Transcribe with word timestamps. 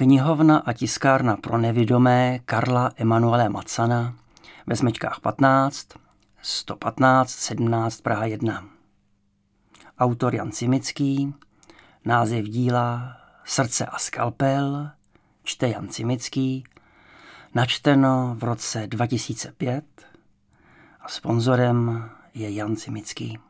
Knihovna 0.00 0.58
a 0.58 0.72
tiskárna 0.72 1.36
pro 1.36 1.58
nevidomé 1.58 2.40
Karla 2.44 2.90
Emanuele 2.96 3.48
Macana 3.48 4.14
ve 4.66 4.76
smečkách 4.76 5.20
15, 5.20 5.88
115, 6.42 7.30
17, 7.30 8.00
Praha 8.00 8.24
1. 8.24 8.64
Autor 9.98 10.34
Jan 10.34 10.52
Cimický, 10.52 11.34
název 12.04 12.44
díla 12.44 13.16
Srdce 13.44 13.86
a 13.86 13.98
skalpel, 13.98 14.90
čte 15.42 15.68
Jan 15.68 15.88
Cimický, 15.88 16.64
načteno 17.54 18.34
v 18.38 18.44
roce 18.44 18.86
2005 18.86 19.84
a 21.00 21.08
sponzorem 21.08 22.10
je 22.34 22.54
Jan 22.54 22.76
Cimický. 22.76 23.49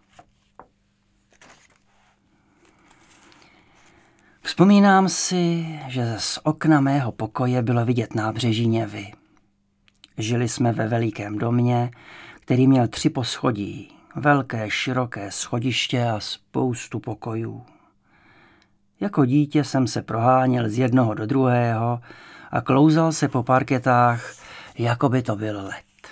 Vzpomínám 4.43 5.09
si, 5.09 5.67
že 5.89 6.15
z 6.19 6.39
okna 6.43 6.81
mého 6.81 7.13
pokoje 7.13 7.63
bylo 7.63 7.85
vidět 7.85 8.15
nábřeží 8.15 8.67
Něvy. 8.67 9.13
Žili 10.19 10.49
jsme 10.49 10.73
ve 10.73 10.89
velikém 10.89 11.39
domě, 11.39 11.91
který 12.41 12.67
měl 12.67 12.89
tři 12.89 13.11
poschodí, 13.11 13.93
velké, 14.17 14.71
široké 14.71 15.31
schodiště 15.31 16.05
a 16.05 16.21
spoustu 16.21 17.01
pokojů. 17.01 17.65
Jako 19.01 19.25
dítě 19.25 19.65
jsem 19.65 19.87
se 19.87 20.03
proháněl 20.03 20.69
z 20.69 20.79
jednoho 20.79 21.15
do 21.15 21.27
druhého 21.27 22.01
a 22.51 22.61
klouzal 22.61 23.13
se 23.13 23.29
po 23.29 23.43
parketách, 23.43 24.35
jako 24.79 25.09
by 25.09 25.23
to 25.23 25.37
byl 25.37 25.65
let. 25.65 26.09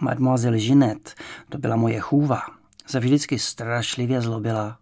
Mademoiselle 0.00 0.58
Žinet, 0.58 1.14
to 1.48 1.58
byla 1.58 1.76
moje 1.76 2.00
chůva, 2.00 2.42
se 2.86 3.00
vždycky 3.00 3.38
strašlivě 3.38 4.20
zlobila, 4.20 4.78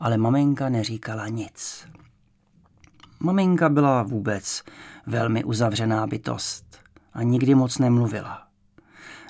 ale 0.00 0.18
maminka 0.18 0.68
neříkala 0.68 1.28
nic. 1.28 1.91
Maminka 3.24 3.68
byla 3.68 4.02
vůbec 4.02 4.62
velmi 5.06 5.44
uzavřená 5.44 6.06
bytost 6.06 6.64
a 7.12 7.22
nikdy 7.22 7.54
moc 7.54 7.78
nemluvila. 7.78 8.46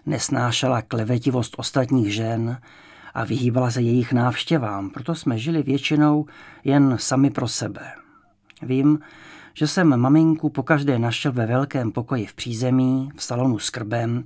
Nesnášela 0.07 0.83
klevetivost 0.83 1.55
ostatních 1.59 2.15
žen 2.15 2.61
a 3.15 3.25
vyhýbala 3.25 3.70
se 3.70 3.83
jejich 3.83 4.13
návštěvám, 4.13 4.91
proto 4.91 5.15
jsme 5.15 5.39
žili 5.39 5.63
většinou 5.63 6.27
jen 6.65 6.97
sami 6.98 7.31
pro 7.31 7.48
sebe. 7.48 7.93
Vím, 8.63 8.98
že 9.55 9.67
jsem 9.67 9.97
maminku 9.97 10.51
pokaždé 10.51 10.98
našel 10.98 11.33
ve 11.33 11.47
velkém 11.47 11.93
pokoji 11.93 12.27
v 12.27 12.35
přízemí, 12.35 13.09
v 13.17 13.23
salonu 13.23 13.59
s 13.59 13.70
krbem, 13.70 14.25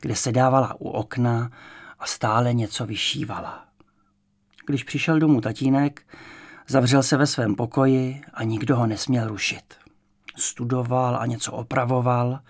kde 0.00 0.16
se 0.16 0.32
dávala 0.32 0.74
u 0.80 0.88
okna 0.88 1.50
a 1.98 2.06
stále 2.06 2.54
něco 2.54 2.86
vyšívala. 2.86 3.64
Když 4.66 4.84
přišel 4.84 5.18
domů 5.18 5.40
tatínek, 5.40 6.02
zavřel 6.68 7.02
se 7.02 7.16
ve 7.16 7.26
svém 7.26 7.54
pokoji 7.54 8.22
a 8.34 8.42
nikdo 8.42 8.76
ho 8.76 8.86
nesměl 8.86 9.28
rušit. 9.28 9.74
Studoval 10.36 11.16
a 11.16 11.26
něco 11.26 11.52
opravoval, 11.52 12.40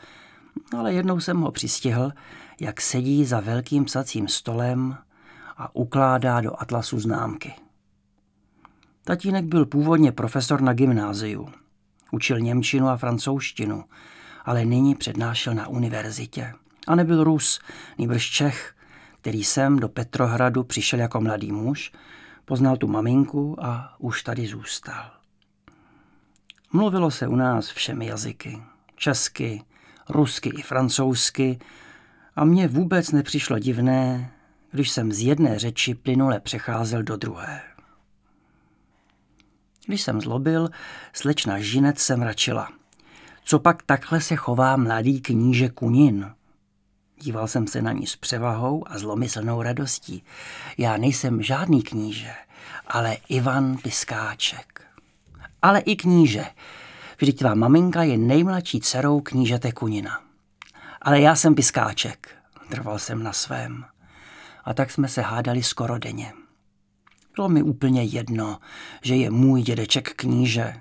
ale 0.79 0.93
jednou 0.93 1.21
jsem 1.21 1.41
ho 1.41 1.53
přistihl, 1.53 2.13
jak 2.61 2.81
sedí 2.81 3.25
za 3.25 3.41
velkým 3.41 3.85
psacím 3.85 4.29
stolem 4.29 4.97
a 5.57 5.75
ukládá 5.75 6.41
do 6.41 6.63
atlasu 6.63 7.01
známky. 7.01 7.55
Tatínek 9.05 9.45
byl 9.45 9.67
původně 9.67 10.13
profesor 10.13 10.61
na 10.61 10.73
gymnáziu. 10.73 11.49
Učil 12.13 12.41
němčinu 12.41 12.89
a 12.89 12.97
francouzštinu, 12.97 13.85
ale 14.45 14.65
nyní 14.65 14.95
přednášel 14.95 15.55
na 15.55 15.69
univerzitě. 15.69 16.53
A 16.87 16.95
nebyl 16.95 17.25
Rus, 17.25 17.61
nýbrž 17.99 18.31
Čech, 18.31 18.75
který 19.21 19.45
sem 19.45 19.79
do 19.79 19.89
Petrohradu 19.89 20.65
přišel 20.65 20.99
jako 20.99 21.21
mladý 21.21 21.53
muž, 21.53 21.93
poznal 22.47 22.77
tu 22.77 22.89
maminku 22.89 23.65
a 23.65 23.95
už 23.99 24.23
tady 24.23 24.47
zůstal. 24.47 25.11
Mluvilo 26.73 27.11
se 27.11 27.29
u 27.29 27.37
nás 27.37 27.69
všemi 27.69 28.07
jazyky. 28.07 28.63
Česky, 28.97 29.63
rusky 30.09 30.49
i 30.49 30.63
francouzsky 30.63 31.59
a 32.37 32.45
mně 32.45 32.69
vůbec 32.69 33.13
nepřišlo 33.13 33.59
divné, 33.59 34.33
když 34.71 34.91
jsem 34.91 35.13
z 35.13 35.21
jedné 35.21 35.59
řeči 35.59 35.95
plynule 35.95 36.41
přecházel 36.41 37.03
do 37.03 37.17
druhé. 37.17 37.63
Když 39.87 40.03
jsem 40.03 40.21
zlobil, 40.21 40.69
slečna 41.13 41.59
Žinec 41.59 41.99
se 41.99 42.17
mračila. 42.17 42.69
Co 43.45 43.59
pak 43.59 43.83
takhle 43.83 44.21
se 44.21 44.37
chová 44.37 44.77
mladý 44.77 45.21
kníže 45.21 45.69
Kunin? 45.69 46.36
Díval 47.27 47.49
jsem 47.49 47.67
se 47.67 47.83
na 47.83 47.93
ní 47.93 48.07
s 48.07 48.17
převahou 48.17 48.85
a 48.87 48.99
zlomyslnou 48.99 49.63
radostí. 49.63 50.23
Já 50.79 50.97
nejsem 50.97 51.43
žádný 51.43 51.83
kníže, 51.83 52.31
ale 52.87 53.17
Ivan 53.29 53.77
Piskáček. 53.83 54.83
Ale 55.63 55.81
i 55.81 55.97
kníže. 55.97 56.45
Vždyť 57.19 57.39
tvá 57.39 57.55
maminka 57.55 58.03
je 58.03 58.19
nejmladší 58.19 58.81
dcerou 58.81 59.21
knížete 59.21 59.73
Kunina. 59.73 60.21
Ale 61.03 61.21
já 61.21 61.37
jsem 61.37 61.55
Piskáček. 61.55 62.29
Trval 62.69 62.99
jsem 62.99 63.23
na 63.23 63.33
svém. 63.33 63.85
A 64.65 64.75
tak 64.75 64.91
jsme 64.91 65.09
se 65.09 65.23
hádali 65.23 65.63
skoro 65.63 65.99
denně. 65.99 66.33
Bylo 67.37 67.49
mi 67.49 67.63
úplně 67.63 68.03
jedno, 68.03 68.59
že 69.03 69.15
je 69.17 69.31
můj 69.31 69.63
dědeček 69.63 70.15
kníže. 70.15 70.75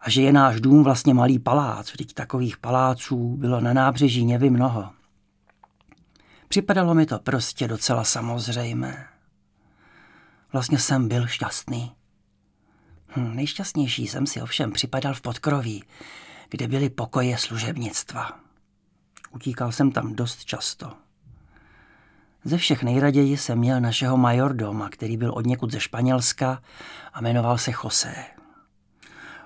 A 0.00 0.10
že 0.10 0.22
je 0.22 0.32
náš 0.32 0.60
dům 0.60 0.84
vlastně 0.84 1.14
malý 1.14 1.38
palác, 1.38 1.92
vždyť 1.92 2.14
takových 2.14 2.56
paláců 2.56 3.36
bylo 3.36 3.60
na 3.60 3.72
nábřeží 3.72 4.24
Něvy 4.24 4.50
mnoho. 4.50 4.90
Připadalo 6.54 6.94
mi 6.94 7.06
to 7.06 7.18
prostě 7.18 7.68
docela 7.68 8.04
samozřejmé. 8.04 9.06
Vlastně 10.52 10.78
jsem 10.78 11.08
byl 11.08 11.26
šťastný. 11.26 11.92
Hm, 13.16 13.36
nejšťastnější 13.36 14.06
jsem 14.06 14.26
si 14.26 14.42
ovšem 14.42 14.72
připadal 14.72 15.14
v 15.14 15.20
podkroví, 15.20 15.84
kde 16.50 16.68
byly 16.68 16.90
pokoje 16.90 17.38
služebnictva. 17.38 18.40
Utíkal 19.30 19.72
jsem 19.72 19.92
tam 19.92 20.14
dost 20.14 20.44
často. 20.44 20.92
Ze 22.44 22.56
všech 22.56 22.82
nejraději 22.82 23.36
jsem 23.36 23.58
měl 23.58 23.80
našeho 23.80 24.16
majordoma, 24.16 24.88
který 24.88 25.16
byl 25.16 25.32
od 25.32 25.46
někud 25.46 25.72
ze 25.72 25.80
Španělska 25.80 26.62
a 27.12 27.20
jmenoval 27.20 27.58
se 27.58 27.70
José. 27.84 28.14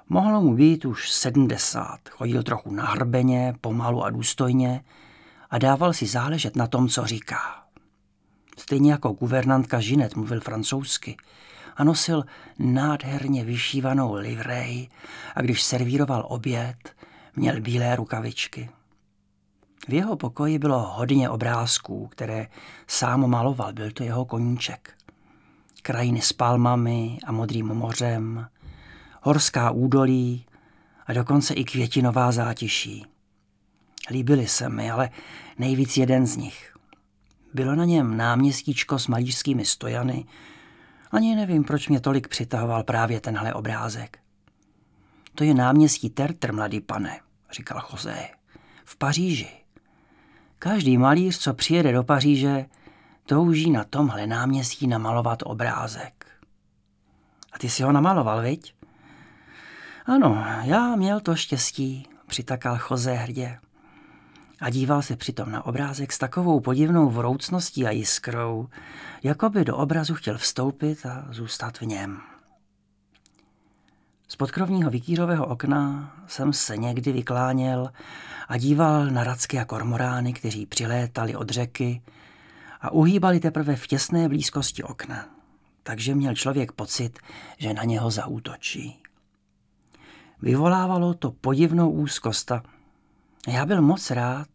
Mohlo 0.09 0.41
mu 0.41 0.55
být 0.55 0.85
už 0.85 1.13
sedmdesát, 1.13 2.01
chodil 2.09 2.43
trochu 2.43 2.71
na 2.71 2.87
hrbeně, 2.87 3.55
pomalu 3.61 4.05
a 4.05 4.11
důstojně 4.11 4.85
a 5.51 5.59
dával 5.59 5.93
si 5.93 6.07
záležet 6.07 6.57
na 6.57 6.67
tom, 6.67 6.89
co 6.89 7.07
říká. 7.07 7.65
Stejně 8.59 8.93
jako 8.93 9.13
guvernantka 9.13 9.81
Žinet 9.81 10.17
mluvil 10.17 10.41
francouzsky 10.41 11.17
a 11.77 11.85
nosil 11.85 12.25
nádherně 12.59 13.45
vyšívanou 13.45 14.15
livrej 14.15 14.89
a 15.35 15.43
když 15.43 15.63
servíroval 15.63 16.25
oběd, 16.29 16.95
měl 17.37 17.61
bílé 17.61 17.97
rukavičky. 17.97 18.71
V 19.89 19.93
jeho 19.93 20.17
pokoji 20.17 20.59
bylo 20.59 20.79
hodně 20.79 21.31
obrázků, 21.31 22.07
které 22.07 22.47
sám 22.87 23.31
maloval, 23.31 23.73
byl 23.73 23.91
to 23.91 24.05
jeho 24.05 24.25
koníček. 24.25 24.95
Krajiny 25.83 26.23
s 26.23 26.33
palmami 26.33 27.19
a 27.27 27.33
modrým 27.33 27.67
mořem, 27.67 28.49
horská 29.23 29.71
údolí 29.71 30.47
a 31.07 31.13
dokonce 31.13 31.55
i 31.55 31.65
květinová 31.65 32.33
zátiší. 32.33 33.07
Líbili 34.11 34.47
se 34.47 34.69
mi, 34.69 34.91
ale 34.91 35.11
nejvíc 35.59 35.97
jeden 35.97 36.27
z 36.27 36.37
nich. 36.37 36.77
Bylo 37.55 37.75
na 37.75 37.85
něm 37.85 38.17
náměstíčko 38.17 38.99
s 38.99 39.07
malířskými 39.07 39.65
stojany. 39.65 40.27
Ani 41.11 41.37
nevím, 41.37 41.65
proč 41.65 41.89
mě 41.89 42.01
tolik 42.01 42.29
přitahoval 42.29 42.83
právě 42.83 43.21
tenhle 43.21 43.55
obrázek. 43.55 44.19
To 45.35 45.45
je 45.45 45.55
náměstí 45.55 46.11
Tertr, 46.11 46.53
mladý 46.53 46.81
pane, 46.81 47.21
říkal 47.53 47.83
José. 47.93 48.29
V 48.85 48.97
Paříži. 48.97 49.49
Každý 50.59 50.99
malíř, 50.99 51.39
co 51.39 51.55
přijede 51.55 51.93
do 51.93 52.03
Paříže, 52.03 52.67
touží 53.27 53.71
na 53.71 53.85
tomhle 53.85 54.27
náměstí 54.27 54.87
namalovat 54.87 55.43
obrázek. 55.45 56.27
A 57.53 57.59
ty 57.59 57.69
si 57.69 57.83
ho 57.83 57.93
namaloval, 57.93 58.43
viď? 58.43 58.75
Ano, 60.07 60.45
já 60.63 60.97
měl 60.97 61.21
to 61.21 61.37
štěstí, 61.37 62.09
přitakal 62.27 62.79
Jose 62.91 63.13
hrdě. 63.13 63.59
A 64.61 64.71
díval 64.71 65.03
se 65.03 65.17
přitom 65.17 65.53
na 65.53 65.67
obrázek 65.67 66.13
s 66.13 66.19
takovou 66.19 66.61
podivnou 66.61 67.11
vroucností 67.11 67.87
a 67.87 67.91
jiskrou, 67.91 68.69
jako 69.23 69.51
by 69.51 69.65
do 69.65 69.77
obrazu 69.77 70.15
chtěl 70.15 70.39
vstoupit 70.39 71.07
a 71.07 71.27
zůstat 71.31 71.79
v 71.79 71.83
něm. 71.83 72.21
Z 74.29 74.37
podkrovního 74.37 74.91
vikírového 74.91 75.47
okna 75.47 76.13
jsem 76.27 76.53
se 76.53 76.77
někdy 76.77 77.13
vykláněl 77.13 77.91
a 78.49 78.57
díval 78.57 79.07
na 79.07 79.25
racky 79.25 79.59
a 79.59 79.65
kormorány, 79.65 80.33
kteří 80.33 80.67
přilétali 80.67 81.37
od 81.37 81.51
řeky 81.51 82.03
a 82.81 82.91
uhýbali 82.91 83.41
teprve 83.41 83.77
v 83.77 83.87
těsné 83.87 84.29
blízkosti 84.29 84.83
okna. 84.83 85.29
Takže 85.83 86.15
měl 86.15 86.35
člověk 86.35 86.73
pocit, 86.73 87.19
že 87.59 87.75
na 87.75 87.85
něho 87.85 88.11
zaútočí. 88.11 89.03
Vyvolávalo 90.43 91.15
to 91.15 91.31
podivnou 91.31 91.91
úzkost 91.91 92.53
a 92.53 92.63
já 93.53 93.67
byl 93.67 93.83
moc 93.83 94.11
rád, 94.11 94.49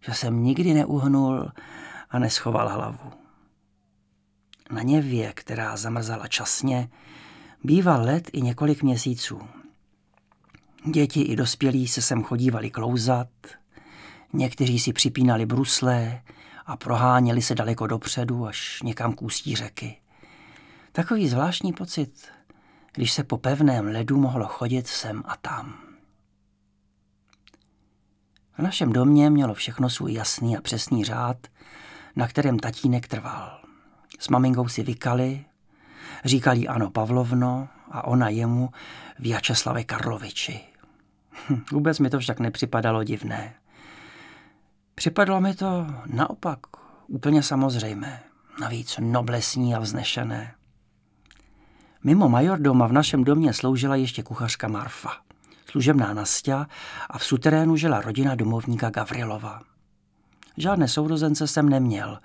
že 0.00 0.14
jsem 0.14 0.42
nikdy 0.42 0.74
neuhnul 0.74 1.52
a 2.10 2.18
neschoval 2.18 2.68
hlavu. 2.68 3.12
Na 4.70 4.82
něvě, 4.82 5.32
která 5.32 5.76
zamrzala 5.76 6.26
časně, 6.26 6.88
býval 7.64 8.02
let 8.02 8.30
i 8.32 8.42
několik 8.42 8.82
měsíců. 8.82 9.40
Děti 10.86 11.22
i 11.22 11.36
dospělí 11.36 11.88
se 11.88 12.02
sem 12.02 12.22
chodívali 12.22 12.70
klouzat, 12.70 13.28
někteří 14.32 14.78
si 14.78 14.92
připínali 14.92 15.46
brusle 15.46 16.22
a 16.66 16.76
proháněli 16.76 17.42
se 17.42 17.54
daleko 17.54 17.86
dopředu 17.86 18.46
až 18.46 18.82
někam 18.82 19.12
k 19.12 19.22
ústí 19.22 19.56
řeky. 19.56 19.96
Takový 20.92 21.28
zvláštní 21.28 21.72
pocit, 21.72 22.28
když 22.92 23.12
se 23.12 23.24
po 23.24 23.38
pevném 23.38 23.86
ledu 23.86 24.16
mohlo 24.16 24.46
chodit 24.46 24.86
sem 24.86 25.22
a 25.26 25.36
tam. 25.36 25.89
V 28.60 28.62
našem 28.62 28.92
domě 28.92 29.30
mělo 29.30 29.54
všechno 29.54 29.90
svůj 29.90 30.12
jasný 30.12 30.56
a 30.56 30.60
přesný 30.60 31.04
řád, 31.04 31.36
na 32.16 32.28
kterém 32.28 32.58
tatínek 32.58 33.08
trval. 33.08 33.60
S 34.18 34.28
maminkou 34.28 34.68
si 34.68 34.82
vykali, 34.82 35.44
říkali 36.24 36.68
ano 36.68 36.90
Pavlovno 36.90 37.68
a 37.90 38.04
ona 38.04 38.28
jemu 38.28 38.70
Vyačeslave 39.18 39.84
Karloviči. 39.84 40.60
Hm, 41.48 41.62
vůbec 41.72 41.98
mi 41.98 42.10
to 42.10 42.18
však 42.18 42.40
nepřipadalo 42.40 43.04
divné. 43.04 43.54
Připadlo 44.94 45.40
mi 45.40 45.54
to 45.54 45.86
naopak 46.06 46.58
úplně 47.06 47.42
samozřejmé, 47.42 48.22
navíc 48.60 48.96
noblesní 49.00 49.74
a 49.74 49.78
vznešené. 49.78 50.54
Mimo 52.04 52.28
majordoma 52.28 52.86
v 52.86 52.92
našem 52.92 53.24
domě 53.24 53.52
sloužila 53.52 53.96
ještě 53.96 54.22
kuchařka 54.22 54.68
Marfa, 54.68 55.10
služebná 55.70 56.14
Nastia 56.14 56.66
a 57.10 57.18
v 57.18 57.24
suterénu 57.24 57.76
žila 57.76 58.00
rodina 58.00 58.34
domovníka 58.34 58.90
Gavrilova. 58.90 59.60
Žádné 60.56 60.88
sourozence 60.88 61.46
jsem 61.46 61.68
neměl 61.68 62.18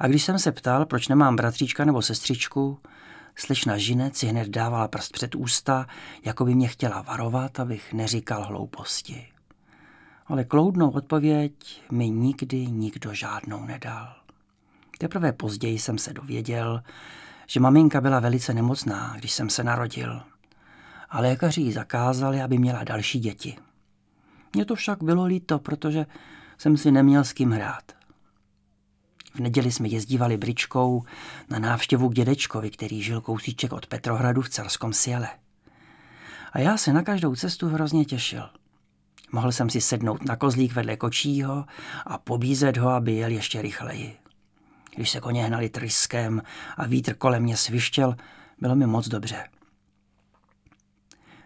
a 0.00 0.06
když 0.06 0.22
jsem 0.22 0.38
se 0.38 0.52
ptal, 0.52 0.86
proč 0.86 1.08
nemám 1.08 1.36
bratříčka 1.36 1.84
nebo 1.84 2.02
sestřičku, 2.02 2.78
slečna 3.36 3.78
Žinec 3.78 4.16
si 4.16 4.26
hned 4.26 4.48
dávala 4.48 4.88
prst 4.88 5.12
před 5.12 5.34
ústa, 5.34 5.86
jako 6.24 6.44
by 6.44 6.54
mě 6.54 6.68
chtěla 6.68 7.02
varovat, 7.02 7.60
abych 7.60 7.92
neříkal 7.92 8.44
hlouposti. 8.44 9.26
Ale 10.26 10.44
kloudnou 10.44 10.90
odpověď 10.90 11.82
mi 11.92 12.10
nikdy 12.10 12.66
nikdo 12.66 13.14
žádnou 13.14 13.64
nedal. 13.64 14.14
Teprve 14.98 15.32
později 15.32 15.78
jsem 15.78 15.98
se 15.98 16.12
dověděl, 16.12 16.82
že 17.46 17.60
maminka 17.60 18.00
byla 18.00 18.20
velice 18.20 18.54
nemocná, 18.54 19.14
když 19.18 19.32
jsem 19.32 19.50
se 19.50 19.64
narodil. 19.64 20.22
A 21.10 21.20
lékaři 21.20 21.60
jí 21.60 21.72
zakázali, 21.72 22.42
aby 22.42 22.58
měla 22.58 22.84
další 22.84 23.20
děti. 23.20 23.56
Mně 24.54 24.64
to 24.64 24.74
však 24.74 25.02
bylo 25.02 25.24
líto, 25.24 25.58
protože 25.58 26.06
jsem 26.58 26.76
si 26.76 26.90
neměl 26.90 27.24
s 27.24 27.32
kým 27.32 27.50
hrát. 27.50 27.92
V 29.34 29.40
neděli 29.40 29.72
jsme 29.72 29.88
jezdívali 29.88 30.36
bričkou 30.36 31.04
na 31.50 31.58
návštěvu 31.58 32.08
k 32.08 32.14
dědečkovi, 32.14 32.70
který 32.70 33.02
žil 33.02 33.20
kousíček 33.20 33.72
od 33.72 33.86
Petrohradu 33.86 34.42
v 34.42 34.48
Carskom 34.48 34.92
Siele. 34.92 35.28
A 36.52 36.58
já 36.58 36.76
se 36.76 36.92
na 36.92 37.02
každou 37.02 37.36
cestu 37.36 37.68
hrozně 37.68 38.04
těšil. 38.04 38.50
Mohl 39.32 39.52
jsem 39.52 39.70
si 39.70 39.80
sednout 39.80 40.24
na 40.24 40.36
kozlík 40.36 40.72
vedle 40.72 40.96
kočího 40.96 41.64
a 42.06 42.18
pobízet 42.18 42.76
ho, 42.76 42.90
aby 42.90 43.12
jel 43.12 43.30
ještě 43.30 43.62
rychleji. 43.62 44.16
Když 44.94 45.10
se 45.10 45.20
koně 45.20 45.44
hnali 45.44 45.68
tryskem 45.68 46.42
a 46.76 46.86
vítr 46.86 47.14
kolem 47.14 47.42
mě 47.42 47.56
svištěl, 47.56 48.16
bylo 48.60 48.76
mi 48.76 48.86
moc 48.86 49.08
dobře. 49.08 49.44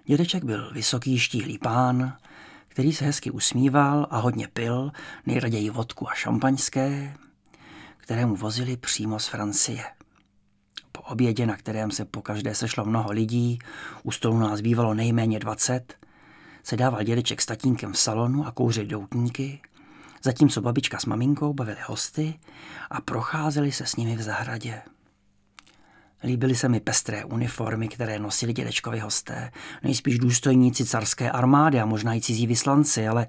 Dědeček 0.05 0.45
byl 0.45 0.71
vysoký 0.73 1.19
štíhlý 1.19 1.59
pán, 1.59 2.17
který 2.69 2.93
se 2.93 3.05
hezky 3.05 3.31
usmíval 3.31 4.07
a 4.11 4.19
hodně 4.19 4.49
pil, 4.49 4.93
nejraději 5.27 5.71
vodku 5.71 6.11
a 6.11 6.15
šampaňské, 6.15 7.17
které 7.97 8.27
mu 8.27 8.37
vozili 8.37 8.77
přímo 8.77 9.19
z 9.19 9.27
Francie. 9.27 9.85
Po 10.93 11.01
obědě, 11.03 11.47
na 11.47 11.57
kterém 11.57 11.91
se 11.91 12.05
po 12.05 12.23
každé 12.23 12.55
sešlo 12.55 12.85
mnoho 12.85 13.13
lidí, 13.13 13.59
u 14.03 14.11
stolu 14.11 14.39
nás 14.39 14.61
bývalo 14.61 14.95
nejméně 14.95 15.39
dvacet, 15.39 15.95
se 16.63 16.77
dával 16.77 17.03
dědeček 17.03 17.43
s 17.43 17.47
tatínkem 17.47 17.93
v 17.93 17.99
salonu 17.99 18.47
a 18.47 18.53
kouřil 18.53 18.87
doutníky, 18.87 19.61
zatímco 20.23 20.61
babička 20.61 20.99
s 20.99 21.07
maminkou 21.07 21.53
bavili 21.53 21.79
hosty 21.87 22.41
a 22.91 23.01
procházeli 23.01 23.73
se 23.73 23.87
s 23.87 23.97
nimi 23.97 24.17
v 24.17 24.23
zahradě. 24.23 24.83
Líbily 26.25 26.55
se 26.55 26.69
mi 26.69 26.81
pestré 26.81 27.25
uniformy, 27.25 27.89
které 27.89 28.19
nosili 28.19 28.53
dědečkovi 28.53 28.99
hosté, 28.99 29.53
nejspíš 29.83 30.19
důstojníci 30.19 30.85
carské 30.85 31.31
armády 31.31 31.81
a 31.81 31.87
možná 31.87 32.15
i 32.15 32.21
cizí 32.21 32.47
vyslanci, 32.47 33.09
ale 33.09 33.27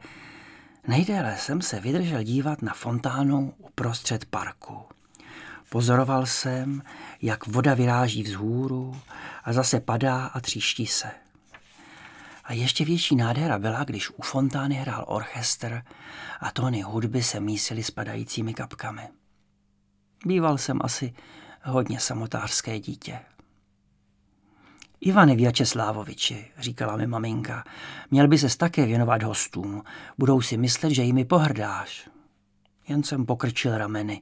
nejdéle 0.88 1.38
jsem 1.38 1.62
se 1.62 1.80
vydržel 1.80 2.24
dívat 2.24 2.62
na 2.62 2.74
fontánu 2.74 3.54
uprostřed 3.58 4.26
parku. 4.26 4.78
Pozoroval 5.70 6.26
jsem, 6.26 6.82
jak 7.22 7.48
voda 7.48 7.74
vyráží 7.74 8.24
vzhůru 8.24 8.96
a 9.44 9.54
zase 9.54 9.80
padá 9.80 10.26
a 10.26 10.40
tříští 10.40 10.88
se. 10.88 11.12
A 12.44 12.54
ještě 12.54 12.86
větší 12.86 13.16
nádhera 13.16 13.60
byla, 13.60 13.84
když 13.84 14.10
u 14.10 14.22
fontány 14.22 14.76
hrál 14.76 15.06
orchestr 15.08 15.82
a 16.40 16.52
tóny 16.52 16.82
hudby 16.82 17.24
se 17.24 17.40
mísily 17.40 17.84
s 17.84 17.92
padajícími 17.92 18.54
kapkami. 18.54 19.02
Býval 20.26 20.58
jsem 20.58 20.80
asi 20.84 21.14
hodně 21.64 22.00
samotářské 22.00 22.80
dítě. 22.80 23.20
Ivane 25.02 25.36
Vyačeslávoviči, 25.36 26.46
říkala 26.60 26.98
mi 26.98 27.08
maminka, 27.08 27.64
měl 28.12 28.28
by 28.28 28.38
ses 28.38 28.58
také 28.58 28.86
věnovat 28.86 29.24
hostům. 29.24 29.84
Budou 30.18 30.42
si 30.42 30.58
myslet, 30.58 30.90
že 30.90 31.04
jimi 31.04 31.26
pohrdáš. 31.26 32.10
Jen 32.88 33.04
jsem 33.04 33.26
pokrčil 33.26 33.78
rameny. 33.78 34.22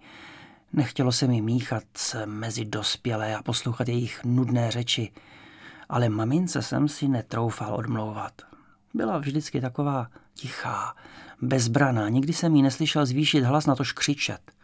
Nechtělo 0.73 1.11
se 1.11 1.27
mi 1.27 1.41
míchat 1.41 1.83
se 1.97 2.25
mezi 2.25 2.65
dospělé 2.65 3.35
a 3.35 3.43
poslouchat 3.43 3.87
jejich 3.87 4.23
nudné 4.23 4.71
řeči, 4.71 5.11
ale 5.89 6.09
mamince 6.09 6.61
jsem 6.61 6.87
si 6.87 7.07
netroufal 7.07 7.75
odmlouvat. 7.75 8.41
Byla 8.93 9.17
vždycky 9.17 9.61
taková 9.61 10.07
tichá, 10.33 10.95
bezbraná, 11.41 12.09
nikdy 12.09 12.33
jsem 12.33 12.55
jí 12.55 12.61
neslyšel 12.61 13.05
zvýšit 13.05 13.41
hlas 13.43 13.65
na 13.65 13.75
to 13.75 13.83
křičet. 13.95 14.60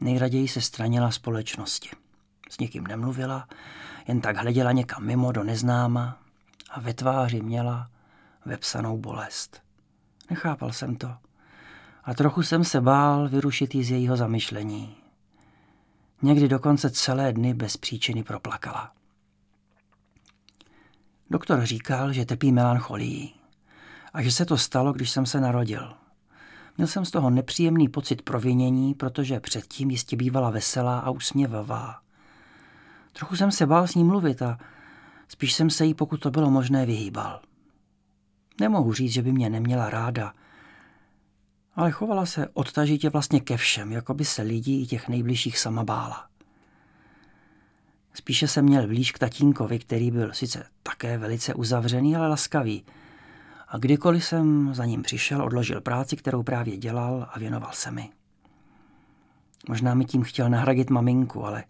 Nejraději 0.00 0.48
se 0.48 0.60
stranila 0.60 1.10
společnosti. 1.10 1.88
S 2.50 2.58
někým 2.58 2.86
nemluvila, 2.86 3.48
jen 4.08 4.20
tak 4.20 4.36
hleděla 4.36 4.72
někam 4.72 5.04
mimo 5.04 5.32
do 5.32 5.44
neznáma 5.44 6.18
a 6.70 6.80
ve 6.80 6.94
tváři 6.94 7.40
měla 7.40 7.90
vepsanou 8.44 8.98
bolest. 8.98 9.62
Nechápal 10.30 10.72
jsem 10.72 10.96
to 10.96 11.14
a 12.04 12.14
trochu 12.14 12.42
jsem 12.42 12.64
se 12.64 12.80
bál 12.80 13.28
vyrušit 13.28 13.74
jí 13.74 13.84
z 13.84 13.90
jejího 13.90 14.16
zamyšlení. 14.16 14.96
Někdy 16.22 16.48
dokonce 16.48 16.90
celé 16.90 17.32
dny 17.32 17.54
bez 17.54 17.76
příčiny 17.76 18.22
proplakala. 18.22 18.92
Doktor 21.30 21.64
říkal, 21.66 22.12
že 22.12 22.24
trpí 22.24 22.52
melancholií 22.52 23.34
a 24.12 24.22
že 24.22 24.32
se 24.32 24.44
to 24.44 24.58
stalo, 24.58 24.92
když 24.92 25.10
jsem 25.10 25.26
se 25.26 25.40
narodil. 25.40 25.94
Měl 26.76 26.88
jsem 26.88 27.04
z 27.04 27.10
toho 27.10 27.30
nepříjemný 27.30 27.88
pocit 27.88 28.22
provinění, 28.22 28.94
protože 28.94 29.40
předtím 29.40 29.90
jistě 29.90 30.16
bývala 30.16 30.50
veselá 30.50 30.98
a 30.98 31.10
usměvavá. 31.10 32.00
Trochu 33.12 33.36
jsem 33.36 33.52
se 33.52 33.66
bál 33.66 33.86
s 33.86 33.94
ní 33.94 34.04
mluvit 34.04 34.42
a 34.42 34.58
spíš 35.28 35.52
jsem 35.52 35.70
se 35.70 35.84
jí, 35.84 35.94
pokud 35.94 36.20
to 36.20 36.30
bylo 36.30 36.50
možné, 36.50 36.86
vyhýbal. 36.86 37.40
Nemohu 38.60 38.92
říct, 38.92 39.12
že 39.12 39.22
by 39.22 39.32
mě 39.32 39.50
neměla 39.50 39.90
ráda, 39.90 40.32
ale 41.74 41.90
chovala 41.90 42.26
se 42.26 42.48
odtažitě 42.52 43.10
vlastně 43.10 43.40
ke 43.40 43.56
všem, 43.56 43.92
jako 43.92 44.14
by 44.14 44.24
se 44.24 44.42
lidí 44.42 44.82
i 44.82 44.86
těch 44.86 45.08
nejbližších 45.08 45.58
sama 45.58 45.84
bála. 45.84 46.26
Spíše 48.14 48.48
se 48.48 48.62
měl 48.62 48.86
blíž 48.86 49.12
k 49.12 49.18
tatínkovi, 49.18 49.78
který 49.78 50.10
byl 50.10 50.32
sice 50.32 50.66
také 50.82 51.18
velice 51.18 51.54
uzavřený, 51.54 52.16
ale 52.16 52.28
laskavý. 52.28 52.84
A 53.76 53.78
kdykoliv 53.78 54.24
jsem 54.24 54.74
za 54.74 54.84
ním 54.84 55.02
přišel, 55.02 55.44
odložil 55.44 55.80
práci, 55.80 56.16
kterou 56.16 56.42
právě 56.42 56.76
dělal 56.76 57.26
a 57.32 57.38
věnoval 57.38 57.70
se 57.72 57.90
mi. 57.90 58.10
Možná 59.68 59.94
mi 59.94 60.04
tím 60.04 60.22
chtěl 60.22 60.50
nahradit 60.50 60.90
maminku, 60.90 61.46
ale 61.46 61.64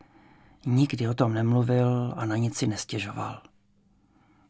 nikdy 0.67 1.09
o 1.09 1.15
tom 1.15 1.35
nemluvil 1.35 2.15
a 2.17 2.27
na 2.27 2.37
nic 2.37 2.57
si 2.57 2.67
nestěžoval. 2.67 3.43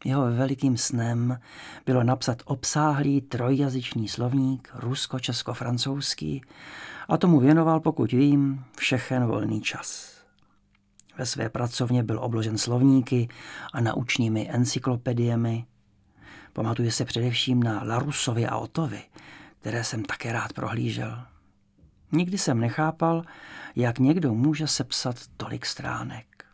Jeho 0.05 0.31
velikým 0.31 0.77
snem 0.77 1.39
bylo 1.85 2.03
napsat 2.03 2.41
obsáhlý 2.45 3.21
trojjazyčný 3.21 4.07
slovník 4.07 4.69
rusko-česko-francouzský 4.75 6.41
a 7.07 7.17
tomu 7.17 7.39
věnoval, 7.39 7.79
pokud 7.79 8.11
vím, 8.11 8.63
všechen 8.77 9.25
volný 9.25 9.61
čas. 9.61 10.17
Ve 11.17 11.25
své 11.25 11.49
pracovně 11.49 12.03
byl 12.03 12.19
obložen 12.23 12.57
slovníky 12.57 13.27
a 13.73 13.81
naučnými 13.81 14.49
encyklopediemi. 14.49 15.65
Pamatuje 16.57 16.91
se 16.91 17.05
především 17.05 17.63
na 17.63 17.83
Larusovi 17.83 18.47
a 18.47 18.57
Otovi, 18.57 19.01
které 19.59 19.83
jsem 19.83 20.05
také 20.05 20.31
rád 20.31 20.53
prohlížel. 20.53 21.23
Nikdy 22.11 22.37
jsem 22.37 22.59
nechápal, 22.59 23.23
jak 23.75 23.99
někdo 23.99 24.33
může 24.33 24.67
sepsat 24.67 25.15
tolik 25.37 25.65
stránek. 25.65 26.45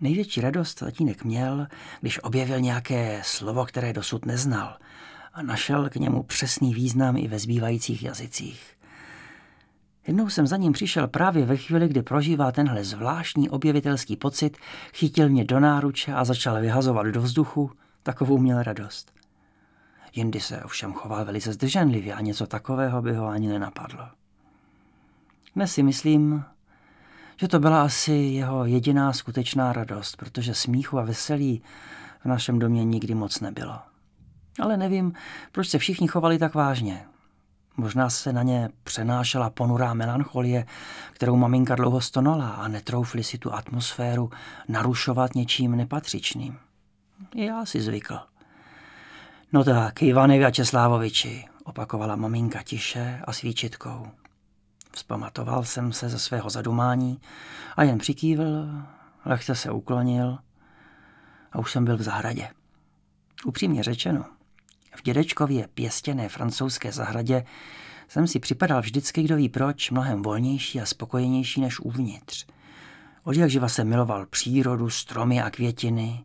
Největší 0.00 0.40
radost 0.40 0.74
tatínek 0.74 1.24
měl, 1.24 1.66
když 2.00 2.22
objevil 2.22 2.60
nějaké 2.60 3.22
slovo, 3.24 3.64
které 3.64 3.92
dosud 3.92 4.26
neznal 4.26 4.78
a 5.32 5.42
našel 5.42 5.90
k 5.90 5.96
němu 5.96 6.22
přesný 6.22 6.74
význam 6.74 7.16
i 7.16 7.28
ve 7.28 7.38
zbývajících 7.38 8.02
jazycích. 8.02 8.76
Jednou 10.06 10.28
jsem 10.30 10.46
za 10.46 10.56
ním 10.56 10.72
přišel 10.72 11.08
právě 11.08 11.44
ve 11.44 11.56
chvíli, 11.56 11.88
kdy 11.88 12.02
prožívá 12.02 12.52
tenhle 12.52 12.84
zvláštní 12.84 13.50
objevitelský 13.50 14.16
pocit, 14.16 14.56
chytil 14.94 15.28
mě 15.28 15.44
do 15.44 15.60
náruče 15.60 16.12
a 16.12 16.24
začal 16.24 16.60
vyhazovat 16.60 17.06
do 17.06 17.22
vzduchu 17.22 17.70
Takovou 18.04 18.38
měl 18.38 18.62
radost. 18.62 19.12
Jindy 20.12 20.40
se 20.40 20.62
ovšem 20.62 20.92
choval 20.92 21.24
velice 21.24 21.52
zdrženlivě 21.52 22.14
a 22.14 22.20
něco 22.20 22.46
takového 22.46 23.02
by 23.02 23.14
ho 23.14 23.26
ani 23.26 23.48
nenapadlo. 23.48 24.08
Dnes 25.56 25.72
si 25.72 25.82
myslím, 25.82 26.44
že 27.36 27.48
to 27.48 27.58
byla 27.58 27.82
asi 27.82 28.12
jeho 28.12 28.64
jediná 28.64 29.12
skutečná 29.12 29.72
radost, 29.72 30.16
protože 30.16 30.54
smíchu 30.54 30.98
a 30.98 31.02
veselí 31.02 31.62
v 32.20 32.24
našem 32.24 32.58
domě 32.58 32.84
nikdy 32.84 33.14
moc 33.14 33.40
nebylo. 33.40 33.78
Ale 34.60 34.76
nevím, 34.76 35.12
proč 35.52 35.68
se 35.68 35.78
všichni 35.78 36.08
chovali 36.08 36.38
tak 36.38 36.54
vážně. 36.54 37.04
Možná 37.76 38.10
se 38.10 38.32
na 38.32 38.42
ně 38.42 38.68
přenášela 38.82 39.50
ponurá 39.50 39.94
melancholie, 39.94 40.66
kterou 41.12 41.36
maminka 41.36 41.74
dlouho 41.74 42.00
stonala 42.00 42.48
a 42.48 42.68
netroufli 42.68 43.24
si 43.24 43.38
tu 43.38 43.54
atmosféru 43.54 44.30
narušovat 44.68 45.34
něčím 45.34 45.76
nepatřičným. 45.76 46.58
Já 47.34 47.64
si 47.64 47.80
zvykl. 47.80 48.18
No 49.52 49.64
tak, 49.64 50.02
Ivane 50.02 50.38
Vyačeslávoviči, 50.38 51.44
opakovala 51.64 52.16
maminka 52.16 52.62
tiše 52.62 53.20
a 53.24 53.32
svíčitkou. 53.32 54.08
Vzpamatoval 54.92 55.64
jsem 55.64 55.92
se 55.92 56.08
ze 56.08 56.18
svého 56.18 56.50
zadumání 56.50 57.20
a 57.76 57.82
jen 57.82 57.98
přikývil, 57.98 58.68
lehce 59.24 59.54
se 59.54 59.70
uklonil 59.70 60.38
a 61.52 61.58
už 61.58 61.72
jsem 61.72 61.84
byl 61.84 61.96
v 61.96 62.02
zahradě. 62.02 62.48
Upřímně 63.44 63.82
řečeno, 63.82 64.24
v 64.96 65.02
dědečkově 65.02 65.68
pěstěné 65.74 66.28
francouzské 66.28 66.92
zahradě 66.92 67.44
jsem 68.08 68.26
si 68.26 68.40
připadal 68.40 68.80
vždycky, 68.80 69.22
kdo 69.22 69.36
ví 69.36 69.48
proč, 69.48 69.90
mnohem 69.90 70.22
volnější 70.22 70.80
a 70.80 70.86
spokojenější 70.86 71.60
než 71.60 71.80
uvnitř. 71.80 72.46
Od 73.24 73.36
jak 73.36 73.50
živa 73.50 73.68
jsem 73.68 73.88
miloval 73.88 74.26
přírodu, 74.26 74.90
stromy 74.90 75.42
a 75.42 75.50
květiny, 75.50 76.24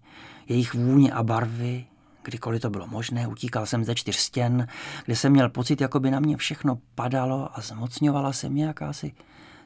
jejich 0.50 0.74
vůně 0.74 1.12
a 1.12 1.24
barvy, 1.24 1.86
kdykoliv 2.24 2.62
to 2.62 2.70
bylo 2.70 2.88
možné, 2.88 3.27
utíkal 3.27 3.65
jsem 3.65 3.84
ze 3.84 3.96
čtyř 3.96 4.15
stěn, 4.15 4.68
kde 5.06 5.15
jsem 5.15 5.32
měl 5.32 5.50
pocit, 5.50 5.82
jako 5.82 6.00
by 6.00 6.12
na 6.12 6.20
mě 6.20 6.38
všechno 6.38 6.79
padalo 6.96 7.58
a 7.58 7.62
zmocňovala 7.62 8.34
se 8.34 8.50
mě 8.50 8.65
jakási 8.65 9.13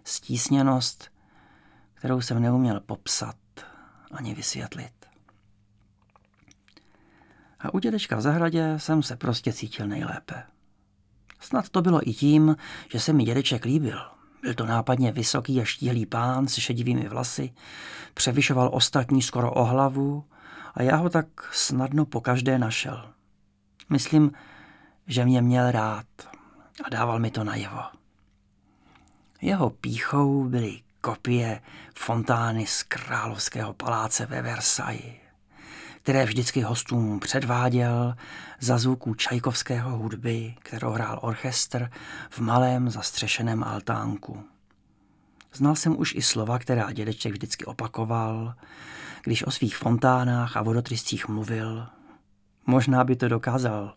stísněnost, 0.04 1.12
kterou 1.94 2.22
jsem 2.22 2.42
neuměl 2.42 2.80
popsat 2.80 3.36
ani 4.12 4.36
vysvětlit. 4.36 4.94
A 7.60 7.74
u 7.74 7.80
dědečka 7.80 8.16
v 8.16 8.22
zahradě 8.22 8.74
jsem 8.78 9.04
se 9.04 9.16
prostě 9.16 9.54
cítil 9.54 9.88
nejlépe. 9.88 10.44
Snad 11.40 11.70
to 11.70 11.82
bylo 11.82 12.10
i 12.10 12.14
tím, 12.14 12.56
že 12.92 13.00
se 13.00 13.14
mi 13.14 13.24
dědeček 13.24 13.66
líbil. 13.66 14.00
Byl 14.42 14.54
to 14.54 14.66
nápadně 14.66 15.12
vysoký 15.12 15.62
a 15.62 15.66
štíhlý 15.66 16.06
pán 16.06 16.48
se 16.48 16.62
šedivými 16.62 17.10
vlasy, 17.10 17.54
převyšoval 18.14 18.70
ostatní 18.74 19.22
skoro 19.22 19.52
o 19.52 19.64
hlavu 19.64 20.24
a 20.74 20.84
já 20.84 20.96
ho 20.96 21.10
tak 21.10 21.26
snadno 21.52 22.06
po 22.06 22.22
každé 22.22 22.58
našel. 22.58 23.14
Myslím, 23.90 24.32
že 25.08 25.26
mě 25.26 25.42
měl 25.42 25.72
rád 25.72 26.06
a 26.84 26.90
dával 26.90 27.20
mi 27.20 27.32
to 27.32 27.44
najevo. 27.44 27.82
Jeho 29.42 29.70
píchou 29.70 30.44
byly 30.44 30.82
kopie 31.02 31.62
fontány 31.96 32.68
z 32.68 32.84
královského 32.84 33.74
paláce 33.74 34.26
ve 34.26 34.42
Versailles 34.42 35.24
které 36.04 36.26
vždycky 36.26 36.62
hostům 36.62 37.20
předváděl 37.20 38.16
za 38.60 38.78
zvuků 38.78 39.14
čajkovského 39.14 39.98
hudby, 39.98 40.56
kterou 40.60 40.92
hrál 40.92 41.20
orchestr 41.22 41.90
v 42.30 42.40
malém 42.40 42.90
zastřešeném 42.90 43.64
altánku. 43.64 44.44
Znal 45.54 45.76
jsem 45.76 46.00
už 46.00 46.16
i 46.16 46.22
slova, 46.22 46.60
která 46.60 46.92
dědeček 46.92 47.32
vždycky 47.32 47.66
opakoval, 47.66 48.54
když 49.24 49.48
o 49.48 49.52
svých 49.52 49.78
fontánách 49.78 50.58
a 50.58 50.62
vodotryscích 50.62 51.28
mluvil. 51.28 51.88
Možná 52.66 53.04
by 53.04 53.16
to 53.16 53.28
dokázal 53.28 53.94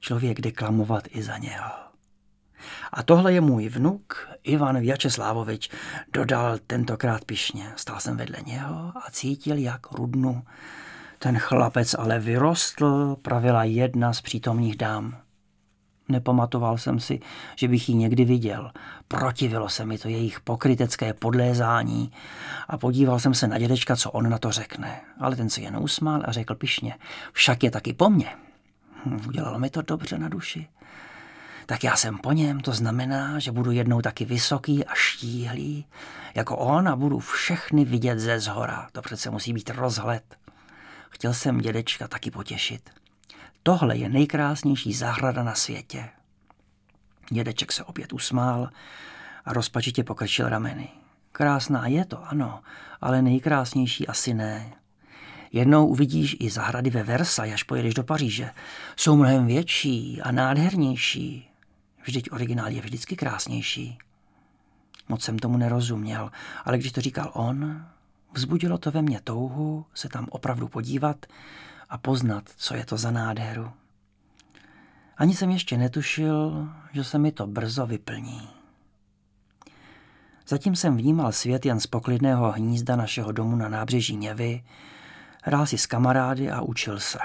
člověk 0.00 0.40
deklamovat 0.40 1.04
i 1.10 1.22
za 1.22 1.38
něho. 1.38 1.70
A 2.92 3.02
tohle 3.02 3.32
je 3.32 3.40
můj 3.40 3.68
vnuk, 3.68 4.28
Ivan 4.42 4.80
Vyačeslávovič, 4.80 5.70
dodal 6.12 6.58
tentokrát 6.66 7.24
pišně. 7.24 7.72
Stál 7.76 8.00
jsem 8.00 8.16
vedle 8.16 8.38
něho 8.46 8.92
a 8.96 9.10
cítil, 9.10 9.56
jak 9.56 9.92
rudnu 9.92 10.42
ten 11.18 11.38
chlapec 11.38 11.94
ale 11.94 12.18
vyrostl, 12.18 13.16
pravila 13.22 13.64
jedna 13.64 14.12
z 14.12 14.20
přítomných 14.20 14.76
dám. 14.76 15.25
Nepamatoval 16.08 16.78
jsem 16.78 17.00
si, 17.00 17.20
že 17.56 17.68
bych 17.68 17.88
ji 17.88 17.94
někdy 17.94 18.24
viděl. 18.24 18.70
Protivilo 19.08 19.68
se 19.68 19.84
mi 19.86 19.98
to 19.98 20.08
jejich 20.08 20.40
pokrytecké 20.40 21.14
podlézání 21.14 22.12
a 22.68 22.78
podíval 22.78 23.18
jsem 23.18 23.34
se 23.34 23.46
na 23.46 23.58
dědečka, 23.58 23.96
co 23.96 24.10
on 24.10 24.30
na 24.30 24.38
to 24.38 24.52
řekne. 24.52 25.00
Ale 25.20 25.36
ten 25.36 25.50
se 25.50 25.60
jen 25.60 25.76
usmál 25.76 26.22
a 26.24 26.32
řekl 26.32 26.54
pišně, 26.54 26.94
však 27.32 27.62
je 27.62 27.70
taky 27.70 27.92
po 27.92 28.10
mně. 28.10 28.28
Hm, 29.04 29.20
udělalo 29.28 29.58
mi 29.58 29.70
to 29.70 29.82
dobře 29.82 30.18
na 30.18 30.28
duši. 30.28 30.68
Tak 31.66 31.84
já 31.84 31.96
jsem 31.96 32.18
po 32.18 32.32
něm, 32.32 32.60
to 32.60 32.72
znamená, 32.72 33.38
že 33.38 33.52
budu 33.52 33.70
jednou 33.70 34.00
taky 34.00 34.24
vysoký 34.24 34.84
a 34.84 34.94
štíhlý, 34.94 35.86
jako 36.34 36.56
on 36.56 36.88
a 36.88 36.96
budu 36.96 37.18
všechny 37.18 37.84
vidět 37.84 38.18
ze 38.18 38.40
zhora. 38.40 38.88
To 38.92 39.02
přece 39.02 39.30
musí 39.30 39.52
být 39.52 39.70
rozhled. 39.70 40.36
Chtěl 41.10 41.34
jsem 41.34 41.58
dědečka 41.58 42.08
taky 42.08 42.30
potěšit. 42.30 42.90
Tohle 43.66 43.96
je 43.96 44.08
nejkrásnější 44.08 44.92
zahrada 44.92 45.42
na 45.42 45.54
světě. 45.54 46.08
Dědeček 47.30 47.72
se 47.72 47.84
opět 47.84 48.12
usmál 48.12 48.70
a 49.44 49.52
rozpačitě 49.52 50.04
pokrčil 50.04 50.48
rameny. 50.48 50.88
Krásná 51.32 51.86
je 51.86 52.04
to, 52.04 52.28
ano, 52.28 52.60
ale 53.00 53.22
nejkrásnější 53.22 54.06
asi 54.06 54.34
ne. 54.34 54.72
Jednou 55.52 55.86
uvidíš 55.86 56.36
i 56.40 56.50
zahrady 56.50 56.90
ve 56.90 57.02
Versailles, 57.02 57.54
až 57.54 57.62
pojedeš 57.62 57.94
do 57.94 58.04
Paříže. 58.04 58.50
Jsou 58.96 59.16
mnohem 59.16 59.46
větší 59.46 60.22
a 60.22 60.32
nádhernější. 60.32 61.50
Vždyť 62.04 62.32
originál 62.32 62.70
je 62.70 62.80
vždycky 62.80 63.16
krásnější. 63.16 63.98
Moc 65.08 65.22
jsem 65.22 65.38
tomu 65.38 65.56
nerozuměl, 65.56 66.30
ale 66.64 66.78
když 66.78 66.92
to 66.92 67.00
říkal 67.00 67.30
on, 67.34 67.86
Vzbudilo 68.32 68.78
to 68.78 68.90
ve 68.90 69.02
mně 69.02 69.20
touhu 69.24 69.86
se 69.94 70.08
tam 70.08 70.26
opravdu 70.30 70.68
podívat 70.68 71.26
a 71.88 71.98
poznat, 71.98 72.44
co 72.56 72.74
je 72.74 72.84
to 72.84 72.96
za 72.96 73.10
nádheru. 73.10 73.70
Ani 75.16 75.34
jsem 75.34 75.50
ještě 75.50 75.76
netušil, 75.76 76.68
že 76.92 77.04
se 77.04 77.18
mi 77.18 77.32
to 77.32 77.46
brzo 77.46 77.86
vyplní. 77.86 78.48
Zatím 80.48 80.76
jsem 80.76 80.96
vnímal 80.96 81.32
svět 81.32 81.66
jen 81.66 81.80
z 81.80 81.86
poklidného 81.86 82.52
hnízda 82.52 82.96
našeho 82.96 83.32
domu 83.32 83.56
na 83.56 83.68
nábřeží 83.68 84.16
Něvy, 84.16 84.64
hrál 85.42 85.66
si 85.66 85.78
s 85.78 85.86
kamarády 85.86 86.50
a 86.50 86.60
učil 86.60 87.00
se. 87.00 87.18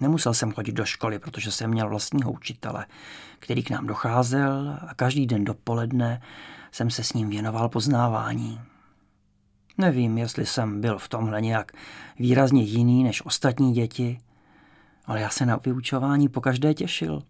Nemusel 0.00 0.34
jsem 0.34 0.52
chodit 0.52 0.72
do 0.72 0.84
školy, 0.84 1.18
protože 1.18 1.52
jsem 1.52 1.70
měl 1.70 1.88
vlastního 1.88 2.32
učitele, 2.32 2.86
který 3.38 3.62
k 3.62 3.70
nám 3.70 3.86
docházel 3.86 4.78
a 4.88 4.94
každý 4.94 5.26
den 5.26 5.44
dopoledne 5.44 6.22
jsem 6.72 6.90
se 6.90 7.04
s 7.04 7.12
ním 7.12 7.30
věnoval 7.30 7.68
poznávání. 7.68 8.60
Nevím, 9.78 10.18
jestli 10.18 10.46
jsem 10.46 10.80
byl 10.80 10.98
v 10.98 11.08
tomhle 11.08 11.40
nějak 11.40 11.72
výrazně 12.18 12.62
jiný 12.62 13.04
než 13.04 13.24
ostatní 13.24 13.72
děti, 13.72 14.18
ale 15.06 15.20
já 15.20 15.30
se 15.30 15.46
na 15.46 15.56
vyučování 15.56 16.28
pokaždé 16.28 16.74
těšil. 16.74 17.22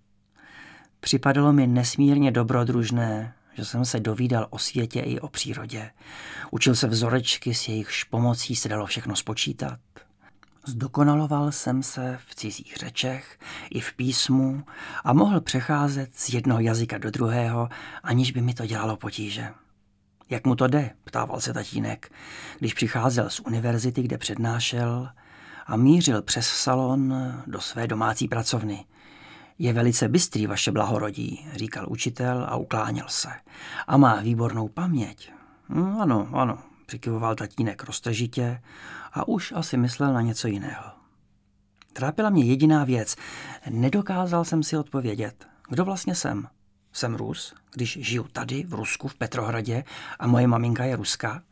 Připadalo 1.01 1.53
mi 1.53 1.67
nesmírně 1.67 2.31
dobrodružné, 2.31 3.35
že 3.55 3.65
jsem 3.65 3.85
se 3.85 4.01
dovídal 4.01 4.47
o 4.51 4.59
světě 4.59 5.01
i 5.01 5.21
o 5.21 5.29
přírodě. 5.29 5.91
Učil 6.51 6.75
se 6.75 6.87
vzorečky, 6.87 7.55
s 7.55 7.69
jejichž 7.69 8.05
pomocí 8.05 8.57
se 8.57 8.69
dalo 8.69 8.87
všechno 8.87 9.17
spočítat. 9.17 9.79
Zdokonaloval 10.67 11.53
jsem 11.53 11.83
se 11.83 12.19
v 12.27 12.35
cizích 12.35 12.77
řečech 12.77 13.39
i 13.71 13.81
v 13.81 13.93
písmu 13.93 14.65
a 15.05 15.13
mohl 15.13 15.41
přecházet 15.41 16.11
z 16.15 16.35
jednoho 16.35 16.61
jazyka 16.61 16.99
do 16.99 17.11
druhého, 17.11 17.69
aniž 18.03 18.33
by 18.33 18.41
mi 18.41 18.55
to 18.55 18.67
dělalo 18.67 18.97
potíže. 18.97 19.49
Jak 20.31 20.47
mu 20.47 20.55
to 20.55 20.67
jde, 20.67 20.91
ptával 21.05 21.41
se 21.41 21.53
tatínek, 21.53 22.13
když 22.59 22.75
přicházel 22.75 23.31
z 23.31 23.41
univerzity, 23.41 24.03
kde 24.03 24.19
přednášel 24.19 25.09
a 25.67 25.77
mířil 25.77 26.23
přes 26.23 26.47
salon 26.47 27.15
do 27.47 27.61
své 27.61 27.87
domácí 27.87 28.29
pracovny. 28.29 28.85
Je 29.59 29.73
velice 29.73 30.09
bystrý 30.09 30.47
vaše 30.47 30.73
blahorodí, 30.73 31.49
říkal 31.55 31.87
učitel 31.89 32.47
a 32.49 32.57
ukláněl 32.57 33.07
se. 33.09 33.29
A 33.87 33.97
má 33.97 34.21
výbornou 34.21 34.69
paměť. 34.69 35.33
Hm, 35.69 35.97
ano, 36.01 36.29
ano, 36.33 36.59
přikyvoval 36.87 37.35
tatínek 37.35 37.85
roztržitě 37.85 38.63
a 39.13 39.29
už 39.29 39.53
asi 39.57 39.77
myslel 39.77 40.13
na 40.13 40.21
něco 40.21 40.49
jiného. 40.49 40.85
Trápila 41.93 42.31
mě 42.31 42.45
jediná 42.45 42.85
věc. 42.85 43.17
Nedokázal 43.71 44.45
jsem 44.45 44.63
si 44.63 44.77
odpovědět. 44.77 45.47
Kdo 45.69 45.85
vlastně 45.85 46.15
jsem? 46.15 46.49
Jsem 46.93 47.15
Rus, 47.15 47.55
když 47.75 47.99
žiju 48.01 48.27
tady 48.33 48.63
v 48.63 48.75
Rusku, 48.75 49.09
v 49.09 49.15
Petrohradě 49.15 49.85
a 50.19 50.27
moje 50.27 50.47
maminka 50.47 50.85
je 50.85 50.97
Ruska? 50.97 51.43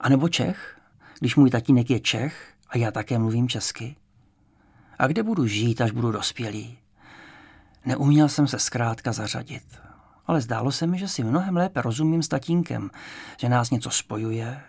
A 0.00 0.08
nebo 0.08 0.28
Čech, 0.28 0.80
když 1.20 1.36
můj 1.36 1.50
tatínek 1.50 1.90
je 1.90 2.00
Čech 2.00 2.54
a 2.68 2.78
já 2.78 2.90
také 2.90 3.18
mluvím 3.18 3.48
česky? 3.48 3.96
A 4.98 5.06
kde 5.06 5.22
budu 5.22 5.46
žít, 5.46 5.80
až 5.80 5.90
budu 5.90 6.12
dospělý? 6.12 6.78
Neuměl 7.86 8.28
jsem 8.28 8.46
se 8.46 8.58
zkrátka 8.58 9.12
zařadit, 9.12 9.64
ale 10.26 10.40
zdálo 10.40 10.72
se 10.72 10.86
mi, 10.86 10.98
že 10.98 11.08
si 11.08 11.24
mnohem 11.24 11.56
lépe 11.56 11.82
rozumím 11.82 12.22
s 12.22 12.28
tatínkem, 12.28 12.90
že 13.38 13.48
nás 13.48 13.70
něco 13.70 13.90
spojuje, 13.90 14.60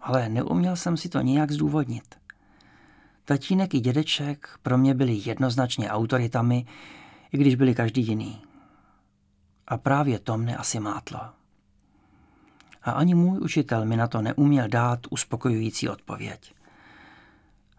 ale 0.00 0.28
neuměl 0.28 0.76
jsem 0.76 0.96
si 0.96 1.08
to 1.08 1.20
nijak 1.20 1.50
zdůvodnit. 1.50 2.14
Tatínek 3.24 3.74
i 3.74 3.80
dědeček 3.80 4.48
pro 4.62 4.78
mě 4.78 4.94
byli 4.94 5.20
jednoznačně 5.24 5.90
autoritami, 5.90 6.66
i 7.32 7.38
když 7.38 7.54
byli 7.54 7.74
každý 7.74 8.06
jiný. 8.06 8.42
A 9.70 9.76
právě 9.76 10.18
to 10.18 10.38
mne 10.38 10.56
asi 10.56 10.80
mátlo. 10.80 11.20
A 12.82 12.90
ani 12.90 13.14
můj 13.14 13.38
učitel 13.38 13.84
mi 13.84 13.96
na 13.96 14.08
to 14.08 14.22
neuměl 14.22 14.68
dát 14.68 15.00
uspokojující 15.10 15.88
odpověď. 15.88 16.54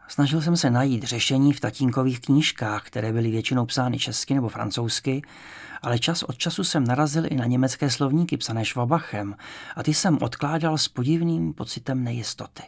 Snažil 0.08 0.42
jsem 0.42 0.58
se 0.58 0.70
najít 0.70 1.04
řešení 1.04 1.54
v 1.54 1.60
tatínkových 1.60 2.22
knížkách, 2.22 2.84
které 2.84 3.14
byly 3.14 3.32
většinou 3.32 3.66
psány 3.66 4.00
česky 4.00 4.34
nebo 4.34 4.50
francouzsky, 4.50 5.22
ale 5.82 6.00
čas 6.00 6.24
od 6.24 6.38
času 6.38 6.64
jsem 6.64 6.84
narazil 6.84 7.24
i 7.30 7.36
na 7.36 7.46
německé 7.46 7.90
slovníky 7.90 8.38
psané 8.38 8.66
Švabachem 8.66 9.36
a 9.76 9.84
ty 9.84 9.94
jsem 9.94 10.18
odkládal 10.22 10.78
s 10.78 10.88
podivným 10.88 11.54
pocitem 11.54 12.04
nejistoty. 12.04 12.64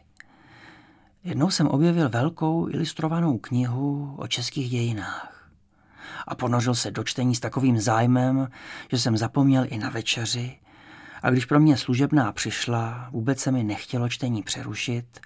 Jednou 1.24 1.50
jsem 1.50 1.68
objevil 1.68 2.10
velkou 2.10 2.70
ilustrovanou 2.70 3.38
knihu 3.38 4.16
o 4.18 4.28
českých 4.28 4.70
dějinách 4.70 5.33
a 6.28 6.36
ponořil 6.36 6.76
se 6.76 6.92
do 6.92 7.04
čtení 7.04 7.36
s 7.36 7.40
takovým 7.40 7.80
zájmem, 7.80 8.48
že 8.92 9.00
jsem 9.00 9.18
zapomněl 9.18 9.66
i 9.68 9.78
na 9.78 9.90
večeři 9.90 10.60
a 11.24 11.30
když 11.30 11.46
pro 11.46 11.60
mě 11.60 11.78
služebná 11.78 12.32
přišla, 12.32 13.10
vůbec 13.12 13.40
se 13.40 13.52
mi 13.52 13.64
nechtělo 13.64 14.10
čtení 14.10 14.44
přerušit 14.44 15.20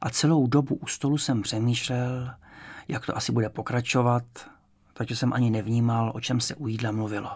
a 0.00 0.10
celou 0.10 0.46
dobu 0.46 0.74
u 0.74 0.86
stolu 0.86 1.18
jsem 1.18 1.42
přemýšlel, 1.42 2.30
jak 2.88 3.06
to 3.06 3.16
asi 3.16 3.32
bude 3.32 3.48
pokračovat, 3.48 4.24
takže 4.92 5.16
jsem 5.16 5.32
ani 5.32 5.50
nevnímal, 5.50 6.12
o 6.14 6.20
čem 6.20 6.40
se 6.40 6.54
u 6.54 6.68
jídla 6.68 6.90
mluvilo. 6.90 7.30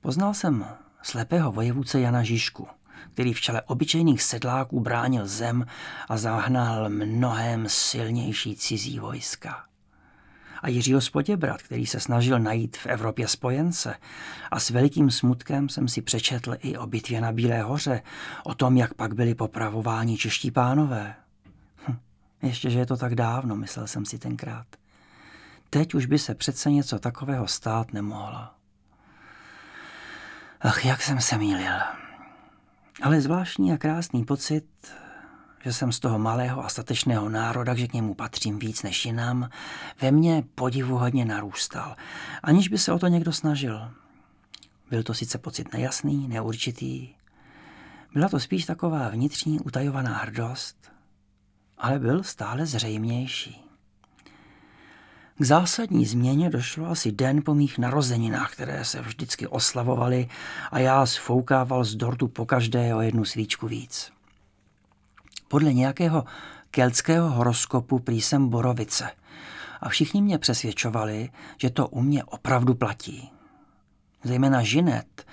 Poznal 0.00 0.34
jsem 0.34 0.66
slepého 1.02 1.52
vojevůdce 1.52 2.00
Jana 2.00 2.22
Žižku, 2.22 2.68
který 3.14 3.32
v 3.32 3.40
čele 3.40 3.62
obyčejných 3.62 4.22
sedláků 4.22 4.80
bránil 4.80 5.26
zem 5.26 5.66
a 6.08 6.16
zahnal 6.16 6.88
mnohem 6.88 7.68
silnější 7.68 8.56
cizí 8.56 8.98
vojska. 8.98 9.69
A 10.60 10.68
Jiřího 10.68 11.00
Spoděbrat, 11.00 11.62
který 11.62 11.86
se 11.86 12.00
snažil 12.00 12.38
najít 12.38 12.76
v 12.76 12.86
Evropě 12.86 13.28
spojence. 13.28 13.96
A 14.50 14.60
s 14.60 14.70
velikým 14.70 15.10
smutkem 15.10 15.68
jsem 15.68 15.88
si 15.88 16.02
přečetl 16.02 16.56
i 16.58 16.78
o 16.78 16.86
bitvě 16.86 17.20
na 17.20 17.32
Bílé 17.32 17.62
hoře, 17.62 18.02
o 18.44 18.54
tom, 18.54 18.76
jak 18.76 18.94
pak 18.94 19.14
byli 19.14 19.34
popravováni 19.34 20.16
čeští 20.16 20.50
pánové. 20.50 21.14
Hm, 21.88 21.96
ještě, 22.42 22.70
že 22.70 22.78
je 22.78 22.86
to 22.86 22.96
tak 22.96 23.14
dávno, 23.14 23.56
myslel 23.56 23.86
jsem 23.86 24.04
si 24.04 24.18
tenkrát. 24.18 24.66
Teď 25.70 25.94
už 25.94 26.06
by 26.06 26.18
se 26.18 26.34
přece 26.34 26.70
něco 26.70 26.98
takového 26.98 27.48
stát 27.48 27.92
nemohlo. 27.92 28.46
Ach, 30.60 30.84
jak 30.84 31.02
jsem 31.02 31.20
se 31.20 31.38
mýlil. 31.38 31.74
Ale 33.02 33.20
zvláštní 33.20 33.72
a 33.72 33.78
krásný 33.78 34.24
pocit, 34.24 34.64
že 35.64 35.72
jsem 35.72 35.92
z 35.92 36.00
toho 36.00 36.18
malého 36.18 36.64
a 36.64 36.68
statečného 36.68 37.28
národa, 37.28 37.74
že 37.74 37.88
k 37.88 37.92
němu 37.92 38.14
patřím 38.14 38.58
víc 38.58 38.82
než 38.82 39.04
jinam, 39.04 39.50
ve 40.00 40.10
mně 40.10 40.44
podivuhodně 40.54 41.24
narůstal, 41.24 41.96
aniž 42.42 42.68
by 42.68 42.78
se 42.78 42.92
o 42.92 42.98
to 42.98 43.06
někdo 43.06 43.32
snažil. 43.32 43.90
Byl 44.90 45.02
to 45.02 45.14
sice 45.14 45.38
pocit 45.38 45.72
nejasný, 45.72 46.28
neurčitý, 46.28 47.08
byla 48.14 48.28
to 48.28 48.40
spíš 48.40 48.64
taková 48.64 49.08
vnitřní 49.08 49.60
utajovaná 49.60 50.18
hrdost, 50.18 50.92
ale 51.78 51.98
byl 51.98 52.22
stále 52.22 52.66
zřejmější. 52.66 53.64
K 55.38 55.44
zásadní 55.44 56.06
změně 56.06 56.50
došlo 56.50 56.86
asi 56.86 57.12
den 57.12 57.42
po 57.44 57.54
mých 57.54 57.78
narozeninách, 57.78 58.52
které 58.52 58.84
se 58.84 59.00
vždycky 59.00 59.46
oslavovaly 59.46 60.28
a 60.70 60.78
já 60.78 61.06
sfoukával 61.06 61.84
z 61.84 61.94
dortu 61.94 62.28
po 62.28 62.46
každé 62.46 62.94
o 62.94 63.00
jednu 63.00 63.24
svíčku 63.24 63.68
víc. 63.68 64.12
Podle 65.50 65.72
nějakého 65.72 66.24
keltského 66.70 67.30
horoskopu 67.30 67.98
prý 67.98 68.20
jsem 68.20 68.48
borovice 68.48 69.10
a 69.80 69.88
všichni 69.88 70.22
mě 70.22 70.38
přesvědčovali, 70.38 71.30
že 71.58 71.70
to 71.70 71.88
u 71.88 72.00
mě 72.02 72.24
opravdu 72.24 72.74
platí. 72.74 73.30
Zejména 74.24 74.62
Žinet, 74.62 75.26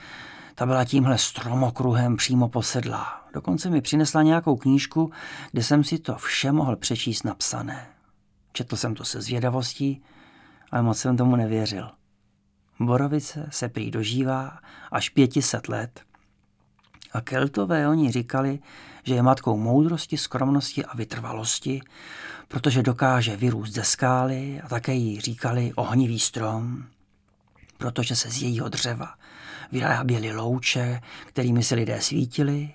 ta 0.55 0.65
byla 0.65 0.85
tímhle 0.85 1.17
stromokruhem 1.17 2.17
přímo 2.17 2.49
posedlá. 2.49 3.27
Dokonce 3.33 3.69
mi 3.69 3.81
přinesla 3.81 4.23
nějakou 4.23 4.55
knížku, 4.55 5.11
kde 5.51 5.63
jsem 5.63 5.83
si 5.83 5.99
to 5.99 6.15
vše 6.15 6.51
mohl 6.51 6.75
přečíst 6.75 7.23
napsané. 7.23 7.87
Četl 8.53 8.75
jsem 8.75 8.95
to 8.95 9.05
se 9.05 9.21
zvědavostí, 9.21 10.03
ale 10.71 10.81
moc 10.81 10.99
jsem 10.99 11.17
tomu 11.17 11.35
nevěřil. 11.35 11.91
Borovice 12.79 13.49
se 13.51 13.69
prý 13.69 13.91
dožívá 13.91 14.59
až 14.91 15.09
pětiset 15.09 15.69
let. 15.69 16.06
A 17.13 17.21
keltové 17.21 17.87
oni 17.87 18.11
říkali, 18.11 18.59
že 19.03 19.15
je 19.15 19.21
matkou 19.21 19.57
moudrosti, 19.57 20.17
skromnosti 20.17 20.85
a 20.85 20.97
vytrvalosti, 20.97 21.81
protože 22.47 22.83
dokáže 22.83 23.37
vyrůst 23.37 23.73
ze 23.73 23.83
skály 23.83 24.61
a 24.63 24.67
také 24.67 24.93
jí 24.93 25.21
říkali 25.21 25.73
ohnivý 25.75 26.19
strom, 26.19 26.83
protože 27.77 28.15
se 28.15 28.31
z 28.31 28.41
jejího 28.41 28.69
dřeva 28.69 29.13
vyráběly 29.71 30.33
louče, 30.33 31.01
kterými 31.25 31.63
se 31.63 31.75
lidé 31.75 32.01
svítili 32.01 32.73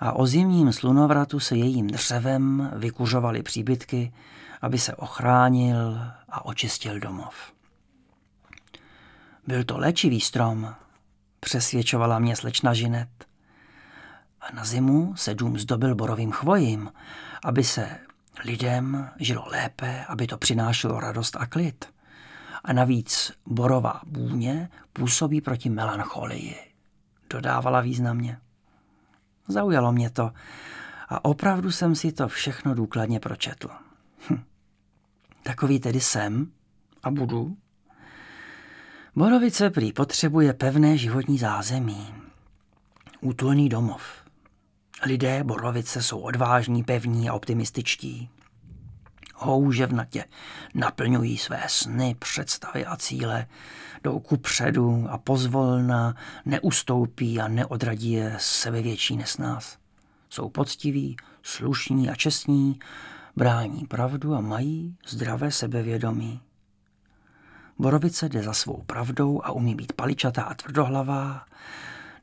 a 0.00 0.12
o 0.12 0.26
zimním 0.26 0.72
slunovratu 0.72 1.40
se 1.40 1.56
jejím 1.56 1.86
dřevem 1.86 2.70
vykuřovaly 2.76 3.42
příbytky, 3.42 4.12
aby 4.62 4.78
se 4.78 4.94
ochránil 4.94 6.00
a 6.28 6.44
očistil 6.44 7.00
domov. 7.00 7.52
Byl 9.46 9.64
to 9.64 9.78
léčivý 9.78 10.20
strom, 10.20 10.74
přesvědčovala 11.40 12.18
mě 12.18 12.36
slečna 12.36 12.74
Žinet. 12.74 13.31
A 14.42 14.54
na 14.54 14.64
zimu 14.64 15.16
se 15.16 15.34
dům 15.34 15.58
zdobil 15.58 15.94
borovým 15.94 16.32
chvojím, 16.32 16.92
aby 17.44 17.64
se 17.64 17.98
lidem 18.44 19.10
žilo 19.18 19.46
lépe, 19.48 20.04
aby 20.08 20.26
to 20.26 20.38
přinášelo 20.38 21.00
radost 21.00 21.36
a 21.36 21.46
klid. 21.46 21.84
A 22.64 22.72
navíc 22.72 23.32
borová 23.46 24.00
bůně 24.06 24.68
působí 24.92 25.40
proti 25.40 25.70
melancholii, 25.70 26.56
dodávala 27.30 27.80
významně. 27.80 28.38
Zaujalo 29.48 29.92
mě 29.92 30.10
to 30.10 30.32
a 31.08 31.24
opravdu 31.24 31.70
jsem 31.70 31.94
si 31.94 32.12
to 32.12 32.28
všechno 32.28 32.74
důkladně 32.74 33.20
pročetl. 33.20 33.68
Hm. 34.30 34.42
Takový 35.42 35.80
tedy 35.80 36.00
jsem 36.00 36.52
a 37.02 37.10
budu. 37.10 37.56
Borovice 39.16 39.70
prý 39.70 39.92
potřebuje 39.92 40.52
pevné 40.52 40.98
životní 40.98 41.38
zázemí. 41.38 42.14
Útulný 43.20 43.68
domov. 43.68 44.21
Lidé 45.06 45.44
Borovice 45.44 46.02
jsou 46.02 46.20
odvážní, 46.20 46.84
pevní 46.84 47.28
a 47.28 47.34
optimističtí. 47.34 48.30
Houževnatě 49.34 50.24
naplňují 50.74 51.38
své 51.38 51.62
sny, 51.66 52.16
představy 52.18 52.86
a 52.86 52.96
cíle, 52.96 53.46
jdou 54.04 54.20
ku 54.20 54.36
předu 54.36 55.06
a 55.10 55.18
pozvolna 55.18 56.14
neustoupí 56.44 57.40
a 57.40 57.48
neodradí 57.48 58.12
je 58.12 58.36
sebevětší 58.38 59.16
nesnás. 59.16 59.78
Jsou 60.30 60.48
poctiví, 60.48 61.16
slušní 61.42 62.10
a 62.10 62.14
čestní, 62.14 62.78
brání 63.36 63.86
pravdu 63.86 64.34
a 64.34 64.40
mají 64.40 64.96
zdravé 65.06 65.50
sebevědomí. 65.50 66.40
Borovice 67.78 68.28
jde 68.28 68.42
za 68.42 68.52
svou 68.52 68.82
pravdou 68.86 69.40
a 69.44 69.50
umí 69.50 69.74
být 69.74 69.92
paličatá 69.92 70.42
a 70.42 70.54
tvrdohlavá, 70.54 71.46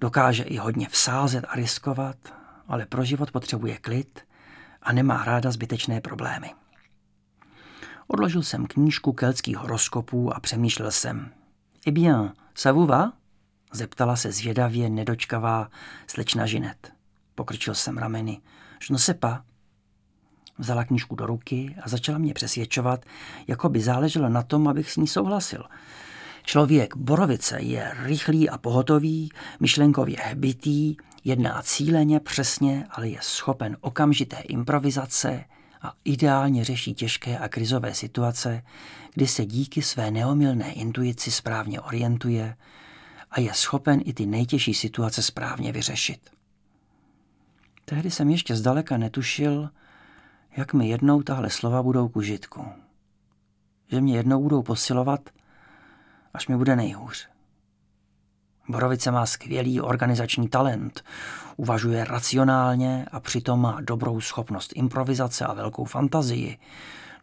dokáže 0.02 0.44
i 0.44 0.58
hodně 0.58 0.90
vsázet 0.90 1.46
a 1.48 1.56
riskovat, 1.56 2.39
ale 2.70 2.86
pro 2.86 3.04
život 3.04 3.32
potřebuje 3.32 3.78
klid 3.78 4.20
a 4.82 4.94
nemá 4.94 5.26
ráda 5.26 5.52
zbytečné 5.52 6.02
problémy. 6.02 6.52
Odložil 8.08 8.44
jsem 8.44 8.66
knížku 8.66 9.14
keltských 9.14 9.58
horoskopů 9.58 10.36
a 10.36 10.40
přemýšlel 10.40 10.92
jsem. 10.92 11.32
Eh 11.88 11.92
bien, 11.92 12.34
ça 12.56 12.72
vous 12.72 12.90
va? 12.90 13.14
Zeptala 13.72 14.16
se 14.16 14.32
zvědavě 14.32 14.90
nedočkavá 14.90 15.70
slečna 16.08 16.46
Žinet. 16.46 16.94
Pokrčil 17.36 17.76
jsem 17.76 17.98
rameny. 17.98 18.42
Je 18.90 18.96
ne 19.08 19.14
pas. 19.14 19.40
Vzala 20.58 20.84
knížku 20.84 21.16
do 21.16 21.26
ruky 21.26 21.76
a 21.82 21.90
začala 21.90 22.18
mě 22.18 22.34
přesvědčovat, 22.34 23.06
jako 23.48 23.70
by 23.70 23.82
záleželo 23.82 24.30
na 24.30 24.44
tom, 24.44 24.68
abych 24.68 24.92
s 24.92 24.98
ní 24.98 25.08
souhlasil. 25.08 25.64
Člověk 26.44 26.96
Borovice 26.96 27.62
je 27.62 27.92
rychlý 28.04 28.50
a 28.50 28.58
pohotový, 28.58 29.32
myšlenkově 29.60 30.18
hbitý, 30.24 30.96
jedná 31.24 31.62
cíleně, 31.62 32.20
přesně, 32.20 32.86
ale 32.90 33.10
je 33.10 33.18
schopen 33.22 33.78
okamžité 33.82 34.38
improvizace 34.38 35.46
a 35.82 35.94
ideálně 36.06 36.64
řeší 36.64 36.94
těžké 36.94 37.38
a 37.38 37.48
krizové 37.48 37.94
situace, 37.94 38.64
kdy 39.14 39.28
se 39.28 39.46
díky 39.46 39.82
své 39.82 40.12
neomilné 40.12 40.72
intuici 40.72 41.32
správně 41.32 41.82
orientuje 41.82 42.56
a 43.32 43.40
je 43.40 43.54
schopen 43.54 44.02
i 44.06 44.14
ty 44.14 44.26
nejtěžší 44.26 44.74
situace 44.74 45.22
správně 45.22 45.72
vyřešit. 45.72 46.30
Tehdy 47.86 48.12
jsem 48.12 48.30
ještě 48.30 48.56
zdaleka 48.56 48.98
netušil, 48.98 49.70
jak 50.58 50.74
mi 50.74 50.90
jednou 50.90 51.22
tahle 51.22 51.50
slova 51.50 51.84
budou 51.84 52.08
k 52.08 52.16
užitku. 52.16 52.66
Že 53.88 54.02
mě 54.02 54.18
jednou 54.18 54.44
budou 54.44 54.64
posilovat, 54.64 55.30
až 56.34 56.48
mi 56.48 56.58
bude 56.58 56.76
nejhůř. 56.76 57.29
Borovice 58.70 59.12
má 59.12 59.26
skvělý 59.26 59.82
organizační 59.82 60.50
talent, 60.50 61.04
uvažuje 61.58 62.06
racionálně 62.06 63.06
a 63.12 63.20
přitom 63.20 63.62
má 63.62 63.82
dobrou 63.82 64.22
schopnost 64.22 64.74
improvizace 64.76 65.46
a 65.46 65.54
velkou 65.54 65.86
fantazii. 65.86 66.58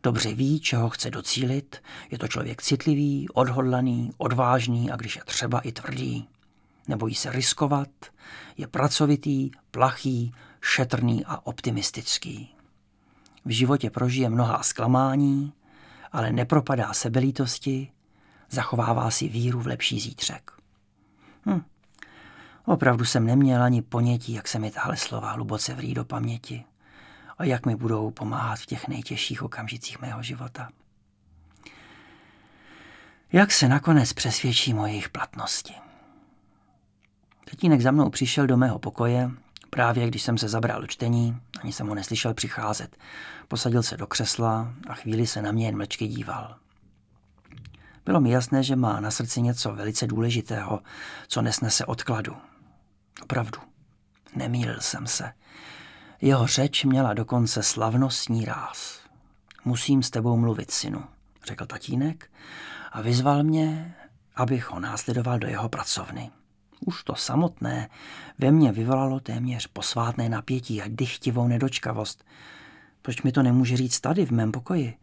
Dobře 0.02 0.34
ví, 0.34 0.60
čeho 0.60 0.90
chce 0.90 1.10
docílit, 1.10 1.82
je 2.10 2.18
to 2.18 2.28
člověk 2.28 2.62
citlivý, 2.62 3.28
odhodlaný, 3.28 4.10
odvážný 4.16 4.90
a 4.90 4.96
když 4.96 5.16
je 5.16 5.22
třeba 5.24 5.60
i 5.60 5.72
tvrdý. 5.72 6.28
Nebojí 6.88 7.14
se 7.14 7.32
riskovat, 7.32 7.88
je 8.56 8.66
pracovitý, 8.66 9.50
plachý, 9.70 10.32
šetrný 10.60 11.24
a 11.24 11.46
optimistický. 11.46 12.54
V 13.44 13.50
životě 13.50 13.90
prožije 13.90 14.28
mnoha 14.28 14.62
zklamání, 14.62 15.52
ale 16.12 16.32
nepropadá 16.32 16.92
sebelítosti, 16.92 17.90
zachovává 18.50 19.10
si 19.10 19.28
víru 19.28 19.60
v 19.60 19.66
lepší 19.66 20.00
zítřek. 20.00 20.55
Hm. 21.46 21.62
Opravdu 22.64 23.04
jsem 23.04 23.26
neměl 23.26 23.62
ani 23.62 23.82
ponětí, 23.82 24.32
jak 24.32 24.48
se 24.48 24.58
mi 24.58 24.70
tahle 24.70 24.96
slova 24.96 25.32
hluboce 25.32 25.74
vrý 25.74 25.94
do 25.94 26.04
paměti 26.04 26.64
a 27.38 27.44
jak 27.44 27.66
mi 27.66 27.76
budou 27.76 28.10
pomáhat 28.10 28.58
v 28.58 28.66
těch 28.66 28.88
nejtěžších 28.88 29.42
okamžicích 29.42 30.00
mého 30.00 30.22
života. 30.22 30.68
Jak 33.32 33.52
se 33.52 33.68
nakonec 33.68 34.12
přesvědčím 34.12 34.78
o 34.78 34.86
jejich 34.86 35.08
platnosti. 35.08 35.74
Tatínek 37.50 37.80
za 37.80 37.90
mnou 37.90 38.10
přišel 38.10 38.46
do 38.46 38.56
mého 38.56 38.78
pokoje, 38.78 39.30
právě 39.70 40.08
když 40.08 40.22
jsem 40.22 40.38
se 40.38 40.48
zabral 40.48 40.80
do 40.80 40.86
čtení, 40.86 41.36
ani 41.62 41.72
jsem 41.72 41.88
ho 41.88 41.94
neslyšel 41.94 42.34
přicházet. 42.34 42.96
Posadil 43.48 43.82
se 43.82 43.96
do 43.96 44.06
křesla 44.06 44.72
a 44.88 44.94
chvíli 44.94 45.26
se 45.26 45.42
na 45.42 45.52
mě 45.52 45.66
jen 45.66 45.76
mlčky 45.76 46.06
díval. 46.06 46.56
Bylo 48.06 48.20
mi 48.20 48.30
jasné, 48.30 48.62
že 48.62 48.76
má 48.76 49.00
na 49.00 49.10
srdci 49.10 49.42
něco 49.42 49.74
velice 49.74 50.06
důležitého, 50.06 50.80
co 51.28 51.42
nesnese 51.42 51.84
odkladu. 51.84 52.36
Opravdu, 53.22 53.58
nemýlil 54.34 54.80
jsem 54.80 55.06
se. 55.06 55.32
Jeho 56.20 56.46
řeč 56.46 56.84
měla 56.84 57.14
dokonce 57.14 57.62
slavnostní 57.62 58.44
ráz. 58.44 59.00
Musím 59.64 60.02
s 60.02 60.10
tebou 60.10 60.36
mluvit, 60.36 60.70
synu, 60.70 61.04
řekl 61.46 61.66
tatínek 61.66 62.30
a 62.92 63.00
vyzval 63.00 63.42
mě, 63.42 63.94
abych 64.36 64.70
ho 64.70 64.80
následoval 64.80 65.38
do 65.38 65.46
jeho 65.46 65.68
pracovny. 65.68 66.30
Už 66.80 67.04
to 67.04 67.14
samotné 67.14 67.88
ve 68.38 68.50
mně 68.50 68.72
vyvolalo 68.72 69.20
téměř 69.20 69.66
posvátné 69.66 70.28
napětí 70.28 70.82
a 70.82 70.84
dychtivou 70.88 71.48
nedočkavost. 71.48 72.24
Proč 73.02 73.22
mi 73.22 73.32
to 73.32 73.42
nemůže 73.42 73.76
říct 73.76 74.00
tady, 74.00 74.26
v 74.26 74.30
mém 74.30 74.52
pokoji? 74.52 74.94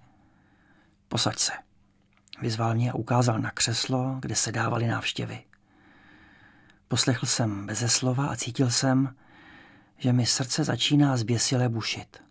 Posaď 1.07 1.39
se. 1.39 1.51
Vyzval 2.41 2.75
mě 2.75 2.91
a 2.91 2.95
ukázal 2.95 3.39
na 3.39 3.51
křeslo, 3.51 4.17
kde 4.19 4.35
se 4.35 4.51
dávaly 4.51 4.87
návštěvy. 4.87 5.43
Poslechl 6.87 7.25
jsem 7.25 7.65
beze 7.67 7.89
slova 7.89 8.27
a 8.27 8.35
cítil 8.35 8.69
jsem, 8.69 9.15
že 9.97 10.13
mi 10.13 10.25
srdce 10.25 10.63
začíná 10.63 11.17
zběsile 11.17 11.69
bušit. 11.69 12.23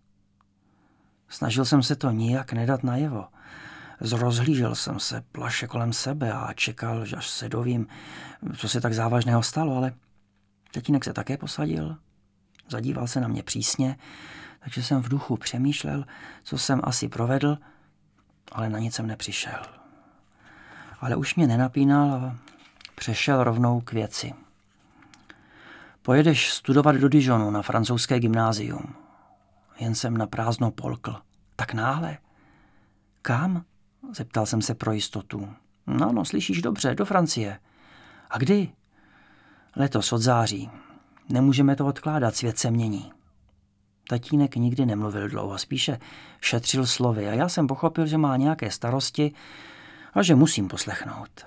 Snažil 1.28 1.64
jsem 1.64 1.82
se 1.82 1.96
to 1.96 2.10
nijak 2.10 2.52
nedat 2.52 2.82
najevo. 2.82 3.24
Zrozhlížel 4.00 4.74
jsem 4.74 5.00
se 5.00 5.22
plaše 5.32 5.66
kolem 5.66 5.92
sebe 5.92 6.32
a 6.32 6.52
čekal, 6.52 7.06
že 7.06 7.16
až 7.16 7.30
se 7.30 7.48
dovím, 7.48 7.86
co 8.56 8.68
se 8.68 8.80
tak 8.80 8.94
závažného 8.94 9.42
stalo, 9.42 9.76
ale 9.76 9.92
tatínek 10.72 11.04
se 11.04 11.12
také 11.12 11.36
posadil, 11.36 11.96
zadíval 12.68 13.08
se 13.08 13.20
na 13.20 13.28
mě 13.28 13.42
přísně, 13.42 13.96
takže 14.60 14.82
jsem 14.82 15.02
v 15.02 15.08
duchu 15.08 15.36
přemýšlel, 15.36 16.04
co 16.42 16.58
jsem 16.58 16.80
asi 16.84 17.08
provedl, 17.08 17.58
ale 18.52 18.68
na 18.68 18.78
nic 18.78 18.94
jsem 18.94 19.06
nepřišel. 19.06 19.81
Ale 21.02 21.16
už 21.16 21.34
mě 21.34 21.46
nenapínal 21.46 22.10
a 22.10 22.36
přešel 22.94 23.44
rovnou 23.44 23.80
k 23.80 23.92
věci. 23.92 24.34
Pojedeš 26.02 26.52
studovat 26.52 26.96
do 26.96 27.08
Dijonu 27.08 27.50
na 27.50 27.62
francouzské 27.62 28.20
gymnázium. 28.20 28.94
Jen 29.78 29.94
jsem 29.94 30.16
na 30.16 30.26
prázdno 30.26 30.70
polkl. 30.70 31.16
Tak 31.56 31.74
náhle. 31.74 32.18
Kam? 33.22 33.64
Zeptal 34.12 34.46
jsem 34.46 34.62
se 34.62 34.74
pro 34.74 34.92
jistotu. 34.92 35.48
No, 35.86 36.12
no, 36.12 36.24
slyšíš 36.24 36.62
dobře, 36.62 36.94
do 36.94 37.04
Francie. 37.04 37.58
A 38.30 38.38
kdy? 38.38 38.68
Letos 39.76 40.12
od 40.12 40.18
září. 40.18 40.70
Nemůžeme 41.28 41.76
to 41.76 41.86
odkládat, 41.86 42.36
svět 42.36 42.58
se 42.58 42.70
mění. 42.70 43.12
Tatínek 44.08 44.56
nikdy 44.56 44.86
nemluvil 44.86 45.28
dlouho, 45.28 45.58
spíše 45.58 45.98
šetřil 46.40 46.86
slovy 46.86 47.28
a 47.28 47.32
já 47.32 47.48
jsem 47.48 47.66
pochopil, 47.66 48.06
že 48.06 48.18
má 48.18 48.36
nějaké 48.36 48.70
starosti 48.70 49.32
a 50.12 50.22
že 50.22 50.34
musím 50.34 50.68
poslechnout. 50.68 51.46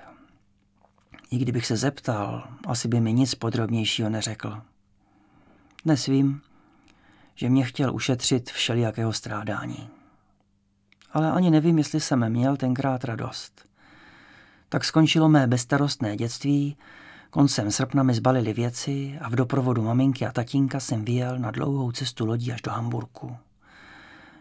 I 1.32 1.38
kdybych 1.38 1.66
se 1.66 1.78
zeptal, 1.78 2.48
asi 2.68 2.88
by 2.88 3.00
mi 3.00 3.14
nic 3.14 3.36
podrobnějšího 3.36 4.10
neřekl. 4.10 4.62
Dnes 5.86 6.06
vím, 6.06 6.42
že 7.36 7.50
mě 7.50 7.66
chtěl 7.66 7.96
ušetřit 7.96 8.50
všelijakého 8.50 9.14
strádání. 9.14 9.90
Ale 11.12 11.32
ani 11.32 11.52
nevím, 11.52 11.78
jestli 11.78 12.00
jsem 12.00 12.30
měl 12.30 12.58
tenkrát 12.58 13.04
radost. 13.04 13.66
Tak 14.70 14.86
skončilo 14.86 15.30
mé 15.30 15.48
bezstarostné 15.48 16.18
dětství, 16.18 16.78
koncem 17.30 17.72
srpna 17.72 18.04
mi 18.04 18.14
zbalili 18.14 18.54
věci 18.54 19.20
a 19.22 19.30
v 19.30 19.36
doprovodu 19.36 19.82
maminky 19.82 20.26
a 20.26 20.32
tatínka 20.32 20.80
jsem 20.80 21.06
vyjel 21.06 21.40
na 21.40 21.52
dlouhou 21.52 21.92
cestu 21.92 22.26
lodí 22.26 22.52
až 22.52 22.62
do 22.62 22.72
Hamburku. 22.72 23.38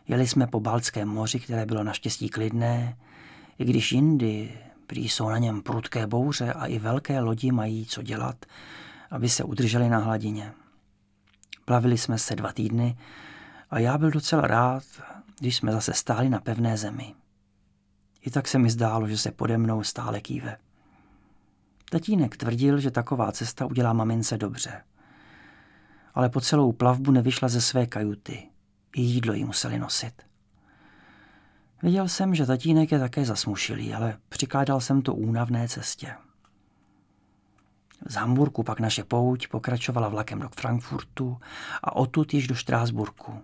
Jeli 0.08 0.26
jsme 0.26 0.46
po 0.46 0.60
Baltském 0.60 1.08
moři, 1.08 1.40
které 1.40 1.66
bylo 1.66 1.84
naštěstí 1.84 2.28
klidné, 2.28 2.96
i 3.58 3.64
když 3.64 3.92
jindy 3.92 4.58
Prý 4.86 5.08
jsou 5.08 5.28
na 5.28 5.38
něm 5.38 5.62
prudké 5.62 6.06
bouře 6.06 6.52
a 6.52 6.66
i 6.66 6.78
velké 6.78 7.20
lodi 7.20 7.52
mají 7.52 7.86
co 7.86 8.02
dělat, 8.02 8.46
aby 9.10 9.28
se 9.28 9.44
udrželi 9.44 9.88
na 9.88 9.98
hladině. 9.98 10.52
Plavili 11.64 11.98
jsme 11.98 12.18
se 12.18 12.36
dva 12.36 12.52
týdny 12.52 12.96
a 13.70 13.78
já 13.78 13.98
byl 13.98 14.10
docela 14.10 14.42
rád, 14.42 14.82
když 15.40 15.56
jsme 15.56 15.72
zase 15.72 15.92
stáli 15.92 16.28
na 16.28 16.40
pevné 16.40 16.76
zemi. 16.76 17.14
I 18.20 18.30
tak 18.30 18.48
se 18.48 18.58
mi 18.58 18.70
zdálo, 18.70 19.08
že 19.08 19.18
se 19.18 19.30
pode 19.30 19.58
mnou 19.58 19.82
stále 19.82 20.20
kýve. 20.20 20.56
Tatínek 21.90 22.36
tvrdil, 22.36 22.80
že 22.80 22.90
taková 22.90 23.32
cesta 23.32 23.66
udělá 23.66 23.92
mamince 23.92 24.38
dobře. 24.38 24.82
Ale 26.14 26.28
po 26.28 26.40
celou 26.40 26.72
plavbu 26.72 27.10
nevyšla 27.10 27.48
ze 27.48 27.60
své 27.60 27.86
kajuty. 27.86 28.48
I 28.96 29.02
jídlo 29.02 29.34
jí 29.34 29.44
museli 29.44 29.78
nosit. 29.78 30.22
Viděl 31.82 32.08
jsem, 32.08 32.34
že 32.34 32.46
tatínek 32.46 32.92
je 32.92 32.98
také 32.98 33.24
zasmušilý, 33.24 33.94
ale 33.94 34.16
přikládal 34.28 34.80
jsem 34.80 35.02
to 35.02 35.14
únavné 35.14 35.68
cestě. 35.68 36.14
Z 38.06 38.14
Hamburku 38.14 38.62
pak 38.62 38.80
naše 38.80 39.04
pouť 39.04 39.48
pokračovala 39.48 40.08
vlakem 40.08 40.38
do 40.38 40.48
Frankfurtu 40.48 41.40
a 41.82 41.96
odtud 41.96 42.34
již 42.34 42.46
do 42.46 42.54
Štrásburku. 42.54 43.42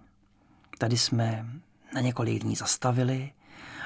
Tady 0.79 0.99
jsme 0.99 1.47
na 1.95 2.01
několik 2.01 2.43
dní 2.43 2.57
zastavili 2.57 3.33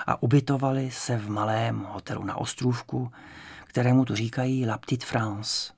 a 0.07 0.23
ubytovali 0.23 0.91
se 0.91 1.17
v 1.17 1.31
malém 1.31 1.87
hotelu 1.91 2.25
na 2.25 2.37
ostrůvku, 2.37 3.13
kterému 3.65 4.05
tu 4.05 4.15
říkají 4.15 4.67
La 4.67 4.79
Petite 4.79 5.07
France. 5.07 5.73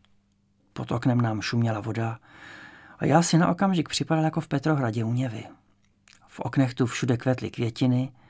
Pod 0.72 0.92
oknem 0.92 1.20
nám 1.20 1.40
šuměla 1.40 1.80
voda 1.80 2.18
a 2.98 3.06
já 3.06 3.22
si 3.22 3.38
na 3.38 3.48
okamžik 3.48 3.88
připadal 3.88 4.24
jako 4.24 4.40
v 4.40 4.48
Petrohradě 4.48 5.04
u 5.04 5.12
Něvy. 5.12 5.44
V 6.26 6.40
oknech 6.40 6.74
tu 6.74 6.86
všude 6.86 7.16
kvetly 7.16 7.50
květiny– 7.50 8.12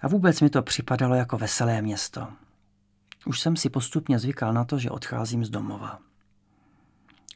a 0.00 0.08
vůbec 0.08 0.40
mi 0.40 0.50
to 0.50 0.62
připadalo 0.62 1.14
jako 1.14 1.38
veselé 1.38 1.82
město. 1.82 2.28
Už 3.26 3.40
jsem 3.40 3.56
si 3.56 3.70
postupně 3.70 4.18
zvykal 4.18 4.52
na 4.52 4.64
to, 4.64 4.78
že 4.78 4.90
odcházím 4.90 5.44
z 5.44 5.50
domova. 5.50 5.98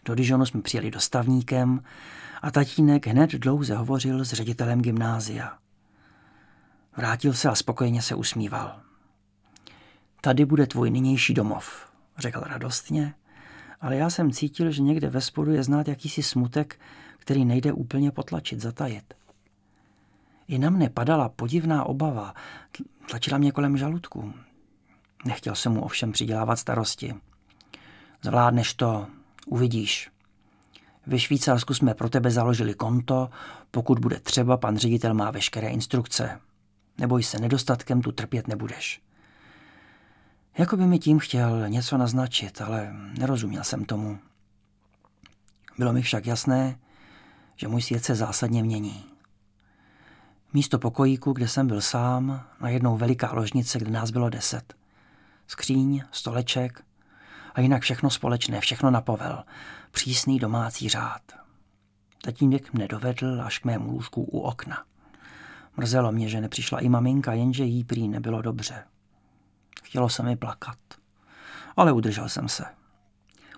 Do 0.05 0.15
Dijonu 0.15 0.47
jsme 0.47 0.63
přijeli 0.63 0.91
dostavníkem 0.91 1.83
a 2.43 2.51
tatínek 2.51 3.07
hned 3.07 3.31
dlouze 3.31 3.77
hovořil 3.77 4.25
s 4.25 4.33
ředitelem 4.33 4.83
gymnázia. 4.83 5.59
Vrátil 6.97 7.33
se 7.33 7.49
a 7.49 7.55
spokojeně 7.55 8.03
se 8.03 8.15
usmíval. 8.15 8.81
Tady 10.21 10.45
bude 10.45 10.67
tvůj 10.67 10.91
nynější 10.91 11.35
domov, 11.35 11.93
řekl 12.19 12.41
radostně, 12.41 13.15
ale 13.81 13.97
já 13.97 14.11
jsem 14.11 14.33
cítil, 14.33 14.71
že 14.71 14.83
někde 14.83 15.11
ve 15.11 15.21
spodu 15.21 15.53
je 15.53 15.63
znát 15.63 15.89
jakýsi 15.89 16.23
smutek, 16.23 16.81
který 17.19 17.45
nejde 17.45 17.73
úplně 17.73 18.11
potlačit, 18.11 18.61
zatajit. 18.61 19.15
I 20.49 20.59
na 20.59 20.71
mne 20.71 20.89
padala 20.89 21.29
podivná 21.29 21.85
obava, 21.85 22.35
tlačila 23.11 23.39
mě 23.39 23.53
kolem 23.53 23.77
žaludku. 23.77 24.35
Nechtěl 25.25 25.55
jsem 25.55 25.73
mu 25.73 25.83
ovšem 25.83 26.13
přidělávat 26.13 26.57
starosti. 26.57 27.15
Zvládneš 28.23 28.75
to, 28.75 29.07
uvidíš. 29.47 30.11
Ve 31.07 31.19
Švýcarsku 31.19 31.75
jsme 31.75 31.95
pro 31.95 32.09
tebe 32.09 32.31
založili 32.31 32.75
konto, 32.75 33.31
pokud 33.71 33.99
bude 33.99 34.21
třeba, 34.21 34.57
pan 34.57 34.77
ředitel 34.77 35.15
má 35.15 35.31
veškeré 35.31 35.69
instrukce. 35.69 36.41
Neboj 36.99 37.23
se, 37.23 37.39
nedostatkem 37.39 38.03
tu 38.03 38.13
trpět 38.13 38.49
nebudeš. 38.49 39.03
Jako 40.59 40.77
by 40.77 40.87
mi 40.87 40.99
tím 40.99 41.19
chtěl 41.19 41.69
něco 41.69 41.97
naznačit, 41.99 42.61
ale 42.61 42.93
nerozuměl 43.19 43.65
jsem 43.65 43.85
tomu. 43.85 44.19
Bylo 45.79 45.93
mi 45.93 46.03
však 46.03 46.27
jasné, 46.27 46.79
že 47.57 47.69
můj 47.69 47.83
svět 47.83 48.05
se 48.05 48.15
zásadně 48.15 48.63
mění. 48.63 49.12
Místo 50.55 50.79
pokojíku, 50.79 51.33
kde 51.33 51.49
jsem 51.49 51.67
byl 51.67 51.81
sám, 51.81 52.45
najednou 52.61 52.97
veliká 52.97 53.33
ložnice, 53.33 53.79
kde 53.79 53.91
nás 53.91 54.11
bylo 54.11 54.31
deset. 54.31 54.75
Skříň, 55.47 56.03
stoleček 56.11 56.85
a 57.55 57.61
jinak 57.61 57.83
všechno 57.83 58.11
společné, 58.11 58.61
všechno 58.61 58.91
na 58.91 59.01
povel. 59.01 59.45
Přísný 59.91 60.39
domácí 60.39 60.89
řád. 60.89 61.23
Tatínek 62.23 62.73
mne 62.73 62.89
dovedl 62.89 63.43
až 63.43 63.59
k 63.59 63.65
mému 63.65 63.91
lůžku 63.91 64.23
u 64.23 64.41
okna. 64.41 64.85
Mrzelo 65.77 66.13
mě, 66.13 66.29
že 66.29 66.41
nepřišla 66.41 66.81
i 66.81 66.89
maminka, 66.89 67.33
jenže 67.33 67.65
jí 67.65 67.85
prý 67.85 68.09
nebylo 68.09 68.43
dobře. 68.43 68.85
Chtělo 69.83 70.09
se 70.09 70.23
mi 70.23 70.37
plakat, 70.37 70.79
ale 71.77 71.93
udržel 71.93 72.29
jsem 72.29 72.49
se. 72.49 72.65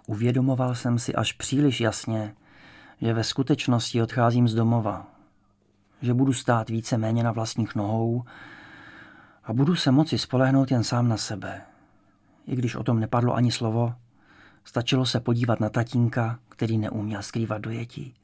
Uvědomoval 0.06 0.74
jsem 0.74 0.98
si 0.98 1.14
až 1.14 1.32
příliš 1.32 1.80
jasně, 1.80 2.34
že 3.00 3.14
ve 3.14 3.24
skutečnosti 3.24 4.02
odcházím 4.02 4.48
z 4.48 4.54
domova, 4.54 5.13
že 6.04 6.14
budu 6.14 6.32
stát 6.32 6.68
více 6.68 6.98
méně 6.98 7.22
na 7.22 7.32
vlastních 7.32 7.74
nohou 7.74 8.24
a 9.44 9.52
budu 9.52 9.76
se 9.76 9.90
moci 9.90 10.18
spolehnout 10.18 10.70
jen 10.70 10.84
sám 10.84 11.08
na 11.08 11.16
sebe. 11.16 11.62
I 12.46 12.56
když 12.56 12.74
o 12.74 12.82
tom 12.82 13.00
nepadlo 13.00 13.34
ani 13.34 13.52
slovo, 13.52 13.94
stačilo 14.64 15.06
se 15.06 15.20
podívat 15.20 15.60
na 15.60 15.68
tatínka, 15.68 16.38
který 16.48 16.78
neuměl 16.78 17.22
skrývat 17.22 17.60
dojetí. 17.60 18.14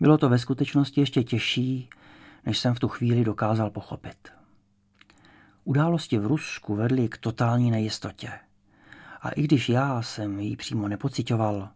Bylo 0.00 0.18
to 0.18 0.28
ve 0.28 0.38
skutečnosti 0.38 1.00
ještě 1.00 1.22
těžší, 1.22 1.90
než 2.46 2.58
jsem 2.58 2.74
v 2.74 2.80
tu 2.80 2.88
chvíli 2.88 3.24
dokázal 3.24 3.70
pochopit. 3.70 4.28
Události 5.64 6.18
v 6.18 6.26
Rusku 6.26 6.74
vedly 6.74 7.08
k 7.08 7.18
totální 7.18 7.70
nejistotě. 7.70 8.30
A 9.20 9.30
i 9.30 9.42
když 9.42 9.68
já 9.68 10.02
jsem 10.02 10.40
ji 10.40 10.56
přímo 10.56 10.88
nepocitoval, 10.88 11.68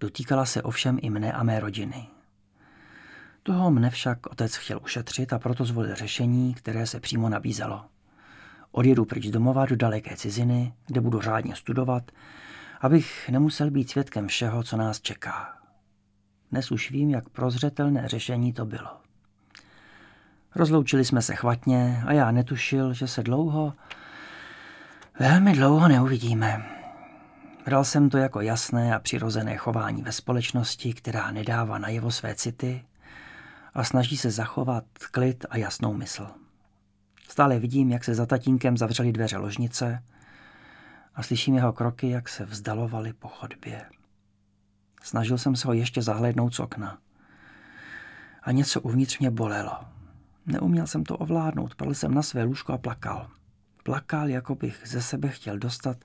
dotýkala 0.00 0.44
se 0.44 0.62
ovšem 0.62 0.98
i 1.02 1.10
mne 1.10 1.32
a 1.32 1.42
mé 1.42 1.60
rodiny. 1.60 2.06
Toho 3.42 3.70
mne 3.70 3.90
však 3.90 4.26
otec 4.26 4.56
chtěl 4.56 4.80
ušetřit 4.84 5.32
a 5.32 5.38
proto 5.38 5.64
zvolil 5.64 5.94
řešení, 5.94 6.54
které 6.54 6.86
se 6.86 7.00
přímo 7.00 7.28
nabízelo. 7.28 7.84
Odjedu 8.72 9.04
pryč 9.04 9.26
domova 9.26 9.66
do 9.66 9.76
daleké 9.76 10.16
ciziny, 10.16 10.72
kde 10.86 11.00
budu 11.00 11.20
řádně 11.20 11.56
studovat, 11.56 12.10
abych 12.80 13.28
nemusel 13.28 13.70
být 13.70 13.90
svědkem 13.90 14.28
všeho, 14.28 14.62
co 14.62 14.76
nás 14.76 15.00
čeká. 15.00 15.56
Dnes 16.50 16.70
už 16.70 16.90
vím, 16.90 17.10
jak 17.10 17.28
prozřetelné 17.28 18.08
řešení 18.08 18.52
to 18.52 18.64
bylo. 18.64 19.00
Rozloučili 20.54 21.04
jsme 21.04 21.22
se 21.22 21.34
chvatně 21.34 22.02
a 22.06 22.12
já 22.12 22.30
netušil, 22.30 22.92
že 22.92 23.08
se 23.08 23.22
dlouho, 23.22 23.72
velmi 25.18 25.52
dlouho 25.52 25.88
neuvidíme. 25.88 26.66
Bral 27.64 27.84
jsem 27.84 28.10
to 28.10 28.18
jako 28.18 28.40
jasné 28.40 28.94
a 28.94 28.98
přirozené 28.98 29.56
chování 29.56 30.02
ve 30.02 30.12
společnosti, 30.12 30.92
která 30.94 31.30
nedává 31.30 31.78
najevo 31.78 32.10
své 32.10 32.34
city 32.34 32.84
a 33.74 33.84
snaží 33.84 34.16
se 34.16 34.30
zachovat 34.30 34.84
klid 35.10 35.46
a 35.50 35.56
jasnou 35.56 35.94
mysl. 35.94 36.26
Stále 37.28 37.58
vidím, 37.58 37.90
jak 37.90 38.04
se 38.04 38.14
za 38.14 38.26
tatínkem 38.26 38.76
zavřely 38.76 39.12
dveře 39.12 39.36
ložnice 39.36 40.02
a 41.14 41.22
slyším 41.22 41.54
jeho 41.54 41.72
kroky, 41.72 42.10
jak 42.10 42.28
se 42.28 42.44
vzdalovaly 42.44 43.12
po 43.12 43.28
chodbě. 43.28 43.84
Snažil 45.02 45.38
jsem 45.38 45.56
se 45.56 45.68
ho 45.68 45.72
ještě 45.72 46.02
zahlédnout 46.02 46.54
z 46.54 46.60
okna. 46.60 46.98
A 48.42 48.52
něco 48.52 48.80
uvnitř 48.80 49.18
mě 49.18 49.30
bolelo. 49.30 49.72
Neuměl 50.46 50.86
jsem 50.86 51.04
to 51.04 51.16
ovládnout, 51.16 51.74
padl 51.74 51.94
jsem 51.94 52.14
na 52.14 52.22
své 52.22 52.42
lůžko 52.42 52.72
a 52.72 52.78
plakal. 52.78 53.30
Plakal, 53.82 54.28
jako 54.28 54.54
bych 54.54 54.82
ze 54.84 55.02
sebe 55.02 55.28
chtěl 55.28 55.58
dostat 55.58 55.96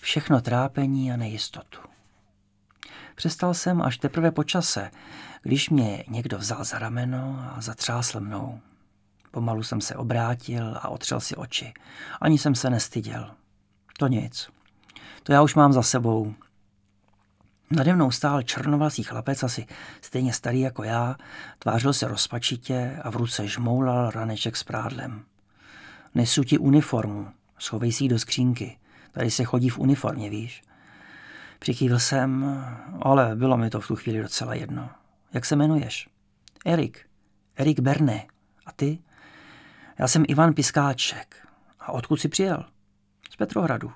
všechno 0.00 0.40
trápení 0.40 1.12
a 1.12 1.16
nejistotu. 1.16 1.95
Přestal 3.16 3.54
jsem 3.54 3.82
až 3.82 3.98
teprve 3.98 4.30
po 4.30 4.44
čase, 4.44 4.90
když 5.42 5.70
mě 5.70 6.04
někdo 6.08 6.38
vzal 6.38 6.64
za 6.64 6.78
rameno 6.78 7.52
a 7.56 7.60
zatřásl 7.60 8.20
mnou. 8.20 8.60
Pomalu 9.30 9.62
jsem 9.62 9.80
se 9.80 9.96
obrátil 9.96 10.78
a 10.82 10.88
otřel 10.88 11.20
si 11.20 11.36
oči. 11.36 11.72
Ani 12.20 12.38
jsem 12.38 12.54
se 12.54 12.70
nestyděl. 12.70 13.30
To 13.98 14.06
nic. 14.06 14.48
To 15.22 15.32
já 15.32 15.42
už 15.42 15.54
mám 15.54 15.72
za 15.72 15.82
sebou. 15.82 16.34
Nade 17.70 17.94
mnou 17.94 18.10
stál 18.10 18.42
černovlasý 18.42 19.02
chlapec, 19.02 19.42
asi 19.42 19.66
stejně 20.00 20.32
starý 20.32 20.60
jako 20.60 20.84
já, 20.84 21.16
tvářil 21.58 21.92
se 21.92 22.08
rozpačitě 22.08 22.98
a 23.02 23.10
v 23.10 23.16
ruce 23.16 23.48
žmoulal 23.48 24.10
raneček 24.10 24.56
s 24.56 24.64
prádlem. 24.64 25.24
Nesu 26.14 26.44
ti 26.44 26.58
uniformu, 26.58 27.28
schovej 27.58 27.92
si 27.92 28.04
ji 28.04 28.08
do 28.08 28.18
skřínky. 28.18 28.78
Tady 29.12 29.30
se 29.30 29.44
chodí 29.44 29.68
v 29.68 29.78
uniformě, 29.78 30.30
víš. 30.30 30.62
Přikývil 31.58 31.98
jsem, 31.98 32.56
ale 33.02 33.36
bylo 33.36 33.56
mi 33.56 33.70
to 33.70 33.80
v 33.80 33.86
tu 33.86 33.96
chvíli 33.96 34.22
docela 34.22 34.54
jedno. 34.54 34.90
Jak 35.32 35.44
se 35.44 35.54
jmenuješ? 35.54 36.08
Erik. 36.66 37.06
Erik 37.56 37.80
Berne. 37.80 38.26
A 38.66 38.72
ty? 38.72 38.98
Já 39.98 40.08
jsem 40.08 40.24
Ivan 40.28 40.54
Piskáček. 40.54 41.48
A 41.80 41.92
odkud 41.92 42.16
jsi 42.16 42.28
přijel? 42.28 42.64
Z 43.30 43.36
Petrohradu. 43.36 43.92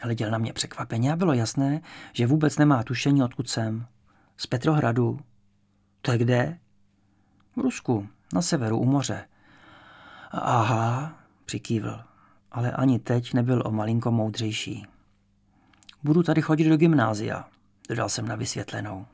Hleděl 0.00 0.30
na 0.30 0.38
mě 0.38 0.52
překvapeně 0.52 1.12
a 1.12 1.16
bylo 1.16 1.32
jasné, 1.32 1.80
že 2.12 2.26
vůbec 2.26 2.58
nemá 2.58 2.82
tušení, 2.82 3.22
odkud 3.22 3.48
jsem. 3.48 3.86
Z 4.36 4.46
Petrohradu. 4.46 5.20
To 6.02 6.12
je 6.12 6.18
kde? 6.18 6.58
V 7.56 7.60
Rusku, 7.60 8.08
na 8.34 8.42
severu 8.42 8.78
u 8.78 8.84
moře. 8.84 9.28
Aha, 10.30 11.18
přikývl, 11.44 12.00
ale 12.52 12.72
ani 12.72 12.98
teď 12.98 13.34
nebyl 13.34 13.62
o 13.66 13.70
malinko 13.70 14.10
moudřejší. 14.10 14.86
Budu 16.06 16.22
tady 16.22 16.42
chodit 16.42 16.68
do 16.68 16.76
gymnázia, 16.76 17.44
dodal 17.88 18.08
jsem 18.08 18.28
na 18.28 18.34
vysvětlenou. 18.34 19.06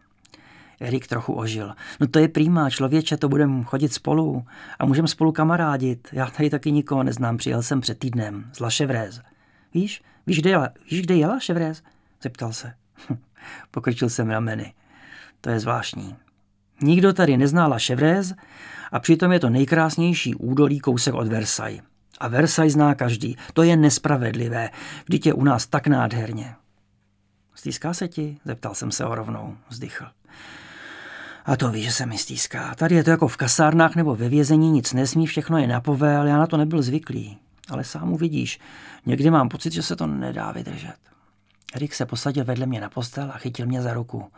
Erik 0.81 1.07
trochu 1.07 1.33
ožil. 1.33 1.75
No 2.01 2.07
to 2.07 2.19
je 2.19 2.29
prýmá, 2.29 2.71
člověče, 2.71 3.17
to 3.17 3.29
budeme 3.29 3.65
chodit 3.65 3.93
spolu 3.93 4.45
a 4.79 4.87
můžeme 4.87 5.09
spolu 5.09 5.33
kamarádit. 5.33 6.09
Já 6.13 6.27
tady 6.27 6.51
taky 6.51 6.73
nikoho 6.73 7.03
neznám, 7.03 7.37
přijel 7.37 7.63
jsem 7.63 7.81
před 7.81 7.99
týdnem 7.99 8.51
z 8.53 8.61
Laševrez. 8.61 9.21
Víš, 9.75 10.03
víš, 10.27 10.41
kde 10.41 10.51
jela, 10.51 10.69
víš, 10.91 11.03
kde 11.03 11.15
jela 11.15 11.41
Ševrez? 11.41 11.83
Zeptal 12.23 12.53
se. 12.53 12.75
Pokrčil 13.71 14.09
jsem 14.09 14.31
rameny. 14.31 14.75
To 15.41 15.51
je 15.51 15.61
zvláštní. 15.61 16.17
Nikdo 16.83 17.13
tady 17.13 17.37
nezná 17.37 17.67
La 17.67 17.79
Chevrez 17.79 18.35
a 18.93 19.01
přitom 19.01 19.33
je 19.33 19.41
to 19.41 19.51
nejkrásnější 19.51 20.35
údolí 20.35 20.81
kousek 20.81 21.15
od 21.15 21.29
Versailles. 21.29 21.83
A 22.21 22.29
Versailles 22.29 22.73
zná 22.73 22.95
každý. 22.95 23.37
To 23.53 23.63
je 23.63 23.77
nespravedlivé, 23.77 24.71
vždyť 25.05 25.27
je 25.27 25.35
u 25.35 25.45
nás 25.45 25.67
tak 25.67 25.87
nádherně. 25.87 26.55
Stýská 27.63 27.95
se 27.95 28.09
ti? 28.09 28.39
Zeptal 28.45 28.75
jsem 28.75 28.91
se 28.91 29.05
ho 29.05 29.15
rovnou. 29.15 29.57
Vzdychl. 29.69 30.07
A 31.45 31.57
to 31.57 31.71
víš, 31.71 31.85
že 31.85 31.93
se 31.93 32.07
mi 32.07 32.19
stýská. 32.19 32.75
Tady 32.75 32.95
je 32.95 33.05
to 33.05 33.11
jako 33.11 33.29
v 33.29 33.37
kasárnách 33.37 33.97
nebo 33.97 34.17
ve 34.17 34.29
vězení, 34.29 34.71
nic 34.71 34.93
nesmí, 34.93 35.27
všechno 35.27 35.59
je 35.59 35.67
na 35.67 35.83
ale 36.19 36.31
já 36.31 36.39
na 36.39 36.47
to 36.47 36.57
nebyl 36.57 36.83
zvyklý. 36.83 37.39
Ale 37.69 37.85
sám 37.85 38.13
uvidíš, 38.13 38.61
někdy 39.07 39.31
mám 39.31 39.49
pocit, 39.49 39.73
že 39.73 39.83
se 39.83 39.97
to 39.97 40.07
nedá 40.07 40.53
vydržet. 40.53 40.95
Erik 41.75 41.95
se 41.95 42.07
posadil 42.07 42.45
vedle 42.45 42.67
mě 42.67 42.81
na 42.81 42.89
postel 42.89 43.31
a 43.35 43.39
chytil 43.39 43.67
mě 43.67 43.83
za 43.83 43.95
ruku. 43.95 44.31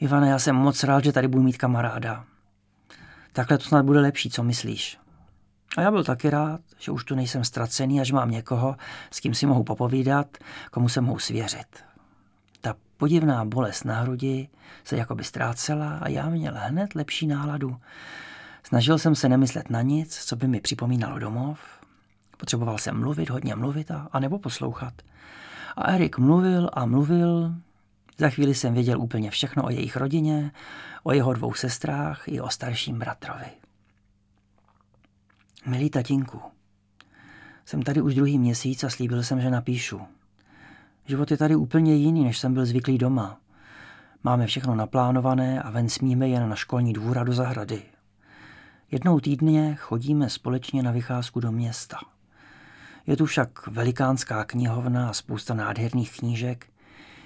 Ivane, 0.00 0.28
já 0.28 0.38
jsem 0.38 0.56
moc 0.56 0.84
rád, 0.84 1.04
že 1.04 1.12
tady 1.12 1.28
budu 1.28 1.42
mít 1.42 1.58
kamaráda. 1.58 2.24
Takhle 3.32 3.58
to 3.58 3.64
snad 3.64 3.84
bude 3.84 4.00
lepší, 4.00 4.30
co 4.30 4.42
myslíš? 4.42 4.98
A 5.76 5.80
já 5.80 5.90
byl 5.90 6.04
taky 6.04 6.30
rád, 6.30 6.60
že 6.78 6.92
už 6.92 7.04
tu 7.04 7.14
nejsem 7.14 7.44
ztracený 7.44 8.00
a 8.00 8.04
že 8.04 8.14
mám 8.14 8.30
někoho, 8.30 8.76
s 9.10 9.20
kým 9.20 9.34
si 9.34 9.46
mohu 9.46 9.64
popovídat, 9.64 10.38
komu 10.70 10.88
se 10.88 11.00
mohu 11.00 11.18
svěřit. 11.18 11.93
Podivná 12.96 13.44
bolest 13.44 13.84
na 13.84 14.00
hrudi 14.00 14.48
se 14.84 14.96
jakoby 14.96 15.24
ztrácela 15.24 15.98
a 15.98 16.08
já 16.08 16.28
měl 16.28 16.54
hned 16.56 16.94
lepší 16.94 17.26
náladu. 17.26 17.76
Snažil 18.62 18.98
jsem 18.98 19.14
se 19.14 19.28
nemyslet 19.28 19.70
na 19.70 19.82
nic, 19.82 20.24
co 20.24 20.36
by 20.36 20.48
mi 20.48 20.60
připomínalo 20.60 21.18
domov. 21.18 21.60
Potřeboval 22.36 22.78
jsem 22.78 23.00
mluvit, 23.00 23.30
hodně 23.30 23.54
mluvit 23.54 23.90
a, 23.90 24.08
a 24.12 24.20
nebo 24.20 24.38
poslouchat. 24.38 24.94
A 25.76 25.92
Erik 25.92 26.18
mluvil 26.18 26.70
a 26.72 26.86
mluvil. 26.86 27.54
Za 28.18 28.30
chvíli 28.30 28.54
jsem 28.54 28.74
věděl 28.74 29.00
úplně 29.00 29.30
všechno 29.30 29.64
o 29.64 29.70
jejich 29.70 29.96
rodině, 29.96 30.52
o 31.02 31.12
jeho 31.12 31.32
dvou 31.32 31.54
sestrách 31.54 32.22
i 32.26 32.40
o 32.40 32.50
starším 32.50 32.98
bratrovi. 32.98 33.46
Milý 35.66 35.90
tatínku, 35.90 36.40
jsem 37.66 37.82
tady 37.82 38.00
už 38.00 38.14
druhý 38.14 38.38
měsíc 38.38 38.84
a 38.84 38.90
slíbil 38.90 39.22
jsem, 39.22 39.40
že 39.40 39.50
napíšu. 39.50 40.00
Život 41.06 41.30
je 41.30 41.36
tady 41.36 41.56
úplně 41.56 41.94
jiný, 41.94 42.24
než 42.24 42.38
jsem 42.38 42.54
byl 42.54 42.66
zvyklý 42.66 42.98
doma. 42.98 43.40
Máme 44.24 44.46
všechno 44.46 44.74
naplánované 44.74 45.62
a 45.62 45.70
ven 45.70 45.88
smíme 45.88 46.28
jen 46.28 46.48
na 46.48 46.56
školní 46.56 46.92
dvůr 46.92 47.18
a 47.18 47.24
do 47.24 47.32
zahrady. 47.32 47.82
Jednou 48.90 49.20
týdně 49.20 49.74
chodíme 49.74 50.30
společně 50.30 50.82
na 50.82 50.90
vycházku 50.90 51.40
do 51.40 51.52
města. 51.52 51.96
Je 53.06 53.16
tu 53.16 53.26
však 53.26 53.66
velikánská 53.66 54.44
knihovna 54.44 55.08
a 55.08 55.12
spousta 55.12 55.54
nádherných 55.54 56.18
knížek. 56.18 56.66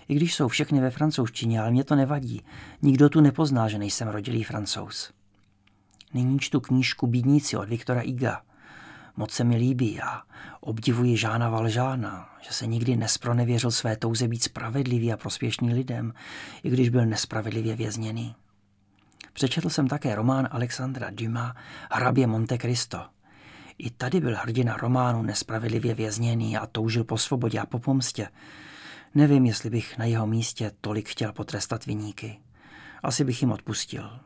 I 0.09 0.15
když 0.15 0.35
jsou 0.35 0.49
všechny 0.49 0.81
ve 0.81 0.91
francouzštině, 0.91 1.61
ale 1.61 1.71
mě 1.71 1.85
to 1.85 1.97
nevadí. 1.97 2.43
Nikdo 2.83 3.09
tu 3.09 3.21
nepozná, 3.21 3.69
že 3.69 3.79
nejsem 3.79 4.09
rodilý 4.09 4.45
francouz. 4.45 5.13
Nyní 6.15 6.39
čtu 6.39 6.61
knížku 6.61 7.07
Bídníci 7.07 7.57
od 7.57 7.69
Viktora 7.69 8.01
Iga. 8.01 8.43
Moc 9.19 9.31
se 9.31 9.45
mi 9.45 9.57
líbí 9.57 10.01
a 10.01 10.23
obdivuji 10.61 11.17
Žána 11.17 11.49
Valžána, 11.49 12.29
že 12.41 12.53
se 12.53 12.67
nikdy 12.67 12.97
nespronevěřil 12.97 13.71
své 13.71 13.97
touze 13.97 14.29
být 14.29 14.43
spravedlivý 14.43 15.13
a 15.13 15.17
prospěšný 15.17 15.75
lidem, 15.75 16.13
i 16.63 16.71
když 16.71 16.89
byl 16.89 17.07
nespravedlivě 17.07 17.77
vězněný. 17.77 18.35
Přečetl 19.33 19.69
jsem 19.69 19.89
také 19.89 20.15
román 20.15 20.49
Alexandra 20.51 21.11
Dumas 21.11 21.53
Hrabě 21.91 22.27
Monte 22.27 22.59
Cristo. 22.59 23.07
I 23.79 23.91
tady 23.91 24.21
byl 24.21 24.37
hrdina 24.37 24.77
románu 24.77 25.23
nespravedlivě 25.23 25.95
vězněný 25.95 26.57
a 26.57 26.67
toužil 26.67 27.05
po 27.05 27.19
svobodě 27.19 27.59
a 27.59 27.67
po 27.67 27.79
pomstě. 27.79 28.29
Nevím, 29.15 29.47
jestli 29.47 29.71
bych 29.71 29.99
na 29.99 30.05
jeho 30.05 30.27
místě 30.27 30.73
tolik 30.81 31.09
chtěl 31.09 31.33
potrestat 31.33 31.87
viníky. 31.87 32.41
Asi 33.03 33.25
bych 33.25 33.43
jim 33.43 33.53
odpustil. 33.53 34.21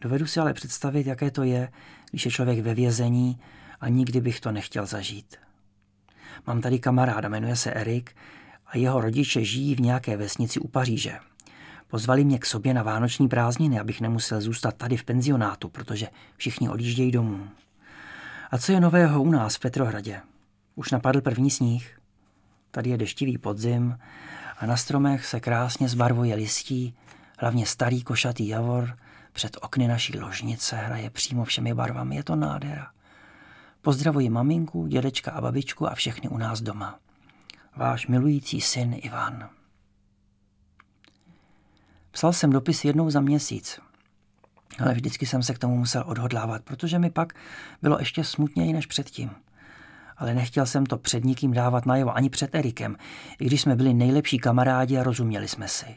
Dovedu 0.00 0.26
si 0.26 0.40
ale 0.40 0.52
představit, 0.52 1.06
jaké 1.06 1.30
to 1.30 1.42
je, 1.42 1.72
když 2.10 2.24
je 2.24 2.30
člověk 2.30 2.60
ve 2.60 2.74
vězení 2.74 3.40
a 3.80 3.88
nikdy 3.88 4.20
bych 4.20 4.40
to 4.40 4.52
nechtěl 4.52 4.86
zažít. 4.86 5.36
Mám 6.46 6.60
tady 6.60 6.78
kamaráda, 6.78 7.28
jmenuje 7.28 7.56
se 7.56 7.70
Erik 7.70 8.16
a 8.66 8.76
jeho 8.76 9.00
rodiče 9.00 9.44
žijí 9.44 9.74
v 9.74 9.80
nějaké 9.80 10.16
vesnici 10.16 10.60
u 10.60 10.68
Paříže. 10.68 11.18
Pozvali 11.86 12.24
mě 12.24 12.38
k 12.38 12.46
sobě 12.46 12.74
na 12.74 12.82
vánoční 12.82 13.28
prázdniny, 13.28 13.80
abych 13.80 14.00
nemusel 14.00 14.40
zůstat 14.40 14.76
tady 14.76 14.96
v 14.96 15.04
penzionátu, 15.04 15.68
protože 15.68 16.06
všichni 16.36 16.68
odjíždějí 16.68 17.10
domů. 17.10 17.48
A 18.50 18.58
co 18.58 18.72
je 18.72 18.80
nového 18.80 19.22
u 19.22 19.30
nás 19.30 19.56
v 19.56 19.60
Petrohradě? 19.60 20.20
Už 20.74 20.90
napadl 20.90 21.20
první 21.20 21.50
sníh. 21.50 21.98
Tady 22.70 22.90
je 22.90 22.98
deštivý 22.98 23.38
podzim 23.38 23.98
a 24.58 24.66
na 24.66 24.76
stromech 24.76 25.26
se 25.26 25.40
krásně 25.40 25.88
zbarvuje 25.88 26.34
listí, 26.34 26.94
hlavně 27.38 27.66
starý 27.66 28.02
košatý 28.02 28.48
javor 28.48 28.98
před 29.32 29.56
okny 29.60 29.88
naší 29.88 30.18
ložnice 30.18 30.76
hraje 30.76 31.10
přímo 31.10 31.44
všemi 31.44 31.74
barvami. 31.74 32.16
Je 32.16 32.24
to 32.24 32.36
nádhera. 32.36 32.90
Pozdravuji 33.82 34.30
maminku, 34.30 34.86
dědečka 34.86 35.30
a 35.32 35.40
babičku 35.40 35.90
a 35.90 35.94
všechny 35.94 36.28
u 36.28 36.38
nás 36.38 36.60
doma. 36.60 36.98
Váš 37.76 38.06
milující 38.06 38.60
syn 38.60 38.96
Ivan. 39.02 39.48
Psal 42.10 42.32
jsem 42.32 42.50
dopis 42.50 42.84
jednou 42.84 43.10
za 43.10 43.20
měsíc, 43.20 43.80
ale 44.78 44.94
vždycky 44.94 45.26
jsem 45.26 45.42
se 45.42 45.54
k 45.54 45.58
tomu 45.58 45.76
musel 45.76 46.04
odhodlávat, 46.06 46.62
protože 46.62 46.98
mi 46.98 47.10
pak 47.10 47.32
bylo 47.82 47.98
ještě 47.98 48.24
smutněji 48.24 48.72
než 48.72 48.86
předtím. 48.86 49.30
Ale 50.16 50.34
nechtěl 50.34 50.66
jsem 50.66 50.86
to 50.86 50.98
před 50.98 51.24
nikým 51.24 51.52
dávat 51.52 51.86
najevo, 51.86 52.16
ani 52.16 52.30
před 52.30 52.54
Erikem, 52.54 52.96
i 53.38 53.44
když 53.44 53.60
jsme 53.60 53.76
byli 53.76 53.94
nejlepší 53.94 54.38
kamarádi 54.38 54.98
a 54.98 55.02
rozuměli 55.02 55.48
jsme 55.48 55.68
si. 55.68 55.96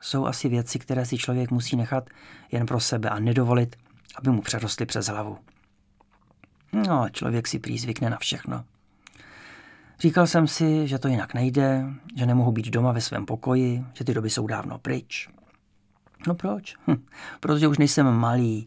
Jsou 0.00 0.26
asi 0.26 0.48
věci, 0.48 0.78
které 0.78 1.06
si 1.06 1.18
člověk 1.18 1.50
musí 1.50 1.76
nechat 1.76 2.10
jen 2.52 2.66
pro 2.66 2.80
sebe 2.80 3.10
a 3.10 3.18
nedovolit, 3.18 3.76
aby 4.16 4.30
mu 4.30 4.42
přerostly 4.42 4.86
přes 4.86 5.06
hlavu. 5.06 5.38
No, 6.72 7.08
člověk 7.12 7.48
si 7.48 7.58
prý 7.58 7.78
zvykne 7.78 8.10
na 8.10 8.18
všechno. 8.18 8.64
Říkal 10.00 10.26
jsem 10.26 10.46
si, 10.46 10.88
že 10.88 10.98
to 10.98 11.08
jinak 11.08 11.34
nejde, 11.34 11.84
že 12.16 12.26
nemohu 12.26 12.52
být 12.52 12.70
doma 12.70 12.92
ve 12.92 13.00
svém 13.00 13.26
pokoji, 13.26 13.84
že 13.94 14.04
ty 14.04 14.14
doby 14.14 14.30
jsou 14.30 14.46
dávno 14.46 14.78
pryč. 14.78 15.28
No 16.26 16.34
proč? 16.34 16.76
Hm, 16.86 17.06
protože 17.40 17.68
už 17.68 17.78
nejsem 17.78 18.10
malý. 18.10 18.66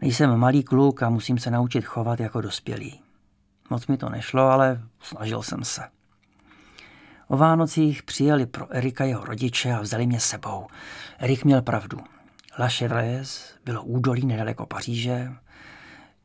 Nejsem 0.00 0.36
malý 0.36 0.62
kluk 0.62 1.02
a 1.02 1.10
musím 1.10 1.38
se 1.38 1.50
naučit 1.50 1.84
chovat 1.84 2.20
jako 2.20 2.40
dospělý. 2.40 3.00
Moc 3.70 3.86
mi 3.86 3.96
to 3.96 4.08
nešlo, 4.08 4.42
ale 4.42 4.82
snažil 5.00 5.42
jsem 5.42 5.64
se. 5.64 5.82
O 7.28 7.36
Vánocích 7.36 8.02
přijeli 8.02 8.46
pro 8.46 8.72
Erika 8.72 9.04
jeho 9.04 9.24
rodiče 9.24 9.72
a 9.72 9.80
vzali 9.80 10.06
mě 10.06 10.20
sebou. 10.20 10.66
Erik 11.18 11.44
měl 11.44 11.62
pravdu. 11.62 11.98
La 12.58 12.68
Chevreuse 12.68 13.54
bylo 13.64 13.82
údolí 13.82 14.26
nedaleko 14.26 14.66
Paříže. 14.66 15.32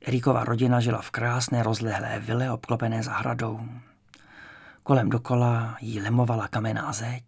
Erikova 0.05 0.45
rodina 0.45 0.77
žila 0.79 1.01
v 1.01 1.11
krásné 1.11 1.63
rozlehlé 1.63 2.19
vile 2.19 2.51
obklopené 2.51 3.03
zahradou. 3.03 3.59
Kolem 4.83 5.09
dokola 5.09 5.77
jí 5.81 5.99
lemovala 5.99 6.47
kamenná 6.47 6.93
zeď 6.93 7.23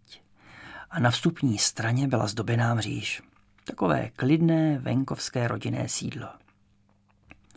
a 0.90 1.00
na 1.00 1.10
vstupní 1.10 1.58
straně 1.58 2.08
byla 2.08 2.26
zdobená 2.26 2.74
mříž. 2.74 3.22
Takové 3.66 4.10
klidné 4.16 4.78
venkovské 4.78 5.48
rodinné 5.48 5.88
sídlo. 5.88 6.28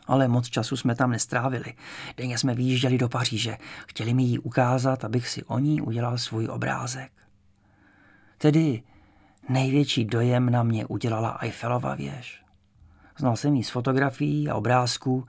Ale 0.08 0.28
moc 0.28 0.50
času 0.50 0.78
jsme 0.78 0.96
tam 0.96 1.12
nestrávili. 1.12 1.74
Denně 2.18 2.38
jsme 2.38 2.54
vyjížděli 2.54 2.98
do 2.98 3.10
Paříže. 3.10 3.58
Chtěli 3.88 4.14
mi 4.14 4.24
ji 4.24 4.40
ukázat, 4.40 5.06
abych 5.06 5.28
si 5.28 5.44
o 5.44 5.60
ní 5.60 5.82
udělal 5.82 6.18
svůj 6.18 6.48
obrázek. 6.48 7.12
Tedy 8.38 8.84
největší 9.50 10.06
dojem 10.06 10.50
na 10.50 10.64
mě 10.64 10.86
udělala 10.86 11.30
Eiffelova 11.30 11.96
věž. 11.96 12.41
Znal 13.18 13.36
jsem 13.36 13.56
ji 13.56 13.64
z 13.64 13.70
fotografií 13.70 14.50
a 14.50 14.56
obrázků, 14.56 15.28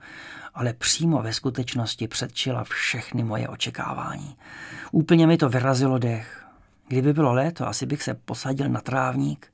ale 0.53 0.73
přímo 0.73 1.21
ve 1.21 1.33
skutečnosti 1.33 2.07
předčila 2.07 2.63
všechny 2.63 3.23
moje 3.23 3.47
očekávání. 3.47 4.35
Úplně 4.91 5.27
mi 5.27 5.37
to 5.37 5.49
vyrazilo 5.49 5.97
dech. 5.99 6.45
Kdyby 6.87 7.13
bylo 7.13 7.33
léto, 7.33 7.67
asi 7.67 7.85
bych 7.85 8.03
se 8.03 8.13
posadil 8.13 8.69
na 8.69 8.81
trávník 8.81 9.53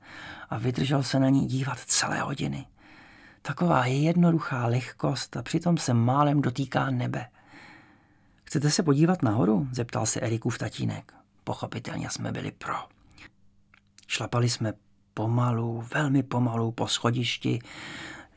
a 0.50 0.58
vydržel 0.58 1.02
se 1.02 1.18
na 1.18 1.28
ní 1.28 1.46
dívat 1.46 1.78
celé 1.78 2.20
hodiny. 2.20 2.66
Taková 3.42 3.86
jednoduchá 3.86 4.66
lehkost 4.66 5.36
a 5.36 5.42
přitom 5.42 5.76
se 5.76 5.94
málem 5.94 6.42
dotýká 6.42 6.90
nebe. 6.90 7.26
Chcete 8.44 8.70
se 8.70 8.82
podívat 8.82 9.22
nahoru? 9.22 9.68
zeptal 9.72 10.06
se 10.06 10.20
Erikův 10.20 10.58
tatínek. 10.58 11.12
Pochopitelně 11.44 12.10
jsme 12.10 12.32
byli 12.32 12.52
pro. 12.52 12.74
Šlapali 14.06 14.48
jsme 14.50 14.72
pomalu, 15.14 15.84
velmi 15.94 16.22
pomalu 16.22 16.72
po 16.72 16.88
schodišti, 16.88 17.58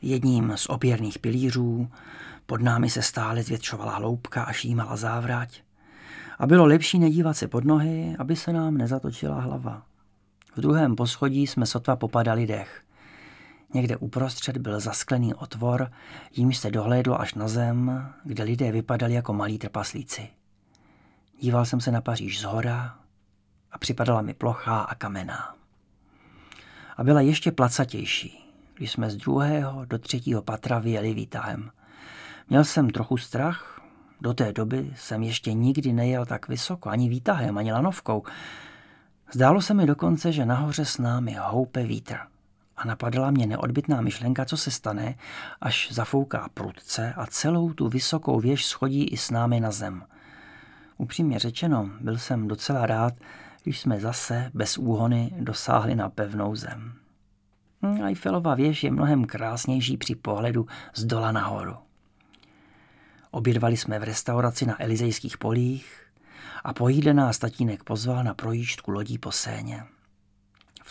jedním 0.04 0.52
z 0.56 0.66
opěrných 0.66 1.18
pilířů, 1.18 1.88
pod 2.46 2.62
námi 2.62 2.90
se 2.90 3.02
stále 3.02 3.42
zvětšovala 3.42 3.96
hloubka 3.96 4.42
a 4.42 4.52
šímala 4.52 4.96
závrať. 4.96 5.62
A 6.38 6.46
bylo 6.46 6.66
lepší 6.66 6.98
nedívat 6.98 7.36
se 7.36 7.48
pod 7.48 7.64
nohy, 7.64 8.16
aby 8.18 8.36
se 8.36 8.52
nám 8.52 8.76
nezatočila 8.76 9.40
hlava. 9.40 9.82
V 10.56 10.60
druhém 10.60 10.96
poschodí 10.96 11.46
jsme 11.46 11.66
sotva 11.66 11.96
popadali 11.96 12.46
dech. 12.46 12.82
Někde 13.74 13.96
uprostřed 13.96 14.56
byl 14.56 14.80
zasklený 14.80 15.34
otvor, 15.34 15.90
jímž 16.36 16.56
se 16.56 16.70
dohlédlo 16.70 17.20
až 17.20 17.34
na 17.34 17.48
zem, 17.48 18.08
kde 18.24 18.44
lidé 18.44 18.72
vypadali 18.72 19.14
jako 19.14 19.32
malí 19.32 19.58
trpaslíci. 19.58 20.28
Díval 21.40 21.64
jsem 21.64 21.80
se 21.80 21.90
na 21.90 22.00
Paříž 22.00 22.40
z 22.40 22.44
hora 22.44 22.98
a 23.72 23.78
připadala 23.78 24.22
mi 24.22 24.34
plochá 24.34 24.80
a 24.80 24.94
kamenná. 24.94 25.54
A 26.96 27.04
byla 27.04 27.20
ještě 27.20 27.52
placatější, 27.52 28.43
když 28.74 28.92
jsme 28.92 29.10
z 29.10 29.16
druhého 29.16 29.84
do 29.84 29.98
třetího 29.98 30.42
patra 30.42 30.78
vyjeli 30.78 31.14
výtahem. 31.14 31.70
Měl 32.48 32.64
jsem 32.64 32.90
trochu 32.90 33.16
strach, 33.16 33.80
do 34.20 34.34
té 34.34 34.52
doby 34.52 34.92
jsem 34.96 35.22
ještě 35.22 35.52
nikdy 35.52 35.92
nejel 35.92 36.26
tak 36.26 36.48
vysoko, 36.48 36.88
ani 36.88 37.08
výtahem, 37.08 37.58
ani 37.58 37.72
lanovkou. 37.72 38.22
Zdálo 39.32 39.62
se 39.62 39.74
mi 39.74 39.86
dokonce, 39.86 40.32
že 40.32 40.46
nahoře 40.46 40.84
s 40.84 40.98
námi 40.98 41.36
houpe 41.40 41.82
vítr 41.82 42.16
a 42.76 42.86
napadla 42.86 43.30
mě 43.30 43.46
neodbitná 43.46 44.00
myšlenka, 44.00 44.44
co 44.44 44.56
se 44.56 44.70
stane, 44.70 45.14
až 45.60 45.88
zafouká 45.92 46.48
prudce 46.54 47.14
a 47.16 47.26
celou 47.26 47.72
tu 47.72 47.88
vysokou 47.88 48.40
věž 48.40 48.66
schodí 48.66 49.04
i 49.04 49.16
s 49.16 49.30
námi 49.30 49.60
na 49.60 49.70
zem. 49.70 50.04
Upřímně 50.98 51.38
řečeno, 51.38 51.90
byl 52.00 52.18
jsem 52.18 52.48
docela 52.48 52.86
rád, 52.86 53.14
když 53.62 53.80
jsme 53.80 54.00
zase 54.00 54.50
bez 54.54 54.78
úhony 54.78 55.34
dosáhli 55.40 55.94
na 55.94 56.08
pevnou 56.08 56.56
zem. 56.56 57.03
Hm, 57.84 58.02
Eiffelova 58.04 58.54
věž 58.54 58.84
je 58.84 58.90
mnohem 58.90 59.24
krásnější 59.24 59.96
při 59.96 60.14
pohledu 60.14 60.66
z 60.94 61.04
dola 61.04 61.32
nahoru. 61.32 61.74
Obědvali 63.30 63.76
jsme 63.76 63.98
v 63.98 64.02
restauraci 64.02 64.66
na 64.66 64.82
Elizejských 64.82 65.38
polích 65.38 66.02
a 66.64 66.72
po 66.72 66.88
jídle 66.88 67.14
nás 67.14 67.38
tatínek 67.38 67.84
pozval 67.84 68.24
na 68.24 68.34
projížďku 68.34 68.90
lodí 68.90 69.18
po 69.18 69.32
Séně 69.32 69.84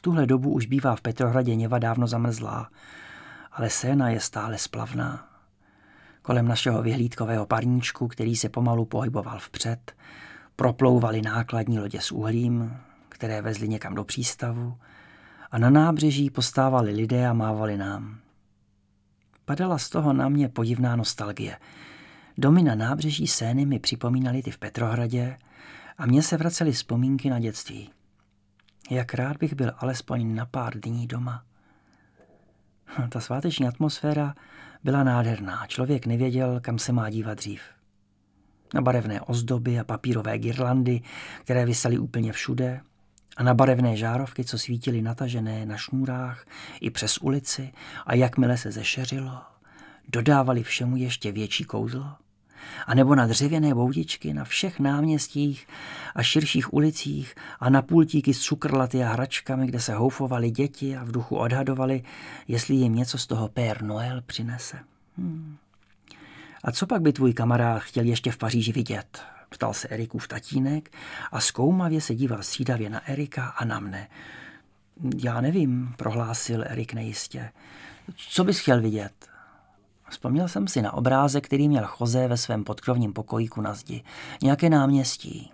tuhle 0.03 0.25
dobu 0.25 0.51
už 0.51 0.65
bývá 0.65 0.95
v 0.95 1.01
Petrohradě 1.01 1.55
něva 1.55 1.79
dávno 1.79 2.07
zamrzlá, 2.07 2.69
ale 3.51 3.69
Séna 3.69 4.09
je 4.09 4.19
stále 4.19 4.57
splavná. 4.57 5.27
Kolem 6.21 6.47
našeho 6.47 6.81
vyhlídkového 6.81 7.45
parníčku, 7.45 8.07
který 8.07 8.35
se 8.35 8.49
pomalu 8.49 8.85
pohyboval 8.85 9.39
vpřed, 9.39 9.95
proplouvaly 10.55 11.21
nákladní 11.21 11.79
lodě 11.79 12.01
s 12.01 12.11
uhlím, 12.11 12.77
které 13.09 13.41
vezly 13.41 13.69
někam 13.69 13.95
do 13.95 14.03
přístavu 14.03 14.77
a 15.53 15.57
na 15.57 15.69
nábřeží 15.69 16.29
postávali 16.29 16.91
lidé 16.91 17.27
a 17.27 17.33
mávali 17.33 17.77
nám. 17.77 18.19
Padala 19.45 19.77
z 19.77 19.89
toho 19.89 20.13
na 20.13 20.29
mě 20.29 20.49
podivná 20.49 20.95
nostalgie. 20.95 21.57
Domy 22.37 22.63
na 22.63 22.75
nábřeží 22.75 23.27
Sény 23.27 23.65
mi 23.65 23.79
připomínaly 23.79 24.41
ty 24.41 24.51
v 24.51 24.57
Petrohradě 24.57 25.37
a 25.97 26.05
mně 26.05 26.23
se 26.23 26.37
vracely 26.37 26.71
vzpomínky 26.71 27.29
na 27.29 27.39
dětství. 27.39 27.89
Jak 28.91 29.13
rád 29.13 29.37
bych 29.37 29.53
byl 29.53 29.71
alespoň 29.77 30.35
na 30.35 30.45
pár 30.45 30.79
dní 30.79 31.07
doma. 31.07 31.43
Hm, 32.85 33.09
ta 33.09 33.19
sváteční 33.19 33.67
atmosféra 33.67 34.35
byla 34.83 35.03
nádherná. 35.03 35.67
Člověk 35.67 36.05
nevěděl, 36.05 36.59
kam 36.59 36.79
se 36.79 36.91
má 36.91 37.09
dívat 37.09 37.33
dřív. 37.33 37.61
Na 38.73 38.81
barevné 38.81 39.21
ozdoby 39.21 39.79
a 39.79 39.83
papírové 39.83 40.37
girlandy, 40.37 41.01
které 41.43 41.65
vysaly 41.65 41.97
úplně 41.97 42.33
všude, 42.33 42.81
a 43.37 43.43
na 43.43 43.53
barevné 43.53 43.97
žárovky, 43.97 44.43
co 44.43 44.57
svítily 44.57 45.01
natažené 45.01 45.65
na 45.65 45.77
šnůrách 45.77 46.45
i 46.81 46.89
přes 46.89 47.17
ulici 47.17 47.71
a 48.05 48.15
jakmile 48.15 48.57
se 48.57 48.71
zešeřilo, 48.71 49.41
dodávali 50.07 50.63
všemu 50.63 50.95
ještě 50.95 51.31
větší 51.31 51.63
kouzlo 51.63 52.05
a 52.87 52.95
nebo 52.95 53.15
na 53.15 53.27
dřevěné 53.27 53.73
boudičky 53.73 54.33
na 54.33 54.43
všech 54.43 54.79
náměstích 54.79 55.67
a 56.15 56.23
širších 56.23 56.73
ulicích 56.73 57.35
a 57.59 57.69
na 57.69 57.81
pultíky 57.81 58.33
s 58.33 58.41
cukrlaty 58.41 59.03
a 59.03 59.09
hračkami, 59.09 59.67
kde 59.67 59.79
se 59.79 59.93
houfovali 59.93 60.51
děti 60.51 60.97
a 60.97 61.03
v 61.03 61.11
duchu 61.11 61.35
odhadovali, 61.35 62.03
jestli 62.47 62.75
jim 62.75 62.95
něco 62.95 63.17
z 63.17 63.27
toho 63.27 63.47
Père 63.47 63.81
Noël 63.81 64.21
přinese. 64.21 64.79
Hmm. 65.17 65.57
A 66.63 66.71
co 66.71 66.87
pak 66.87 67.01
by 67.01 67.13
tvůj 67.13 67.33
kamarád 67.33 67.81
chtěl 67.81 68.05
ještě 68.05 68.31
v 68.31 68.37
Paříži 68.37 68.71
vidět? 68.71 69.32
Ptal 69.53 69.73
se 69.73 69.87
Erikův 69.87 70.27
tatínek 70.27 70.91
a 71.31 71.39
zkoumavě 71.39 72.01
se 72.01 72.15
díval 72.15 72.43
střídavě 72.43 72.89
na 72.89 73.09
Erika 73.09 73.45
a 73.45 73.65
na 73.65 73.79
mne. 73.79 74.07
Já 75.23 75.41
nevím, 75.41 75.93
prohlásil 75.97 76.63
Erik 76.67 76.93
nejistě. 76.93 77.51
Co 78.15 78.43
bys 78.43 78.59
chtěl 78.59 78.81
vidět? 78.81 79.29
Vzpomněl 80.09 80.47
jsem 80.47 80.67
si 80.67 80.81
na 80.81 80.93
obrázek, 80.93 81.45
který 81.45 81.69
měl 81.69 81.85
Choze 81.85 82.27
ve 82.27 82.37
svém 82.37 82.63
podkrovním 82.63 83.13
pokojíku 83.13 83.61
na 83.61 83.73
zdi. 83.73 84.03
Nějaké 84.41 84.69
náměstí. 84.69 85.51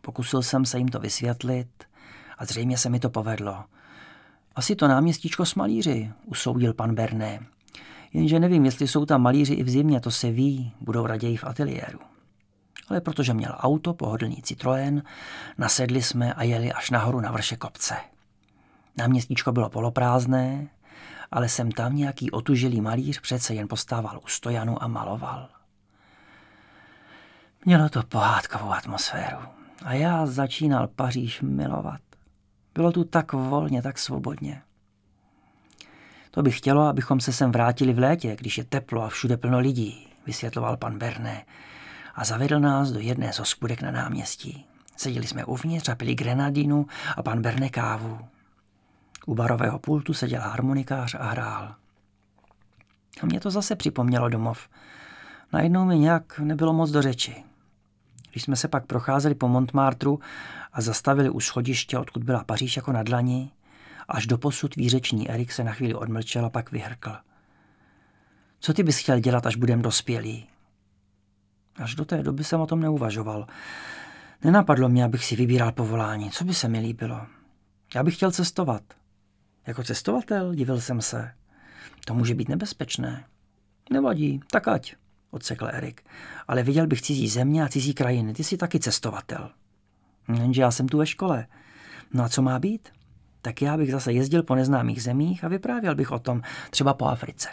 Pokusil 0.00 0.42
jsem 0.42 0.64
se 0.64 0.78
jim 0.78 0.88
to 0.88 0.98
vysvětlit 0.98 1.68
a 2.38 2.44
zřejmě 2.44 2.78
se 2.78 2.88
mi 2.88 3.00
to 3.00 3.10
povedlo. 3.10 3.64
Asi 4.56 4.76
to 4.76 4.88
náměstíčko 4.88 5.46
s 5.46 5.54
malíři, 5.54 6.12
usoudil 6.26 6.74
pan 6.74 6.94
Berné. 6.94 7.40
Jenže 8.12 8.40
nevím, 8.40 8.64
jestli 8.64 8.88
jsou 8.88 9.06
tam 9.06 9.22
malíři 9.22 9.54
i 9.54 9.62
v 9.62 9.70
zimě, 9.70 10.00
to 10.00 10.10
se 10.10 10.30
ví, 10.30 10.72
budou 10.80 11.06
raději 11.06 11.36
v 11.36 11.44
ateliéru. 11.44 12.13
Ale 12.88 13.00
protože 13.00 13.34
měl 13.34 13.56
auto, 13.58 13.94
pohodlný 13.94 14.42
Citroën, 14.42 15.02
nasedli 15.58 16.02
jsme 16.02 16.34
a 16.34 16.42
jeli 16.42 16.72
až 16.72 16.90
nahoru 16.90 17.20
na 17.20 17.30
vrše 17.30 17.56
kopce. 17.56 17.94
Náměstíčko 18.96 19.52
bylo 19.52 19.70
poloprázdné, 19.70 20.68
ale 21.30 21.48
jsem 21.48 21.70
tam 21.70 21.96
nějaký 21.96 22.30
otužilý 22.30 22.80
malíř 22.80 23.20
přece 23.20 23.54
jen 23.54 23.68
postával 23.68 24.20
u 24.24 24.28
stojanu 24.28 24.82
a 24.82 24.86
maloval. 24.86 25.48
Mělo 27.64 27.88
to 27.88 28.02
pohádkovou 28.02 28.72
atmosféru 28.72 29.38
a 29.84 29.92
já 29.92 30.26
začínal 30.26 30.88
Paříž 30.88 31.40
milovat. 31.40 32.00
Bylo 32.74 32.92
tu 32.92 33.04
tak 33.04 33.32
volně, 33.32 33.82
tak 33.82 33.98
svobodně. 33.98 34.62
To 36.30 36.42
bych 36.42 36.58
chtělo, 36.58 36.82
abychom 36.82 37.20
se 37.20 37.32
sem 37.32 37.52
vrátili 37.52 37.92
v 37.92 37.98
létě, 37.98 38.36
když 38.36 38.58
je 38.58 38.64
teplo 38.64 39.02
a 39.02 39.08
všude 39.08 39.36
plno 39.36 39.58
lidí, 39.58 40.08
vysvětloval 40.26 40.76
pan 40.76 40.98
Berné 40.98 41.44
a 42.14 42.24
zavedl 42.24 42.60
nás 42.60 42.90
do 42.90 43.00
jedné 43.00 43.32
z 43.32 43.38
hospůdek 43.38 43.82
na 43.82 43.90
náměstí. 43.90 44.66
Seděli 44.96 45.26
jsme 45.26 45.44
uvnitř 45.44 45.88
a 45.88 45.94
pili 45.94 46.14
grenadinu 46.14 46.86
a 47.16 47.22
pan 47.22 47.42
Berné 47.42 47.68
kávu. 47.68 48.18
U 49.26 49.34
barového 49.34 49.78
pultu 49.78 50.14
seděl 50.14 50.40
harmonikář 50.40 51.14
a 51.14 51.24
hrál. 51.24 51.74
A 53.22 53.26
mě 53.26 53.40
to 53.40 53.50
zase 53.50 53.76
připomnělo 53.76 54.28
domov. 54.28 54.68
Najednou 55.52 55.84
mi 55.84 55.98
nějak 55.98 56.38
nebylo 56.38 56.72
moc 56.72 56.90
do 56.90 57.02
řeči. 57.02 57.44
Když 58.30 58.42
jsme 58.42 58.56
se 58.56 58.68
pak 58.68 58.86
procházeli 58.86 59.34
po 59.34 59.48
Montmartru 59.48 60.20
a 60.72 60.80
zastavili 60.80 61.30
u 61.30 61.40
schodiště, 61.40 61.98
odkud 61.98 62.24
byla 62.24 62.44
Paříž 62.44 62.76
jako 62.76 62.92
na 62.92 63.02
dlani, 63.02 63.50
až 64.08 64.26
do 64.26 64.38
posud 64.38 64.76
výřečný 64.76 65.30
Erik 65.30 65.52
se 65.52 65.64
na 65.64 65.72
chvíli 65.72 65.94
odmlčel 65.94 66.46
a 66.46 66.50
pak 66.50 66.72
vyhrkl. 66.72 67.16
Co 68.60 68.74
ty 68.74 68.82
bys 68.82 68.98
chtěl 68.98 69.20
dělat, 69.20 69.46
až 69.46 69.56
budem 69.56 69.82
dospělý? 69.82 70.46
Až 71.76 71.94
do 71.94 72.04
té 72.04 72.22
doby 72.22 72.44
jsem 72.44 72.60
o 72.60 72.66
tom 72.66 72.80
neuvažoval. 72.80 73.46
Nenapadlo 74.44 74.88
mě, 74.88 75.04
abych 75.04 75.24
si 75.24 75.36
vybíral 75.36 75.72
povolání. 75.72 76.30
Co 76.30 76.44
by 76.44 76.54
se 76.54 76.68
mi 76.68 76.80
líbilo? 76.80 77.26
Já 77.94 78.02
bych 78.02 78.16
chtěl 78.16 78.30
cestovat. 78.30 78.82
Jako 79.66 79.84
cestovatel, 79.84 80.54
divil 80.54 80.80
jsem 80.80 81.00
se. 81.02 81.32
To 82.06 82.14
může 82.14 82.34
být 82.34 82.48
nebezpečné. 82.48 83.24
Nevadí, 83.92 84.40
tak 84.50 84.68
ať, 84.68 84.96
odsekl 85.30 85.68
Erik. 85.72 86.04
Ale 86.48 86.62
viděl 86.62 86.86
bych 86.86 87.02
cizí 87.02 87.28
země 87.28 87.64
a 87.64 87.68
cizí 87.68 87.94
krajiny. 87.94 88.32
Ty 88.32 88.44
jsi 88.44 88.56
taky 88.56 88.80
cestovatel. 88.80 89.50
Jenže 90.28 90.62
já 90.62 90.70
jsem 90.70 90.88
tu 90.88 90.98
ve 90.98 91.06
škole. 91.06 91.46
No 92.12 92.24
a 92.24 92.28
co 92.28 92.42
má 92.42 92.58
být? 92.58 92.88
Tak 93.42 93.62
já 93.62 93.76
bych 93.76 93.92
zase 93.92 94.12
jezdil 94.12 94.42
po 94.42 94.54
neznámých 94.54 95.02
zemích 95.02 95.44
a 95.44 95.48
vyprávěl 95.48 95.94
bych 95.94 96.10
o 96.10 96.18
tom, 96.18 96.42
třeba 96.70 96.94
po 96.94 97.06
Africe. 97.06 97.48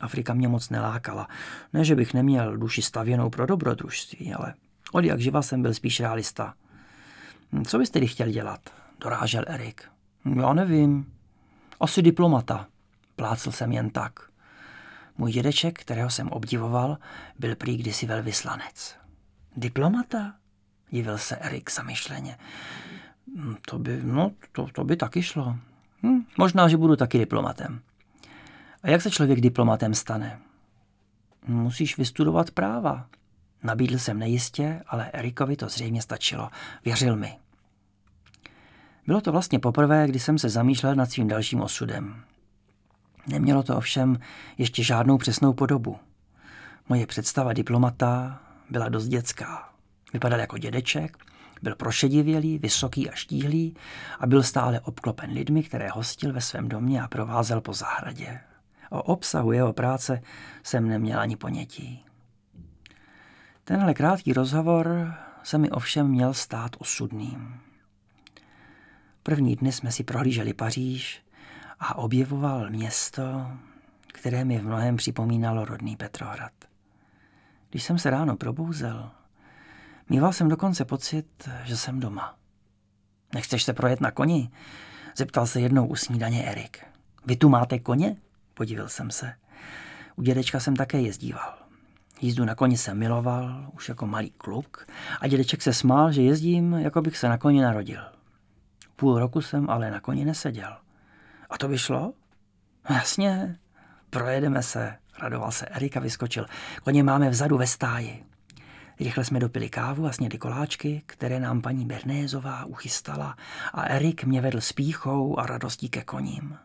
Afrika 0.00 0.34
mě 0.34 0.48
moc 0.48 0.70
nelákala. 0.70 1.28
Ne, 1.72 1.84
že 1.84 1.96
bych 1.96 2.14
neměl 2.14 2.56
duši 2.56 2.82
stavěnou 2.82 3.30
pro 3.30 3.46
dobrodružství, 3.46 4.34
ale 4.34 4.54
od 4.92 5.04
jak 5.04 5.20
živa 5.20 5.42
jsem 5.42 5.62
byl 5.62 5.74
spíš 5.74 6.00
realista. 6.00 6.54
Co 7.66 7.78
bys 7.78 7.90
tedy 7.90 8.06
chtěl 8.06 8.28
dělat? 8.28 8.60
Dorážel 9.00 9.44
Erik. 9.46 9.84
Já 10.40 10.52
nevím. 10.52 11.12
Asi 11.80 12.02
diplomata. 12.02 12.66
Plácl 13.16 13.50
jsem 13.50 13.72
jen 13.72 13.90
tak. 13.90 14.12
Můj 15.18 15.32
dědeček, 15.32 15.80
kterého 15.80 16.10
jsem 16.10 16.28
obdivoval, 16.28 16.98
byl 17.38 17.56
prý 17.56 17.76
kdysi 17.76 18.06
velvyslanec. 18.06 18.96
Diplomata? 19.56 20.34
Divil 20.90 21.18
se 21.18 21.36
Erik 21.36 21.70
zamyšleně. 21.70 22.38
Hm, 23.36 23.54
to 23.66 23.78
by, 23.78 24.00
no, 24.02 24.30
to, 24.52 24.66
to 24.72 24.84
by 24.84 24.96
taky 24.96 25.22
šlo. 25.22 25.56
Hm, 26.02 26.24
možná, 26.38 26.68
že 26.68 26.76
budu 26.76 26.96
taky 26.96 27.18
diplomatem. 27.18 27.80
A 28.82 28.90
jak 28.90 29.02
se 29.02 29.10
člověk 29.10 29.40
diplomatem 29.40 29.94
stane? 29.94 30.38
Musíš 31.46 31.98
vystudovat 31.98 32.50
práva. 32.50 33.06
Nabídl 33.62 33.98
jsem 33.98 34.18
nejistě, 34.18 34.82
ale 34.86 35.10
Erikovi 35.10 35.56
to 35.56 35.68
zřejmě 35.68 36.02
stačilo. 36.02 36.50
Věřil 36.84 37.16
mi. 37.16 37.38
Bylo 39.06 39.20
to 39.20 39.32
vlastně 39.32 39.58
poprvé, 39.58 40.06
kdy 40.06 40.18
jsem 40.18 40.38
se 40.38 40.48
zamýšlel 40.48 40.94
nad 40.94 41.10
svým 41.10 41.28
dalším 41.28 41.60
osudem. 41.60 42.24
Nemělo 43.26 43.62
to 43.62 43.76
ovšem 43.76 44.18
ještě 44.58 44.82
žádnou 44.82 45.18
přesnou 45.18 45.52
podobu. 45.52 45.98
Moje 46.88 47.06
představa 47.06 47.52
diplomata 47.52 48.40
byla 48.70 48.88
dost 48.88 49.08
dětská. 49.08 49.68
Vypadal 50.12 50.40
jako 50.40 50.58
dědeček, 50.58 51.16
byl 51.62 51.74
prošedivělý, 51.74 52.58
vysoký 52.58 53.10
a 53.10 53.14
štíhlý 53.14 53.76
a 54.20 54.26
byl 54.26 54.42
stále 54.42 54.80
obklopen 54.80 55.30
lidmi, 55.30 55.62
které 55.62 55.88
hostil 55.90 56.32
ve 56.32 56.40
svém 56.40 56.68
domě 56.68 57.02
a 57.02 57.08
provázel 57.08 57.60
po 57.60 57.72
zahradě. 57.72 58.40
O 58.92 59.02
obsahu 59.02 59.52
jeho 59.52 59.72
práce 59.72 60.22
jsem 60.62 60.88
neměl 60.88 61.20
ani 61.20 61.36
ponětí. 61.36 62.04
Tenhle 63.64 63.94
krátký 63.94 64.32
rozhovor 64.32 65.14
se 65.42 65.58
mi 65.58 65.70
ovšem 65.70 66.08
měl 66.08 66.34
stát 66.34 66.76
osudným. 66.78 67.60
První 69.22 69.56
dny 69.56 69.72
jsme 69.72 69.92
si 69.92 70.04
prohlíželi 70.04 70.54
Paříž 70.54 71.22
a 71.80 71.94
objevoval 71.94 72.70
město, 72.70 73.46
které 74.06 74.44
mi 74.44 74.58
v 74.58 74.66
mnohem 74.66 74.96
připomínalo 74.96 75.64
rodný 75.64 75.96
Petrohrad. 75.96 76.52
Když 77.70 77.82
jsem 77.82 77.98
se 77.98 78.10
ráno 78.10 78.36
probouzel, 78.36 79.10
mýval 80.08 80.32
jsem 80.32 80.48
dokonce 80.48 80.84
pocit, 80.84 81.48
že 81.64 81.76
jsem 81.76 82.00
doma. 82.00 82.36
Nechceš 83.34 83.62
se 83.62 83.72
projet 83.72 84.00
na 84.00 84.10
koni? 84.10 84.50
Zeptal 85.16 85.46
se 85.46 85.60
jednou 85.60 85.86
u 85.86 85.96
snídaně 85.96 86.44
Erik. 86.44 86.84
Vy 87.26 87.36
tu 87.36 87.48
máte 87.48 87.78
koně? 87.78 88.16
Podívil 88.54 88.88
jsem 88.88 89.10
se. 89.10 89.32
U 90.16 90.22
dědečka 90.22 90.60
jsem 90.60 90.76
také 90.76 91.00
jezdíval. 91.00 91.54
Jízdu 92.20 92.44
na 92.44 92.54
koni 92.54 92.76
jsem 92.76 92.98
miloval, 92.98 93.70
už 93.74 93.88
jako 93.88 94.06
malý 94.06 94.30
kluk, 94.30 94.86
a 95.20 95.26
dědeček 95.28 95.62
se 95.62 95.72
smál, 95.72 96.12
že 96.12 96.22
jezdím, 96.22 96.72
jako 96.72 97.02
bych 97.02 97.18
se 97.18 97.28
na 97.28 97.38
koni 97.38 97.62
narodil. 97.62 98.00
Půl 98.96 99.18
roku 99.18 99.40
jsem 99.40 99.70
ale 99.70 99.90
na 99.90 100.00
koni 100.00 100.24
neseděl. 100.24 100.76
A 101.50 101.58
to 101.58 101.68
by 101.68 101.78
šlo? 101.78 102.12
Jasně, 102.90 103.56
projedeme 104.10 104.62
se, 104.62 104.96
radoval 105.22 105.52
se 105.52 105.66
Erika, 105.66 106.00
vyskočil. 106.00 106.46
Koně 106.82 107.02
máme 107.02 107.30
vzadu 107.30 107.58
ve 107.58 107.66
stáji. 107.66 108.24
Rychle 109.00 109.24
jsme 109.24 109.40
dopili 109.40 109.68
kávu 109.68 110.06
a 110.06 110.12
sněli 110.12 110.38
koláčky, 110.38 111.02
které 111.06 111.40
nám 111.40 111.62
paní 111.62 111.86
Bernézová 111.86 112.64
uchystala 112.64 113.36
a 113.72 113.82
Erik 113.82 114.24
mě 114.24 114.40
vedl 114.40 114.60
s 114.60 114.72
píchou 114.72 115.38
a 115.38 115.46
radostí 115.46 115.88
ke 115.88 116.04
koním. 116.04 116.58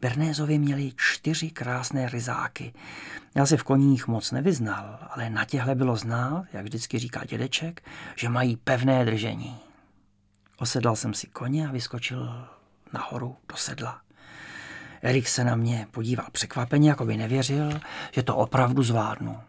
Bernézovi 0.00 0.58
měli 0.58 0.92
čtyři 0.96 1.50
krásné 1.50 2.08
ryzáky. 2.08 2.72
Já 3.34 3.46
se 3.46 3.56
v 3.56 3.62
koních 3.62 4.08
moc 4.08 4.32
nevyznal, 4.32 4.98
ale 5.10 5.30
na 5.30 5.44
těhle 5.44 5.74
bylo 5.74 5.96
znát, 5.96 6.44
jak 6.52 6.64
vždycky 6.64 6.98
říká 6.98 7.24
dědeček, 7.24 7.82
že 8.16 8.28
mají 8.28 8.56
pevné 8.56 9.04
držení. 9.04 9.58
Osedlal 10.58 10.96
jsem 10.96 11.14
si 11.14 11.26
koně 11.26 11.68
a 11.68 11.72
vyskočil 11.72 12.48
nahoru 12.92 13.36
do 13.48 13.56
sedla. 13.56 14.00
Erik 15.02 15.28
se 15.28 15.44
na 15.44 15.56
mě 15.56 15.86
podíval 15.90 16.26
překvapeně, 16.32 16.88
jako 16.88 17.04
by 17.04 17.16
nevěřil, 17.16 17.80
že 18.12 18.22
to 18.22 18.36
opravdu 18.36 18.82
zvládnu. 18.82 19.40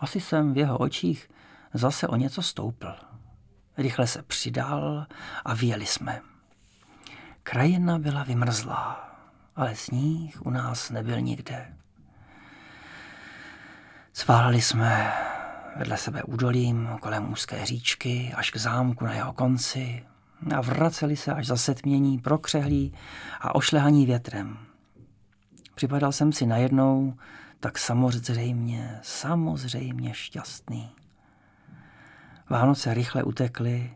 Asi 0.00 0.20
jsem 0.20 0.54
v 0.54 0.58
jeho 0.58 0.78
očích 0.78 1.30
zase 1.74 2.08
o 2.08 2.16
něco 2.16 2.42
stoupl. 2.42 2.88
Rychle 3.78 4.06
se 4.06 4.22
přidal 4.22 5.06
a 5.44 5.54
vyjeli 5.54 5.86
jsme. 5.86 6.20
Krajina 7.42 7.98
byla 7.98 8.22
vymrzlá, 8.24 9.07
ale 9.58 9.76
sníh 9.76 10.46
u 10.46 10.50
nás 10.50 10.90
nebyl 10.90 11.20
nikde. 11.20 11.74
Sválali 14.12 14.62
jsme 14.62 15.12
vedle 15.76 15.96
sebe 15.96 16.22
údolím 16.22 16.88
kolem 17.00 17.32
úzké 17.32 17.66
říčky 17.66 18.32
až 18.36 18.50
k 18.50 18.56
zámku 18.56 19.04
na 19.04 19.14
jeho 19.14 19.32
konci, 19.32 20.04
a 20.56 20.60
vraceli 20.60 21.16
se 21.16 21.32
až 21.32 21.46
za 21.46 21.56
setmění, 21.56 22.18
prokřehlí 22.18 22.94
a 23.40 23.54
ošlehaní 23.54 24.06
větrem. 24.06 24.58
Připadal 25.74 26.12
jsem 26.12 26.32
si 26.32 26.46
najednou 26.46 27.14
tak 27.60 27.78
samozřejmě, 27.78 28.98
samozřejmě 29.02 30.14
šťastný. 30.14 30.90
Vánoce 32.50 32.94
rychle 32.94 33.22
utekly 33.22 33.90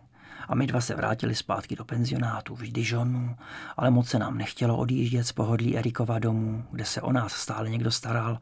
a 0.49 0.55
my 0.55 0.67
dva 0.67 0.81
se 0.81 0.95
vrátili 0.95 1.35
zpátky 1.35 1.77
do 1.77 1.85
penzionátu 1.85 2.55
v 2.55 2.63
Dijonu, 2.63 3.37
ale 3.77 3.91
moc 3.91 4.09
se 4.09 4.19
nám 4.19 4.39
nechtělo 4.39 4.77
odjíždět 4.77 5.27
z 5.27 5.33
pohodlí 5.33 5.79
Erikova 5.79 6.19
domu, 6.19 6.65
kde 6.71 6.85
se 6.85 7.01
o 7.01 7.13
nás 7.13 7.33
stále 7.33 7.71
někdo 7.71 7.91
staral, 7.91 8.39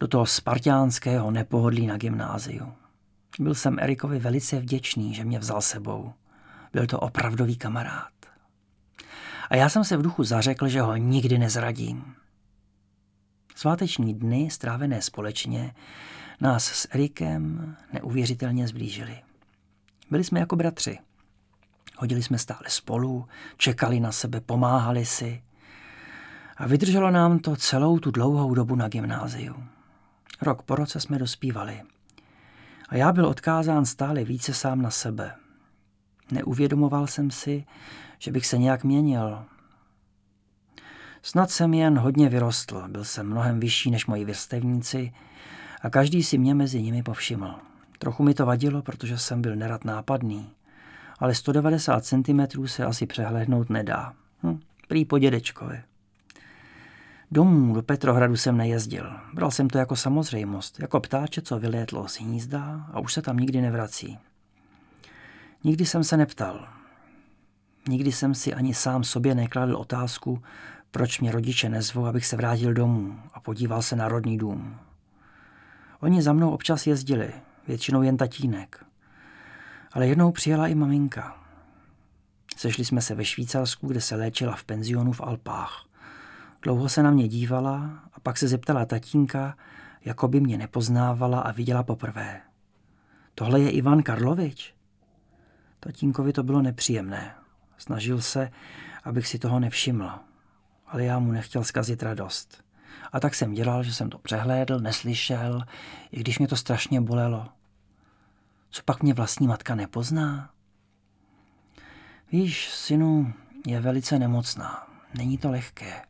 do 0.00 0.08
toho 0.08 0.26
spartiánského 0.26 1.30
nepohodlí 1.30 1.86
na 1.86 1.96
gymnáziu. 1.96 2.72
Byl 3.40 3.54
jsem 3.54 3.78
Erikovi 3.78 4.18
velice 4.18 4.60
vděčný, 4.60 5.14
že 5.14 5.24
mě 5.24 5.38
vzal 5.38 5.60
sebou. 5.60 6.12
Byl 6.72 6.86
to 6.86 7.00
opravdový 7.00 7.56
kamarád. 7.56 8.12
A 9.50 9.56
já 9.56 9.68
jsem 9.68 9.84
se 9.84 9.96
v 9.96 10.02
duchu 10.02 10.24
zařekl, 10.24 10.68
že 10.68 10.80
ho 10.80 10.96
nikdy 10.96 11.38
nezradím. 11.38 12.14
Sváteční 13.54 14.14
dny, 14.14 14.50
strávené 14.50 15.02
společně, 15.02 15.74
nás 16.40 16.64
s 16.64 16.88
Erikem 16.90 17.76
neuvěřitelně 17.92 18.68
zblížili. 18.68 19.18
Byli 20.10 20.24
jsme 20.24 20.40
jako 20.40 20.56
bratři. 20.56 20.98
Hodili 21.96 22.22
jsme 22.22 22.38
stále 22.38 22.64
spolu, 22.68 23.28
čekali 23.56 24.00
na 24.00 24.12
sebe, 24.12 24.40
pomáhali 24.40 25.04
si. 25.04 25.42
A 26.56 26.66
vydrželo 26.66 27.10
nám 27.10 27.38
to 27.38 27.56
celou 27.56 27.98
tu 27.98 28.10
dlouhou 28.10 28.54
dobu 28.54 28.76
na 28.76 28.88
gymnáziu. 28.88 29.64
Rok 30.42 30.62
po 30.62 30.74
roce 30.74 31.00
jsme 31.00 31.18
dospívali. 31.18 31.82
A 32.88 32.96
já 32.96 33.12
byl 33.12 33.26
odkázán 33.26 33.84
stále 33.84 34.24
více 34.24 34.54
sám 34.54 34.82
na 34.82 34.90
sebe. 34.90 35.34
Neuvědomoval 36.30 37.06
jsem 37.06 37.30
si, 37.30 37.64
že 38.18 38.30
bych 38.30 38.46
se 38.46 38.58
nějak 38.58 38.84
měnil. 38.84 39.44
Snad 41.22 41.50
jsem 41.50 41.74
jen 41.74 41.98
hodně 41.98 42.28
vyrostl, 42.28 42.88
byl 42.88 43.04
jsem 43.04 43.26
mnohem 43.26 43.60
vyšší 43.60 43.90
než 43.90 44.06
moji 44.06 44.24
vrstevníci 44.24 45.12
a 45.82 45.90
každý 45.90 46.22
si 46.22 46.38
mě 46.38 46.54
mezi 46.54 46.82
nimi 46.82 47.02
povšiml. 47.02 47.54
Trochu 47.98 48.22
mi 48.22 48.34
to 48.34 48.46
vadilo, 48.46 48.82
protože 48.82 49.18
jsem 49.18 49.42
byl 49.42 49.56
nerad 49.56 49.84
nápadný, 49.84 50.50
ale 51.18 51.34
190 51.34 52.04
cm 52.04 52.66
se 52.66 52.84
asi 52.84 53.06
přehlednout 53.06 53.70
nedá. 53.70 54.12
Hm, 54.42 54.60
prý 54.88 55.04
po 55.04 55.18
dědečkovi. 55.18 55.82
Domů 57.30 57.74
do 57.74 57.82
Petrohradu 57.82 58.36
jsem 58.36 58.56
nejezdil. 58.56 59.12
Bral 59.34 59.50
jsem 59.50 59.68
to 59.68 59.78
jako 59.78 59.96
samozřejmost, 59.96 60.80
jako 60.80 61.00
ptáče, 61.00 61.42
co 61.42 61.58
vylétlo 61.58 62.08
z 62.08 62.20
hnízda 62.20 62.86
a 62.92 63.00
už 63.00 63.12
se 63.12 63.22
tam 63.22 63.36
nikdy 63.36 63.60
nevrací. 63.60 64.18
Nikdy 65.64 65.86
jsem 65.86 66.04
se 66.04 66.16
neptal. 66.16 66.68
Nikdy 67.88 68.12
jsem 68.12 68.34
si 68.34 68.54
ani 68.54 68.74
sám 68.74 69.04
sobě 69.04 69.34
nekladl 69.34 69.76
otázku, 69.76 70.42
proč 70.90 71.20
mě 71.20 71.32
rodiče 71.32 71.68
nezvou, 71.68 72.06
abych 72.06 72.26
se 72.26 72.36
vrátil 72.36 72.74
domů 72.74 73.20
a 73.32 73.40
podíval 73.40 73.82
se 73.82 73.96
na 73.96 74.08
rodný 74.08 74.38
dům. 74.38 74.76
Oni 76.00 76.22
za 76.22 76.32
mnou 76.32 76.50
občas 76.50 76.86
jezdili, 76.86 77.32
většinou 77.68 78.02
jen 78.02 78.16
tatínek. 78.16 78.84
Ale 79.94 80.06
jednou 80.06 80.32
přijela 80.32 80.66
i 80.66 80.74
maminka. 80.74 81.36
Sešli 82.56 82.84
jsme 82.84 83.00
se 83.00 83.14
ve 83.14 83.24
Švýcarsku, 83.24 83.88
kde 83.88 84.00
se 84.00 84.16
léčila 84.16 84.56
v 84.56 84.64
penzionu 84.64 85.12
v 85.12 85.20
Alpách. 85.20 85.86
Dlouho 86.62 86.88
se 86.88 87.02
na 87.02 87.10
mě 87.10 87.28
dívala 87.28 88.02
a 88.12 88.20
pak 88.20 88.38
se 88.38 88.48
zeptala 88.48 88.84
tatínka, 88.84 89.56
jako 90.04 90.28
by 90.28 90.40
mě 90.40 90.58
nepoznávala 90.58 91.40
a 91.40 91.52
viděla 91.52 91.82
poprvé. 91.82 92.40
Tohle 93.34 93.60
je 93.60 93.70
Ivan 93.70 94.02
Karlovič? 94.02 94.74
Tatínkovi 95.80 96.32
to 96.32 96.42
bylo 96.42 96.62
nepříjemné. 96.62 97.34
Snažil 97.78 98.20
se, 98.20 98.50
abych 99.04 99.26
si 99.26 99.38
toho 99.38 99.60
nevšiml, 99.60 100.10
ale 100.86 101.04
já 101.04 101.18
mu 101.18 101.32
nechtěl 101.32 101.64
zkazit 101.64 102.02
radost. 102.02 102.64
A 103.12 103.20
tak 103.20 103.34
jsem 103.34 103.54
dělal, 103.54 103.82
že 103.82 103.94
jsem 103.94 104.10
to 104.10 104.18
přehlédl, 104.18 104.78
neslyšel, 104.78 105.62
i 106.12 106.20
když 106.20 106.38
mě 106.38 106.48
to 106.48 106.56
strašně 106.56 107.00
bolelo. 107.00 107.48
Co 108.74 108.82
pak 108.84 109.02
mě 109.02 109.14
vlastní 109.14 109.46
matka 109.46 109.74
nepozná? 109.74 110.50
Víš, 112.32 112.70
synu, 112.70 113.32
je 113.66 113.80
velice 113.80 114.18
nemocná. 114.18 114.86
Není 115.18 115.38
to 115.38 115.50
lehké. 115.50 116.02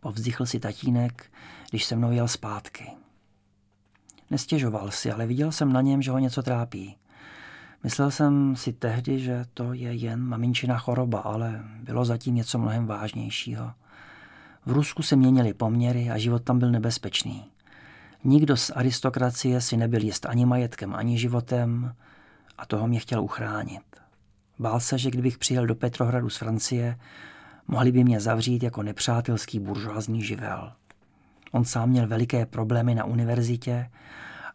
Povzdychl 0.00 0.46
si 0.46 0.60
tatínek, 0.60 1.32
když 1.70 1.84
se 1.84 1.96
mnou 1.96 2.12
jel 2.12 2.28
zpátky. 2.28 2.84
Nestěžoval 4.30 4.90
si, 4.90 5.12
ale 5.12 5.26
viděl 5.26 5.52
jsem 5.52 5.72
na 5.72 5.80
něm, 5.80 6.02
že 6.02 6.10
ho 6.10 6.18
něco 6.18 6.42
trápí. 6.42 6.96
Myslel 7.84 8.10
jsem 8.10 8.56
si 8.56 8.72
tehdy, 8.72 9.20
že 9.20 9.44
to 9.54 9.72
je 9.72 9.94
jen 9.94 10.20
maminčina 10.20 10.78
choroba, 10.78 11.20
ale 11.20 11.64
bylo 11.82 12.04
zatím 12.04 12.34
něco 12.34 12.58
mnohem 12.58 12.86
vážnějšího. 12.86 13.72
V 14.66 14.72
Rusku 14.72 15.02
se 15.02 15.16
měnily 15.16 15.54
poměry 15.54 16.10
a 16.10 16.18
život 16.18 16.44
tam 16.44 16.58
byl 16.58 16.70
nebezpečný. 16.70 17.55
Nikdo 18.28 18.56
z 18.56 18.70
aristokracie 18.70 19.60
si 19.60 19.76
nebyl 19.76 20.02
jist 20.02 20.26
ani 20.26 20.46
majetkem, 20.46 20.94
ani 20.94 21.18
životem 21.18 21.94
a 22.58 22.66
toho 22.66 22.86
mě 22.86 23.00
chtěl 23.00 23.22
uchránit. 23.22 23.82
Bál 24.58 24.80
se, 24.80 24.98
že 24.98 25.10
kdybych 25.10 25.38
přijel 25.38 25.66
do 25.66 25.74
Petrohradu 25.74 26.30
z 26.30 26.36
Francie, 26.36 26.98
mohli 27.68 27.92
by 27.92 28.04
mě 28.04 28.20
zavřít 28.20 28.62
jako 28.62 28.82
nepřátelský 28.82 29.60
buržoazní 29.60 30.22
živel. 30.22 30.72
On 31.52 31.64
sám 31.64 31.88
měl 31.88 32.06
veliké 32.06 32.46
problémy 32.46 32.94
na 32.94 33.04
univerzitě 33.04 33.90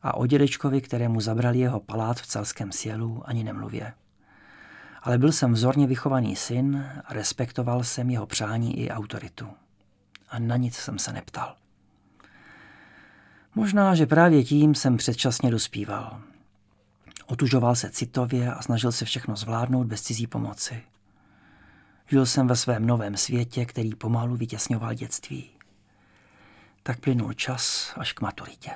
a 0.04 0.14
o 0.14 0.26
dědečkovi, 0.26 0.82
kterému 0.82 1.22
zabrali 1.22 1.60
jeho 1.60 1.80
palát 1.80 2.18
v 2.18 2.28
celském 2.28 2.72
sielu, 2.72 3.22
ani 3.26 3.44
nemluvě. 3.44 3.94
Ale 5.02 5.18
byl 5.18 5.32
jsem 5.32 5.54
vzorně 5.54 5.88
vychovaný 5.88 6.36
syn 6.36 6.86
a 7.06 7.14
respektoval 7.14 7.84
jsem 7.84 8.10
jeho 8.10 8.26
přání 8.26 8.80
i 8.80 8.90
autoritu. 8.90 9.48
A 10.30 10.40
na 10.40 10.58
nic 10.58 10.76
jsem 10.76 11.00
se 11.00 11.14
neptal. 11.14 11.56
Možná, 13.56 13.96
že 13.96 14.06
právě 14.06 14.44
tím 14.44 14.76
jsem 14.76 14.98
předčasně 14.98 15.52
dospíval. 15.52 16.22
Otužoval 17.26 17.76
se 17.76 17.90
citově 17.90 18.54
a 18.54 18.62
snažil 18.62 18.92
se 18.92 19.06
všechno 19.06 19.36
zvládnout 19.36 19.88
bez 19.88 20.02
cizí 20.02 20.28
pomoci. 20.28 20.84
Žil 22.08 22.26
jsem 22.26 22.48
ve 22.48 22.56
svém 22.56 22.88
novém 22.88 23.18
světě, 23.18 23.66
který 23.66 23.96
pomalu 23.96 24.36
vytěsňoval 24.36 24.94
dětství. 24.94 25.50
Tak 26.84 27.00
plynul 27.00 27.34
čas 27.34 27.94
až 27.98 28.14
k 28.14 28.22
maturitě. 28.22 28.72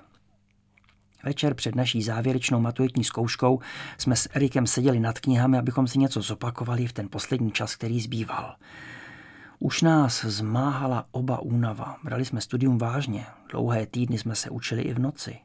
Večer 1.24 1.54
před 1.54 1.76
naší 1.76 2.04
závěrečnou 2.04 2.60
maturitní 2.60 3.04
zkouškou 3.04 3.60
jsme 3.98 4.16
s 4.16 4.30
Erikem 4.34 4.68
seděli 4.68 5.00
nad 5.00 5.20
knihami, 5.20 5.58
abychom 5.58 5.88
si 5.88 6.00
něco 6.00 6.22
zopakovali 6.22 6.88
v 6.88 6.94
ten 6.94 7.10
poslední 7.10 7.52
čas, 7.52 7.76
který 7.76 8.02
zbýval. 8.02 8.56
Už 9.60 9.82
nás 9.82 10.26
zmáhala 10.26 11.06
oba 11.12 11.40
únava. 11.40 11.98
Brali 12.04 12.26
jsme 12.26 12.42
studium 12.42 12.78
vážně. 12.78 13.26
Dlouhé 13.52 13.86
týdny 13.86 14.18
jsme 14.18 14.36
se 14.36 14.50
učili 14.50 14.82
i 14.82 14.94
v 14.94 15.00
noci. 15.00 15.40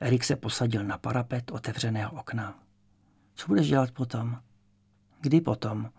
Erik 0.00 0.24
se 0.24 0.36
posadil 0.36 0.84
na 0.84 0.98
parapet 0.98 1.50
otevřeného 1.50 2.12
okna. 2.12 2.54
Co 3.34 3.46
budeš 3.48 3.68
dělat 3.68 3.90
potom? 3.90 4.38
Kdy 5.20 5.40
potom? 5.40 5.90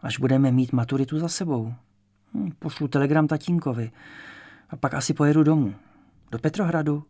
Až 0.00 0.18
budeme 0.18 0.50
mít 0.50 0.72
maturitu 0.72 1.18
za 1.18 1.28
sebou. 1.28 1.74
Hm, 2.34 2.50
pošlu 2.58 2.88
telegram 2.88 3.26
tatínkovi. 3.26 3.90
A 4.70 4.76
pak 4.76 4.94
asi 4.94 5.14
pojedu 5.14 5.42
domů. 5.42 5.74
Do 6.30 6.38
Petrohradu. 6.38 7.04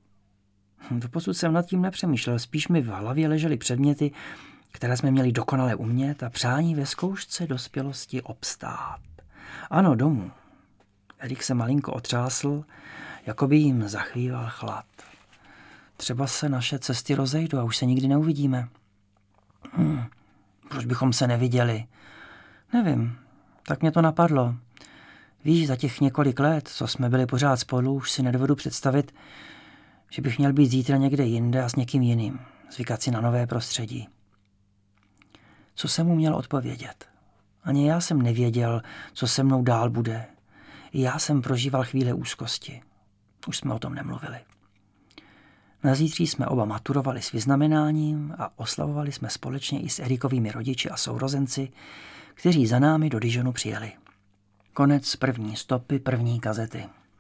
Hm, 0.79 1.01
doposud 1.01 1.37
jsem 1.37 1.53
nad 1.53 1.67
tím 1.67 1.83
nepřemýšlel. 1.83 2.39
Spíš 2.39 2.69
mi 2.69 2.81
v 2.81 2.87
hlavě 2.87 3.29
ležely 3.29 3.57
předměty, 3.57 4.13
které 4.73 4.97
jsme 4.97 5.11
měli 5.11 5.33
dokonale 5.33 5.75
umět 5.75 6.23
a 6.23 6.31
přání 6.31 6.75
ve 6.75 6.87
zkoušce 6.87 7.47
dospělosti 7.47 8.23
obstát. 8.23 9.14
Ano, 9.71 9.95
domů. 9.95 10.31
Erik 11.19 11.43
se 11.43 11.55
malinko 11.55 11.93
otřásl, 11.93 12.65
jako 13.27 13.47
by 13.47 13.57
jim 13.57 13.89
zachvíval 13.89 14.47
chlad. 14.51 14.87
Třeba 15.97 16.27
se 16.27 16.49
naše 16.49 16.79
cesty 16.79 17.15
rozejdou 17.15 17.59
a 17.59 17.65
už 17.65 17.77
se 17.77 17.87
nikdy 17.87 18.09
neuvidíme. 18.09 18.69
Hm, 19.77 20.05
proč 20.69 20.85
bychom 20.85 21.13
se 21.13 21.27
neviděli? 21.27 21.87
Nevím, 22.73 23.19
tak 23.67 23.81
mě 23.81 23.91
to 23.91 24.03
napadlo. 24.03 24.55
Víš, 25.45 25.67
za 25.67 25.77
těch 25.77 26.01
několik 26.01 26.41
let, 26.41 26.69
co 26.69 26.87
jsme 26.87 27.09
byli 27.09 27.27
pořád 27.27 27.57
spolu, 27.57 27.95
už 27.95 28.11
si 28.11 28.23
nedovedu 28.23 28.55
představit, 28.55 29.15
že 30.11 30.23
bych 30.23 30.39
měl 30.39 30.53
být 30.53 30.71
zítra 30.71 30.97
někde 30.97 31.25
jinde 31.25 31.63
a 31.63 31.69
s 31.69 31.77
někým 31.77 32.03
jiným, 32.03 32.41
zvykat 32.71 33.03
si 33.03 33.11
na 33.11 33.21
nové 33.21 33.47
prostředí. 33.47 34.09
Co 35.75 35.89
jsem 35.89 36.07
mu 36.07 36.15
měl 36.15 36.35
odpovědět? 36.35 37.14
Ani 37.65 37.89
já 37.89 38.01
jsem 38.01 38.23
nevěděl, 38.23 38.83
co 39.13 39.27
se 39.27 39.43
mnou 39.43 39.63
dál 39.63 39.91
bude. 39.91 40.25
I 40.93 41.01
já 41.01 41.19
jsem 41.19 41.43
prožíval 41.43 41.85
chvíle 41.85 42.15
úzkosti. 42.15 42.83
Už 43.47 43.57
jsme 43.57 43.75
o 43.75 43.79
tom 43.79 43.95
nemluvili. 43.95 44.39
Na 45.85 45.95
zítří 45.95 46.27
jsme 46.27 46.47
oba 46.47 46.65
maturovali 46.65 47.23
s 47.23 47.33
vyznamenáním 47.33 48.35
a 48.39 48.59
oslavovali 48.59 49.13
jsme 49.13 49.31
společně 49.31 49.81
i 49.81 49.89
s 49.89 49.99
Erikovými 49.99 50.51
rodiči 50.51 50.91
a 50.91 50.97
sourozenci, 50.97 51.69
kteří 52.35 52.67
za 52.67 52.79
námi 52.79 53.11
do 53.11 53.19
Dijonu 53.19 53.53
přijeli. 53.53 53.93
Konec 54.73 55.17
první 55.17 55.57
stopy 55.57 55.99
první 55.99 56.41
kazety. 56.41 56.85